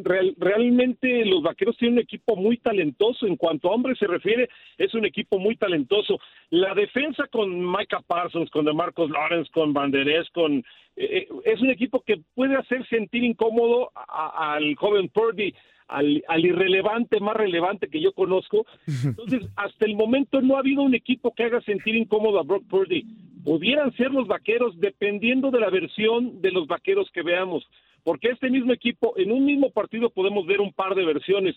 Real- 0.04 0.36
realmente 0.38 1.24
los 1.26 1.42
vaqueros 1.42 1.78
tienen 1.78 1.94
un 1.98 2.04
equipo 2.04 2.36
muy 2.36 2.58
talentoso. 2.58 3.26
En 3.26 3.38
cuanto 3.38 3.70
a 3.70 3.74
hombres 3.76 3.98
se 3.98 4.06
refiere, 4.08 4.50
es 4.78 4.94
un 4.94 5.06
equipo 5.06 5.40
muy 5.40 5.56
talentoso. 5.56 6.20
La 6.50 6.74
defensa 6.76 7.26
con 7.32 7.58
Micah 7.72 8.02
Parsons, 8.06 8.50
con 8.52 8.66
DeMarcus 8.66 9.10
Lawrence, 9.10 9.50
con 9.54 9.72
Banderés, 9.72 10.30
con 10.32 10.64
eh, 10.98 11.28
es 11.46 11.62
un 11.62 11.70
equipo 11.70 12.02
que 12.02 12.18
puede 12.36 12.56
hacer 12.56 12.86
sentir 12.88 13.24
incómodo 13.24 13.92
a- 13.96 14.54
al 14.56 14.76
joven 14.76 15.08
Purdy, 15.10 15.54
al, 15.88 16.24
al 16.28 16.46
irrelevante 16.46 17.20
más 17.22 17.36
relevante 17.36 17.88
que 17.88 18.02
yo 18.02 18.12
conozco. 18.12 18.66
Entonces, 19.06 19.44
hasta 19.56 19.86
el 19.86 19.96
momento 19.96 20.42
no 20.42 20.58
ha 20.58 20.60
habido 20.60 20.82
un 20.82 20.96
equipo 20.96 21.34
que 21.34 21.44
haga 21.44 21.62
sentir 21.62 21.96
incómodo 21.96 22.40
a 22.40 22.44
Brock 22.44 22.66
Purdy. 22.68 23.06
Pudieran 23.44 23.92
ser 23.94 24.12
los 24.12 24.28
vaqueros 24.28 24.80
dependiendo 24.80 25.52
de 25.52 25.60
la 25.60 25.70
versión 25.70 26.42
de 26.42 26.52
los 26.52 26.68
vaqueros 26.68 27.10
que 27.12 27.24
veamos. 27.24 27.68
Porque 28.04 28.30
este 28.30 28.50
mismo 28.50 28.74
equipo, 28.74 29.14
en 29.18 29.32
un 29.32 29.46
mismo 29.46 29.70
partido 29.72 30.10
podemos 30.10 30.46
ver 30.46 30.62
un 30.62 30.74
par 30.74 30.96
de 30.96 31.06
versiones. 31.06 31.56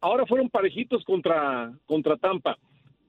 Ahora 0.00 0.26
fueron 0.26 0.50
parejitos 0.50 1.04
contra, 1.04 1.72
contra 1.86 2.16
Tampa. 2.16 2.56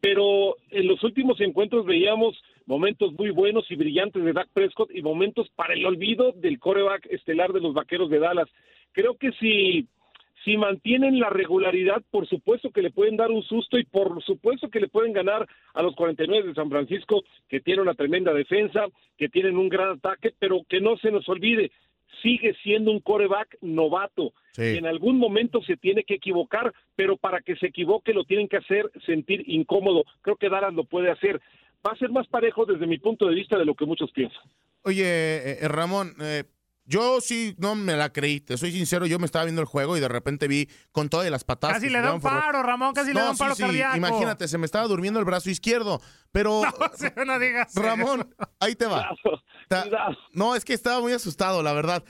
Pero 0.01 0.55
en 0.69 0.87
los 0.87 1.03
últimos 1.03 1.39
encuentros 1.41 1.85
veíamos 1.85 2.39
momentos 2.65 3.13
muy 3.13 3.29
buenos 3.31 3.69
y 3.69 3.75
brillantes 3.75 4.23
de 4.23 4.33
Dak 4.33 4.49
Prescott 4.53 4.89
y 4.93 5.01
momentos 5.01 5.49
para 5.55 5.73
el 5.73 5.85
olvido 5.85 6.31
del 6.31 6.59
coreback 6.59 7.07
estelar 7.11 7.53
de 7.53 7.61
los 7.61 7.73
vaqueros 7.73 8.09
de 8.09 8.19
Dallas. 8.19 8.49
Creo 8.91 9.17
que 9.17 9.31
si 9.33 9.87
si 10.45 10.57
mantienen 10.57 11.19
la 11.19 11.29
regularidad, 11.29 12.03
por 12.11 12.27
supuesto 12.27 12.69
que 12.69 12.83
le 12.83 12.91
pueden 12.91 13.17
dar 13.17 13.31
un 13.31 13.43
susto 13.43 13.79
y 13.79 13.83
por 13.83 14.23
supuesto 14.23 14.69
que 14.69 14.79
le 14.79 14.87
pueden 14.87 15.11
ganar 15.11 15.47
a 15.73 15.81
los 15.81 15.95
49 15.95 16.49
de 16.49 16.53
San 16.53 16.69
Francisco, 16.69 17.23
que 17.49 17.59
tienen 17.59 17.81
una 17.81 17.95
tremenda 17.95 18.31
defensa, 18.31 18.85
que 19.17 19.27
tienen 19.27 19.57
un 19.57 19.67
gran 19.67 19.97
ataque, 19.97 20.33
pero 20.37 20.61
que 20.69 20.79
no 20.79 20.97
se 20.97 21.11
nos 21.11 21.27
olvide, 21.27 21.71
sigue 22.21 22.55
siendo 22.63 22.91
un 22.91 22.99
coreback 22.99 23.57
novato. 23.61 24.33
En 24.57 24.85
algún 24.85 25.17
momento 25.17 25.61
se 25.63 25.75
tiene 25.75 26.03
que 26.03 26.13
equivocar, 26.13 26.73
pero 26.95 27.17
para 27.17 27.41
que 27.41 27.57
se 27.57 27.67
equivoque 27.67 28.13
lo 28.13 28.23
tienen 28.23 28.47
que 28.47 28.57
hacer 28.57 28.89
sentir 29.05 29.43
incómodo. 29.47 30.05
Creo 30.21 30.37
que 30.37 30.49
Dallas 30.49 30.73
lo 30.73 30.85
puede 30.85 31.11
hacer. 31.11 31.41
Va 31.85 31.91
a 31.91 31.97
ser 31.97 32.09
más 32.09 32.27
parejo 32.27 32.65
desde 32.65 32.87
mi 32.87 32.97
punto 32.97 33.27
de 33.27 33.35
vista 33.35 33.57
de 33.57 33.65
lo 33.65 33.75
que 33.75 33.85
muchos 33.85 34.11
piensan. 34.11 34.43
Oye, 34.83 35.03
eh, 35.03 35.57
eh, 35.61 35.67
Ramón, 35.67 36.13
eh, 36.21 36.43
yo 36.85 37.19
sí 37.21 37.55
no 37.57 37.73
me 37.75 37.95
la 37.95 38.11
creí, 38.13 38.39
te 38.41 38.57
soy 38.57 38.71
sincero, 38.71 39.05
yo 39.05 39.17
me 39.19 39.25
estaba 39.25 39.45
viendo 39.45 39.61
el 39.61 39.67
juego 39.67 39.97
y 39.97 39.99
de 39.99 40.07
repente 40.07 40.47
vi 40.47 40.69
con 40.91 41.09
todas 41.09 41.29
las 41.31 41.43
patadas. 41.43 41.77
Casi 41.77 41.89
le 41.89 41.99
da 42.01 42.13
un 42.13 42.21
por- 42.21 42.31
paro, 42.31 42.61
Ramón, 42.63 42.93
casi 42.93 43.07
le 43.07 43.13
No, 43.15 43.21
da 43.25 43.29
un 43.31 43.35
sí, 43.35 43.39
paro 43.43 43.55
sí, 43.55 43.63
cardíaco. 43.63 43.97
Imagínate, 43.97 44.47
se 44.47 44.57
me 44.57 44.65
estaba 44.65 44.87
durmiendo 44.87 45.19
el 45.19 45.25
brazo 45.25 45.49
izquierdo, 45.49 46.01
pero 46.31 46.61
No, 47.15 47.25
no 47.25 47.39
digas 47.39 47.71
eso. 47.71 47.81
Ramón, 47.81 48.33
ahí 48.59 48.75
te 48.75 48.85
va. 48.85 49.09
Ta- 49.67 49.85
No, 50.33 50.55
es 50.55 50.63
que 50.63 50.73
estaba 50.73 51.01
muy 51.01 51.13
asustado, 51.13 51.63
la 51.63 51.73
verdad. 51.73 52.03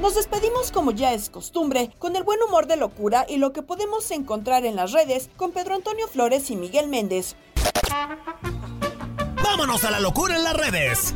Nos 0.00 0.14
despedimos 0.14 0.70
como 0.70 0.92
ya 0.92 1.12
es 1.14 1.30
costumbre, 1.30 1.90
con 1.98 2.14
el 2.14 2.22
buen 2.22 2.40
humor 2.40 2.68
de 2.68 2.76
locura 2.76 3.26
y 3.28 3.38
lo 3.38 3.52
que 3.52 3.62
podemos 3.62 4.08
encontrar 4.12 4.64
en 4.64 4.76
las 4.76 4.92
redes 4.92 5.30
con 5.36 5.50
Pedro 5.50 5.74
Antonio 5.74 6.06
Flores 6.06 6.48
y 6.50 6.56
Miguel 6.56 6.86
Méndez. 6.86 7.34
Vámonos 9.58 9.84
a 9.84 9.90
la 9.90 10.00
locura 10.00 10.36
en 10.36 10.44
las 10.44 10.54
redes. 10.54 11.14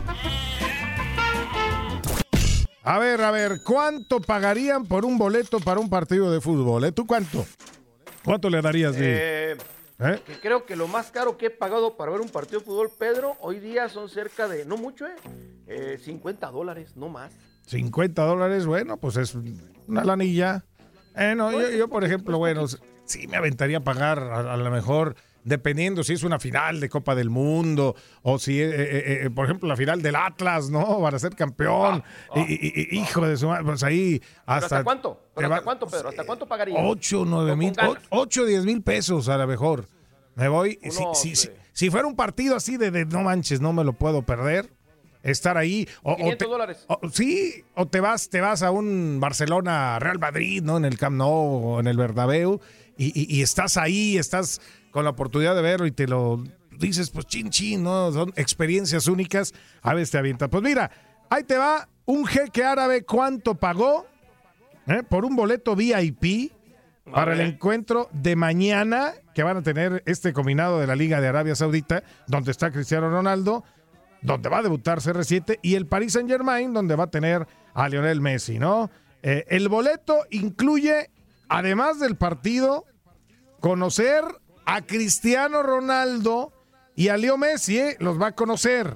A 2.83 2.99
ver, 2.99 3.21
a 3.21 3.31
ver, 3.31 3.61
¿cuánto 3.63 4.19
pagarían 4.23 4.87
por 4.87 5.05
un 5.05 5.19
boleto 5.19 5.61
para 5.61 5.79
un 5.79 5.91
partido 5.91 6.33
de 6.33 6.41
fútbol? 6.41 6.85
eh? 6.85 6.93
¿Tú 6.93 7.07
cuánto? 7.07 7.45
¿Cuánto 8.25 8.49
le 8.49 8.63
darías? 8.63 8.97
Di? 8.97 9.03
Eh, 9.05 9.57
¿Eh? 9.99 10.23
que 10.25 10.41
creo 10.41 10.65
que 10.65 10.75
lo 10.75 10.89
más 10.89 11.11
caro 11.11 11.37
que 11.37 11.47
he 11.47 11.51
pagado 11.51 11.99
para 11.99 12.13
ver 12.13 12.23
un 12.23 12.31
partido 12.31 12.61
de 12.61 12.65
fútbol, 12.65 12.91
Pedro, 12.99 13.37
hoy 13.41 13.59
día 13.61 13.91
son 13.91 14.09
cerca 14.09 14.49
de, 14.49 14.65
no 14.65 14.79
mucho, 14.79 15.07
eh, 15.07 15.17
eh 15.67 15.99
50 16.03 16.51
dólares, 16.51 16.97
no 16.97 17.11
más. 17.11 17.35
50 17.67 18.25
dólares, 18.25 18.65
bueno, 18.65 18.97
pues 18.97 19.19
es 19.19 19.37
una 19.87 20.03
lanilla. 20.03 20.65
Eh, 21.15 21.35
no, 21.37 21.53
yo, 21.53 21.69
yo, 21.69 21.89
por 21.89 22.05
ejemplo, 22.05 22.39
bueno, 22.39 22.65
sí 23.05 23.29
me 23.29 23.37
aventaría 23.37 23.77
a 23.77 23.85
pagar 23.85 24.19
a, 24.19 24.55
a 24.55 24.57
lo 24.57 24.71
mejor 24.71 25.15
dependiendo 25.45 26.03
si 26.05 26.13
es 26.13 26.23
una 26.23 26.39
final 26.39 26.81
de 26.81 26.89
Copa 26.89 27.15
del 27.15 27.31
Mundo 27.31 27.95
o 28.23 28.39
si, 28.39 28.61
eh, 28.61 28.69
eh, 28.71 29.21
eh, 29.25 29.31
por 29.31 29.47
ejemplo, 29.47 29.69
la 29.69 29.77
final 29.77 30.03
del 30.03 30.17
Atlas, 30.17 30.71
¿no? 30.71 31.01
Para 31.01 31.19
ser 31.19 31.35
campeón. 31.35 32.03
Y- 32.37 32.95
y- 32.97 32.99
hijo 33.01 33.27
de 33.27 33.37
su 33.37 33.49
madre, 33.49 33.65
pues 33.65 33.83
ahí 33.83 34.19
¿Pero 34.21 34.33
hasta... 34.47 34.85
cuánto? 34.85 35.15
te 35.15 35.31
¿Pero 35.37 35.49
va- 35.49 35.57
hasta 35.57 35.65
cuánto, 35.65 35.87
Pedro? 35.87 36.09
¿Hasta 36.11 36.25
cuánto 36.25 36.47
pagaría? 36.47 36.77
8, 36.79 37.25
9 37.27 37.57
mil, 37.57 37.75
Con 37.77 37.89
ganas. 37.95 38.03
8, 38.11 38.45
10 38.45 38.65
mil 38.65 38.83
pesos 38.83 39.29
a 39.29 39.37
lo 39.39 39.47
mejor. 39.47 39.87
Me 40.35 40.49
voy. 40.49 40.79
Si, 40.91 41.03
Unos, 41.03 41.21
si- 41.21 41.37
si- 41.37 41.51
si 41.73 41.91
fuera 41.91 42.07
un 42.07 42.17
partido 42.17 42.57
así 42.57 42.77
de, 42.77 42.91
de 42.91 43.05
no 43.07 43.23
manches, 43.23 43.61
no 43.61 43.73
me 43.73 43.85
lo 43.85 43.93
puedo 43.95 44.23
perder. 44.23 44.71
Estar 45.23 45.59
ahí. 45.59 45.87
O, 46.03 46.13
o 46.13 46.17
500 46.17 46.39
te- 46.39 46.51
dólares. 46.51 46.85
o- 46.89 46.99
sí, 47.13 47.63
o 47.75 47.87
te 47.87 48.01
vas, 48.01 48.31
te 48.31 48.41
vas 48.41 48.63
a 48.63 48.71
un 48.71 49.19
Barcelona 49.21 49.99
Real 49.99 50.19
Madrid, 50.19 50.63
¿no? 50.63 50.79
En 50.79 50.87
el 50.87 50.97
Camp 50.97 51.17
Nou 51.17 51.29
o 51.75 51.81
en 51.81 51.87
el 51.89 51.99
Bernabéu 51.99 52.59
y, 52.97 53.09
y- 53.09 53.27
y 53.39 53.43
estás 53.43 53.77
ahí, 53.77 54.17
estás 54.17 54.63
con 54.91 55.05
la 55.05 55.11
oportunidad 55.11 55.55
de 55.55 55.63
verlo 55.63 55.87
y 55.87 55.93
te 55.93 56.07
lo 56.07 56.43
dices, 56.79 57.11
pues 57.11 57.27
chin 57.27 57.51
chin, 57.51 57.83
¿no? 57.83 58.11
Son 58.13 58.33
experiencias 58.37 59.07
únicas. 59.07 59.53
A 59.83 59.95
veces 59.95 60.11
te 60.11 60.19
avienta. 60.19 60.49
Pues 60.49 60.63
mira, 60.63 60.91
ahí 61.29 61.45
te 61.45 61.57
va 61.57 61.89
un 62.07 62.27
jeque 62.27 62.65
árabe, 62.65 63.05
¿cuánto 63.05 63.55
pagó? 63.55 64.07
¿eh? 64.87 65.03
Por 65.09 65.25
un 65.25 65.37
boleto 65.37 65.77
VIP 65.77 66.53
para 67.13 67.35
el 67.35 67.41
encuentro 67.41 68.09
de 68.13 68.37
mañana 68.37 69.15
que 69.35 69.43
van 69.43 69.57
a 69.57 69.63
tener 69.63 70.03
este 70.07 70.33
combinado 70.33 70.81
de 70.81 70.87
la 70.87 70.97
Liga 70.97 71.21
de 71.21 71.29
Arabia 71.29 71.55
Saudita, 71.55 72.03
donde 72.27 72.51
está 72.51 72.71
Cristiano 72.71 73.11
Ronaldo, 73.11 73.65
donde 74.23 74.49
va 74.49 74.59
a 74.59 74.63
debutar 74.63 74.99
CR7, 74.99 75.59
y 75.63 75.75
el 75.75 75.87
Paris 75.87 76.13
Saint 76.13 76.29
Germain, 76.29 76.73
donde 76.73 76.95
va 76.95 77.05
a 77.05 77.11
tener 77.11 77.47
a 77.75 77.89
Lionel 77.89 78.21
Messi, 78.21 78.59
¿no? 78.59 78.91
Eh, 79.23 79.45
el 79.49 79.69
boleto 79.69 80.25
incluye, 80.31 81.11
además 81.49 81.99
del 82.01 82.17
partido, 82.17 82.85
conocer 83.61 84.25
a 84.75 84.83
Cristiano 84.83 85.63
Ronaldo 85.63 86.53
y 86.95 87.09
a 87.09 87.17
Leo 87.17 87.37
Messi, 87.39 87.79
¿eh? 87.79 87.97
los 88.01 88.21
va 88.21 88.29
a 88.29 88.33
conocer, 88.33 88.95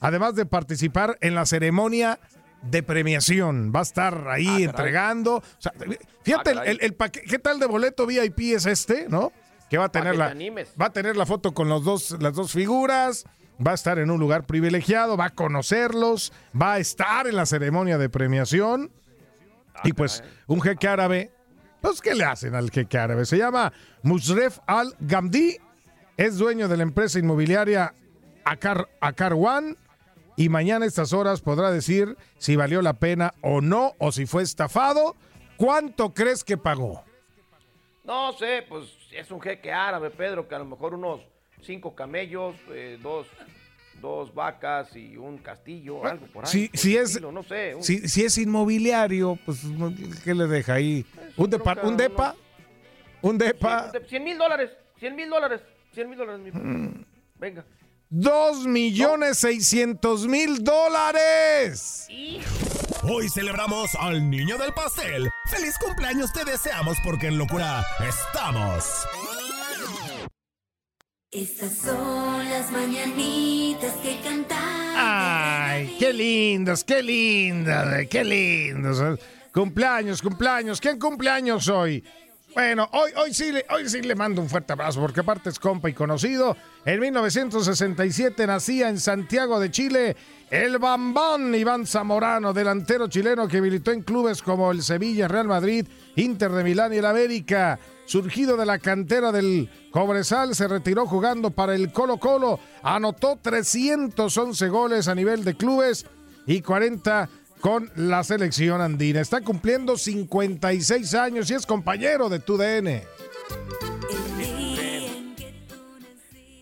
además 0.00 0.34
de 0.34 0.46
participar 0.46 1.16
en 1.20 1.34
la 1.34 1.46
ceremonia 1.46 2.18
de 2.62 2.82
premiación. 2.82 3.72
Va 3.74 3.80
a 3.80 3.82
estar 3.82 4.28
ahí 4.28 4.64
entregando. 4.64 5.36
o 5.36 5.42
sea, 5.58 5.72
fíjate, 6.22 6.50
Ah, 6.58 6.64
el, 6.64 6.78
el- 6.80 6.96
¿qué 6.96 7.38
tal 7.38 7.58
de 7.58 7.66
boleto 7.66 8.06
VIP 8.06 8.54
es 8.54 8.66
este, 8.66 9.06
no? 9.08 9.32
Que 9.70 9.78
va 9.78 9.86
a 9.86 9.88
tener 9.92 10.16
la, 10.16 10.34
va 10.80 10.86
a 10.86 10.92
tener 10.92 11.16
la 11.16 11.26
foto 11.26 11.52
con 11.52 11.68
los 11.68 11.82
dos, 11.84 12.16
las 12.20 12.34
dos 12.34 12.52
figuras, 12.52 13.24
va 13.64 13.72
a 13.72 13.74
estar 13.74 13.98
en 13.98 14.10
un 14.10 14.20
lugar 14.20 14.46
privilegiado, 14.46 15.16
va 15.16 15.26
a 15.26 15.30
conocerlos, 15.30 16.32
va 16.60 16.74
a 16.74 16.78
estar 16.78 17.26
en 17.26 17.36
la 17.36 17.46
ceremonia 17.46 17.98
de 17.98 18.08
premiación. 18.08 18.90
y 19.84 19.92
pues 19.92 20.22
un 20.46 20.60
jeque 20.60 20.86
árabe, 20.88 21.30
pues 21.86 22.00
¿qué 22.00 22.16
le 22.16 22.24
hacen 22.24 22.56
al 22.56 22.72
jeque 22.72 22.98
árabe? 22.98 23.24
Se 23.26 23.38
llama 23.38 23.72
Musref 24.02 24.58
Al 24.66 24.96
Gamdi, 24.98 25.56
es 26.16 26.36
dueño 26.36 26.66
de 26.66 26.76
la 26.76 26.82
empresa 26.82 27.20
inmobiliaria 27.20 27.94
Akar, 28.44 28.88
Akar 29.00 29.34
One 29.34 29.76
y 30.36 30.48
mañana 30.48 30.84
a 30.84 30.88
estas 30.88 31.12
horas 31.12 31.42
podrá 31.42 31.70
decir 31.70 32.16
si 32.38 32.56
valió 32.56 32.82
la 32.82 32.94
pena 32.94 33.34
o 33.40 33.60
no, 33.60 33.92
o 33.98 34.10
si 34.10 34.26
fue 34.26 34.42
estafado. 34.42 35.14
¿Cuánto 35.56 36.12
crees 36.12 36.42
que 36.42 36.58
pagó? 36.58 37.04
No 38.02 38.32
sé, 38.32 38.64
pues 38.68 38.92
es 39.12 39.30
un 39.30 39.40
jeque 39.40 39.72
árabe, 39.72 40.10
Pedro, 40.10 40.48
que 40.48 40.56
a 40.56 40.58
lo 40.58 40.64
mejor 40.64 40.92
unos 40.92 41.20
cinco 41.62 41.94
camellos, 41.94 42.56
eh, 42.70 42.98
dos, 43.00 43.28
dos 44.00 44.32
vacas 44.34 44.94
y 44.96 45.16
un 45.16 45.38
castillo, 45.38 46.04
algo 46.06 46.26
por 46.26 46.44
ahí. 46.44 46.50
Si, 46.50 46.68
por 46.68 46.78
si 46.78 46.96
el 46.96 47.02
es, 47.02 47.08
estilo, 47.10 47.32
no 47.32 47.42
sé. 47.42 47.74
un- 47.74 47.82
si, 47.82 48.08
si 48.08 48.24
es 48.24 48.38
inmobiliario, 48.38 49.38
pues 49.44 49.60
¿qué 50.24 50.34
le 50.34 50.46
deja 50.46 50.74
ahí? 50.74 51.04
¿Un, 51.36 51.50
depa- 51.50 51.82
un 51.82 51.96
depa? 51.96 52.34
¿Un 53.22 53.38
depa? 53.38 53.90
Cien 54.08 54.24
mil 54.24 54.38
dólares, 54.38 54.70
cien 54.98 55.16
mil 55.16 55.28
dólares, 55.28 55.60
cien 55.94 56.08
mil 56.08 56.18
dólares. 56.18 56.52
Mm. 56.54 56.88
Venga. 57.36 57.64
Dos 58.08 58.66
millones 58.66 59.38
seiscientos 59.38 60.28
mil 60.28 60.62
dólares. 60.62 62.06
Hoy 63.02 63.28
celebramos 63.28 63.94
al 63.96 64.30
niño 64.30 64.56
del 64.58 64.72
pastel. 64.72 65.28
¡Feliz 65.50 65.76
cumpleaños 65.78 66.32
te 66.32 66.44
deseamos 66.44 66.96
porque 67.04 67.26
en 67.28 67.38
locura 67.38 67.84
estamos! 68.08 69.06
Estas 71.36 71.74
son 71.74 72.48
las 72.48 72.72
mañanitas 72.72 73.92
que 74.02 74.18
cantan. 74.24 74.58
Ay, 74.96 75.94
qué 75.98 76.10
lindos, 76.10 76.82
qué 76.82 77.02
lindas, 77.02 78.06
qué 78.08 78.24
lindos. 78.24 79.20
Cumpleaños, 79.52 80.22
cumpleaños. 80.22 80.80
¿Quién 80.80 80.98
cumpleaños 80.98 81.68
hoy? 81.68 82.02
Bueno, 82.54 82.88
hoy, 82.92 83.10
hoy, 83.18 83.34
sí, 83.34 83.52
le, 83.52 83.66
hoy 83.68 83.86
sí 83.86 84.00
le 84.00 84.14
mando 84.14 84.40
un 84.40 84.48
fuerte 84.48 84.72
abrazo 84.72 84.98
porque 84.98 85.20
aparte 85.20 85.50
es 85.50 85.58
compa 85.58 85.90
y 85.90 85.92
conocido. 85.92 86.56
En 86.86 87.00
1967 87.00 88.46
nacía 88.46 88.88
en 88.88 88.98
Santiago 88.98 89.60
de 89.60 89.70
Chile 89.70 90.16
el 90.48 90.78
Bambán 90.78 91.54
Iván 91.54 91.86
Zamorano, 91.86 92.54
delantero 92.54 93.08
chileno 93.08 93.46
que 93.46 93.60
militó 93.60 93.90
en 93.90 94.00
clubes 94.00 94.40
como 94.40 94.70
el 94.70 94.82
Sevilla, 94.82 95.28
Real 95.28 95.48
Madrid, 95.48 95.86
Inter 96.14 96.50
de 96.52 96.64
Milán 96.64 96.94
y 96.94 96.96
el 96.96 97.04
América. 97.04 97.78
Surgido 98.06 98.56
de 98.56 98.64
la 98.64 98.78
cantera 98.78 99.32
del 99.32 99.68
Cobresal, 99.90 100.54
se 100.54 100.68
retiró 100.68 101.06
jugando 101.06 101.50
para 101.50 101.74
el 101.74 101.92
Colo 101.92 102.18
Colo, 102.18 102.60
anotó 102.82 103.36
311 103.42 104.68
goles 104.68 105.08
a 105.08 105.14
nivel 105.14 105.44
de 105.44 105.56
clubes 105.56 106.06
y 106.46 106.62
40 106.62 107.28
con 107.60 107.90
la 107.96 108.22
selección 108.22 108.80
andina. 108.80 109.20
Está 109.20 109.40
cumpliendo 109.40 109.96
56 109.96 111.14
años 111.14 111.50
y 111.50 111.54
es 111.54 111.66
compañero 111.66 112.28
de 112.28 112.38
TUDN. 112.38 113.02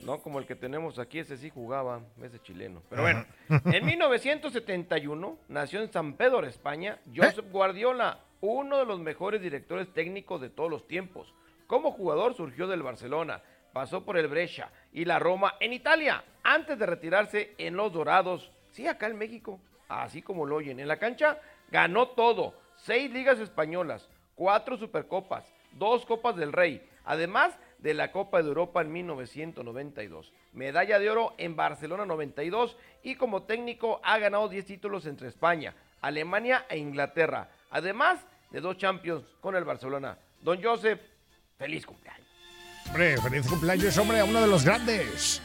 No 0.04 0.18
como 0.20 0.38
el 0.38 0.46
que 0.46 0.54
tenemos 0.54 0.98
aquí, 0.98 1.18
ese 1.18 1.36
sí 1.36 1.50
jugaba, 1.50 2.00
ese 2.22 2.38
chileno. 2.40 2.82
Pero 2.88 3.02
bueno, 3.02 3.24
en 3.48 3.84
1971 3.84 5.38
nació 5.48 5.82
en 5.82 5.92
San 5.92 6.14
Pedro, 6.14 6.46
España, 6.46 6.98
Josep 7.14 7.50
Guardiola, 7.50 8.20
uno 8.44 8.76
de 8.76 8.84
los 8.84 9.00
mejores 9.00 9.40
directores 9.40 9.88
técnicos 9.94 10.40
de 10.40 10.50
todos 10.50 10.70
los 10.70 10.86
tiempos. 10.86 11.32
Como 11.66 11.92
jugador 11.92 12.34
surgió 12.34 12.66
del 12.66 12.82
Barcelona, 12.82 13.42
pasó 13.72 14.04
por 14.04 14.18
el 14.18 14.28
Brescia 14.28 14.70
y 14.92 15.06
la 15.06 15.18
Roma 15.18 15.54
en 15.60 15.72
Italia, 15.72 16.22
antes 16.42 16.78
de 16.78 16.84
retirarse 16.84 17.54
en 17.56 17.74
los 17.74 17.92
Dorados, 17.92 18.50
sí, 18.70 18.86
acá 18.86 19.06
en 19.06 19.16
México, 19.16 19.60
así 19.88 20.20
como 20.20 20.44
lo 20.44 20.56
oyen. 20.56 20.78
En 20.78 20.88
la 20.88 20.98
cancha 20.98 21.38
ganó 21.70 22.08
todo, 22.08 22.52
seis 22.76 23.10
ligas 23.10 23.38
españolas, 23.38 24.10
cuatro 24.34 24.76
supercopas, 24.76 25.50
dos 25.72 26.04
copas 26.04 26.36
del 26.36 26.52
Rey, 26.52 26.86
además 27.06 27.58
de 27.78 27.94
la 27.94 28.12
Copa 28.12 28.42
de 28.42 28.48
Europa 28.48 28.82
en 28.82 28.92
1992. 28.92 30.34
Medalla 30.52 30.98
de 30.98 31.10
oro 31.10 31.32
en 31.38 31.56
Barcelona 31.56 32.04
92 32.04 32.76
y 33.02 33.14
como 33.14 33.44
técnico 33.44 34.02
ha 34.04 34.18
ganado 34.18 34.50
10 34.50 34.66
títulos 34.66 35.06
entre 35.06 35.28
España, 35.28 35.74
Alemania 36.02 36.66
e 36.68 36.76
Inglaterra, 36.76 37.48
además 37.70 38.26
de 38.54 38.60
dos 38.60 38.78
Champions 38.78 39.24
con 39.40 39.56
el 39.56 39.64
Barcelona. 39.64 40.16
Don 40.40 40.62
Joseph, 40.62 41.00
feliz 41.58 41.84
cumpleaños. 41.84 42.28
Hombre, 42.86 43.20
feliz 43.20 43.48
cumpleaños, 43.48 43.98
hombre, 43.98 44.20
a 44.20 44.24
uno 44.24 44.40
de 44.42 44.46
los 44.46 44.64
grandes. 44.64 45.42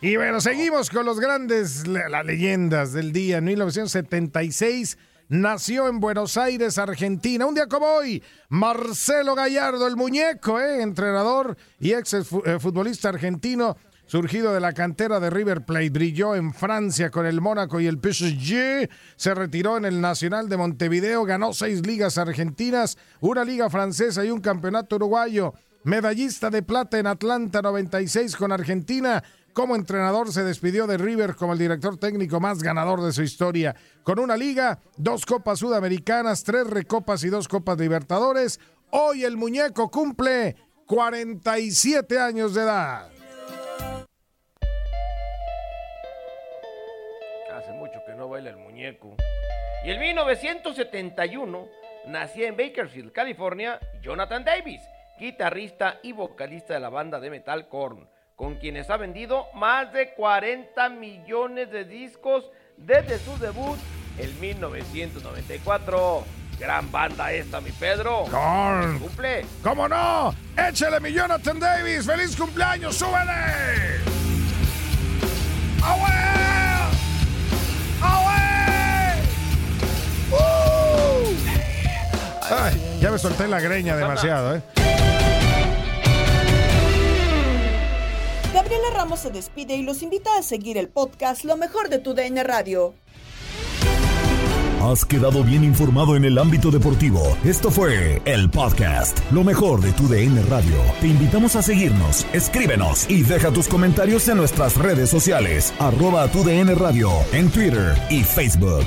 Y 0.00 0.16
bueno, 0.16 0.40
seguimos 0.40 0.88
con 0.88 1.04
los 1.04 1.20
grandes, 1.20 1.86
las 1.86 2.24
leyendas 2.24 2.94
del 2.94 3.12
día. 3.12 3.38
En 3.38 3.44
1976 3.44 4.96
nació 5.28 5.88
en 5.88 6.00
Buenos 6.00 6.38
Aires, 6.38 6.78
Argentina. 6.78 7.44
Un 7.44 7.56
día 7.56 7.66
como 7.66 7.88
hoy, 7.88 8.22
Marcelo 8.48 9.34
Gallardo, 9.34 9.86
el 9.86 9.96
muñeco, 9.96 10.58
¿eh? 10.58 10.80
entrenador 10.80 11.58
y 11.78 11.92
ex 11.92 12.14
eh, 12.14 12.24
futbolista 12.58 13.10
argentino, 13.10 13.76
surgido 14.06 14.54
de 14.54 14.60
la 14.60 14.72
cantera 14.72 15.20
de 15.20 15.30
River 15.30 15.64
Plate. 15.64 15.90
Brilló 15.90 16.34
en 16.34 16.54
Francia 16.54 17.10
con 17.10 17.26
el 17.26 17.40
Mónaco 17.40 17.80
y 17.80 17.86
el 17.86 17.98
PSG. 17.98 18.88
Se 19.16 19.34
retiró 19.34 19.76
en 19.76 19.84
el 19.84 20.00
Nacional 20.00 20.48
de 20.48 20.56
Montevideo. 20.56 21.24
Ganó 21.24 21.52
seis 21.52 21.86
ligas 21.86 22.18
argentinas, 22.18 22.96
una 23.20 23.44
liga 23.44 23.68
francesa 23.68 24.24
y 24.24 24.30
un 24.30 24.40
campeonato 24.40 24.96
uruguayo. 24.96 25.54
Medallista 25.84 26.50
de 26.50 26.62
plata 26.62 26.98
en 26.98 27.06
Atlanta 27.06 27.62
96 27.62 28.36
con 28.36 28.52
Argentina. 28.52 29.22
Como 29.52 29.74
entrenador 29.74 30.32
se 30.32 30.44
despidió 30.44 30.86
de 30.86 30.98
River 30.98 31.34
como 31.34 31.54
el 31.54 31.58
director 31.58 31.96
técnico 31.96 32.40
más 32.40 32.62
ganador 32.62 33.02
de 33.02 33.12
su 33.12 33.22
historia. 33.22 33.74
Con 34.02 34.18
una 34.18 34.36
liga, 34.36 34.80
dos 34.98 35.24
copas 35.24 35.60
sudamericanas, 35.60 36.44
tres 36.44 36.66
recopas 36.66 37.24
y 37.24 37.30
dos 37.30 37.48
copas 37.48 37.78
libertadores. 37.78 38.60
Hoy 38.90 39.24
el 39.24 39.36
muñeco 39.36 39.90
cumple 39.90 40.56
47 40.86 42.18
años 42.18 42.54
de 42.54 42.62
edad. 42.62 43.15
El 48.46 48.56
muñeco. 48.56 49.16
Y 49.84 49.90
en 49.92 50.00
1971 50.00 51.68
nacía 52.06 52.48
en 52.48 52.56
Bakersfield, 52.56 53.12
California, 53.12 53.78
Jonathan 54.02 54.44
Davis, 54.44 54.80
guitarrista 55.18 55.98
y 56.02 56.12
vocalista 56.12 56.74
de 56.74 56.80
la 56.80 56.88
banda 56.88 57.20
de 57.20 57.30
metal 57.30 57.68
Korn, 57.68 58.08
con 58.34 58.56
quienes 58.56 58.90
ha 58.90 58.96
vendido 58.96 59.46
más 59.54 59.92
de 59.92 60.12
40 60.14 60.88
millones 60.90 61.70
de 61.70 61.84
discos 61.84 62.50
desde 62.76 63.18
su 63.18 63.38
debut 63.38 63.78
en 64.18 64.38
1994. 64.40 66.24
Gran 66.58 66.90
banda 66.90 67.32
esta, 67.32 67.60
mi 67.60 67.70
Pedro. 67.70 68.24
Con- 68.30 68.98
Cumple. 68.98 69.44
¿Cómo 69.62 69.86
no? 69.88 70.34
¡Échale 70.56 71.00
mi 71.00 71.12
Jonathan 71.12 71.60
Davis! 71.60 72.06
¡Feliz 72.06 72.34
cumpleaños! 72.34 72.96
¡Súbele! 72.96 74.00
¡Away! 75.84 76.35
Ay, 82.50 82.98
ya 83.00 83.10
me 83.10 83.18
solté 83.18 83.48
la 83.48 83.60
greña 83.60 83.96
demasiado, 83.96 84.56
¿eh? 84.56 84.62
Gabriela 88.54 88.88
Ramos 88.94 89.20
se 89.20 89.30
despide 89.30 89.76
y 89.76 89.82
los 89.82 90.02
invita 90.02 90.30
a 90.38 90.42
seguir 90.42 90.78
el 90.78 90.88
podcast 90.88 91.44
Lo 91.44 91.56
mejor 91.56 91.88
de 91.88 91.98
tu 91.98 92.14
DN 92.14 92.42
Radio. 92.44 92.94
Has 94.82 95.04
quedado 95.04 95.42
bien 95.42 95.64
informado 95.64 96.14
en 96.14 96.24
el 96.24 96.38
ámbito 96.38 96.70
deportivo. 96.70 97.36
Esto 97.44 97.72
fue 97.72 98.22
el 98.24 98.48
podcast, 98.50 99.18
lo 99.32 99.42
mejor 99.42 99.80
de 99.80 99.90
tu 99.92 100.06
DN 100.06 100.40
Radio. 100.42 100.76
Te 101.00 101.08
invitamos 101.08 101.56
a 101.56 101.62
seguirnos, 101.62 102.24
escríbenos 102.32 103.10
y 103.10 103.22
deja 103.22 103.50
tus 103.50 103.66
comentarios 103.66 104.28
en 104.28 104.36
nuestras 104.36 104.76
redes 104.76 105.10
sociales, 105.10 105.74
arroba 105.80 106.28
tu 106.28 106.44
DN 106.44 106.72
Radio, 106.76 107.10
en 107.32 107.50
Twitter 107.50 107.96
y 108.10 108.22
Facebook. 108.22 108.86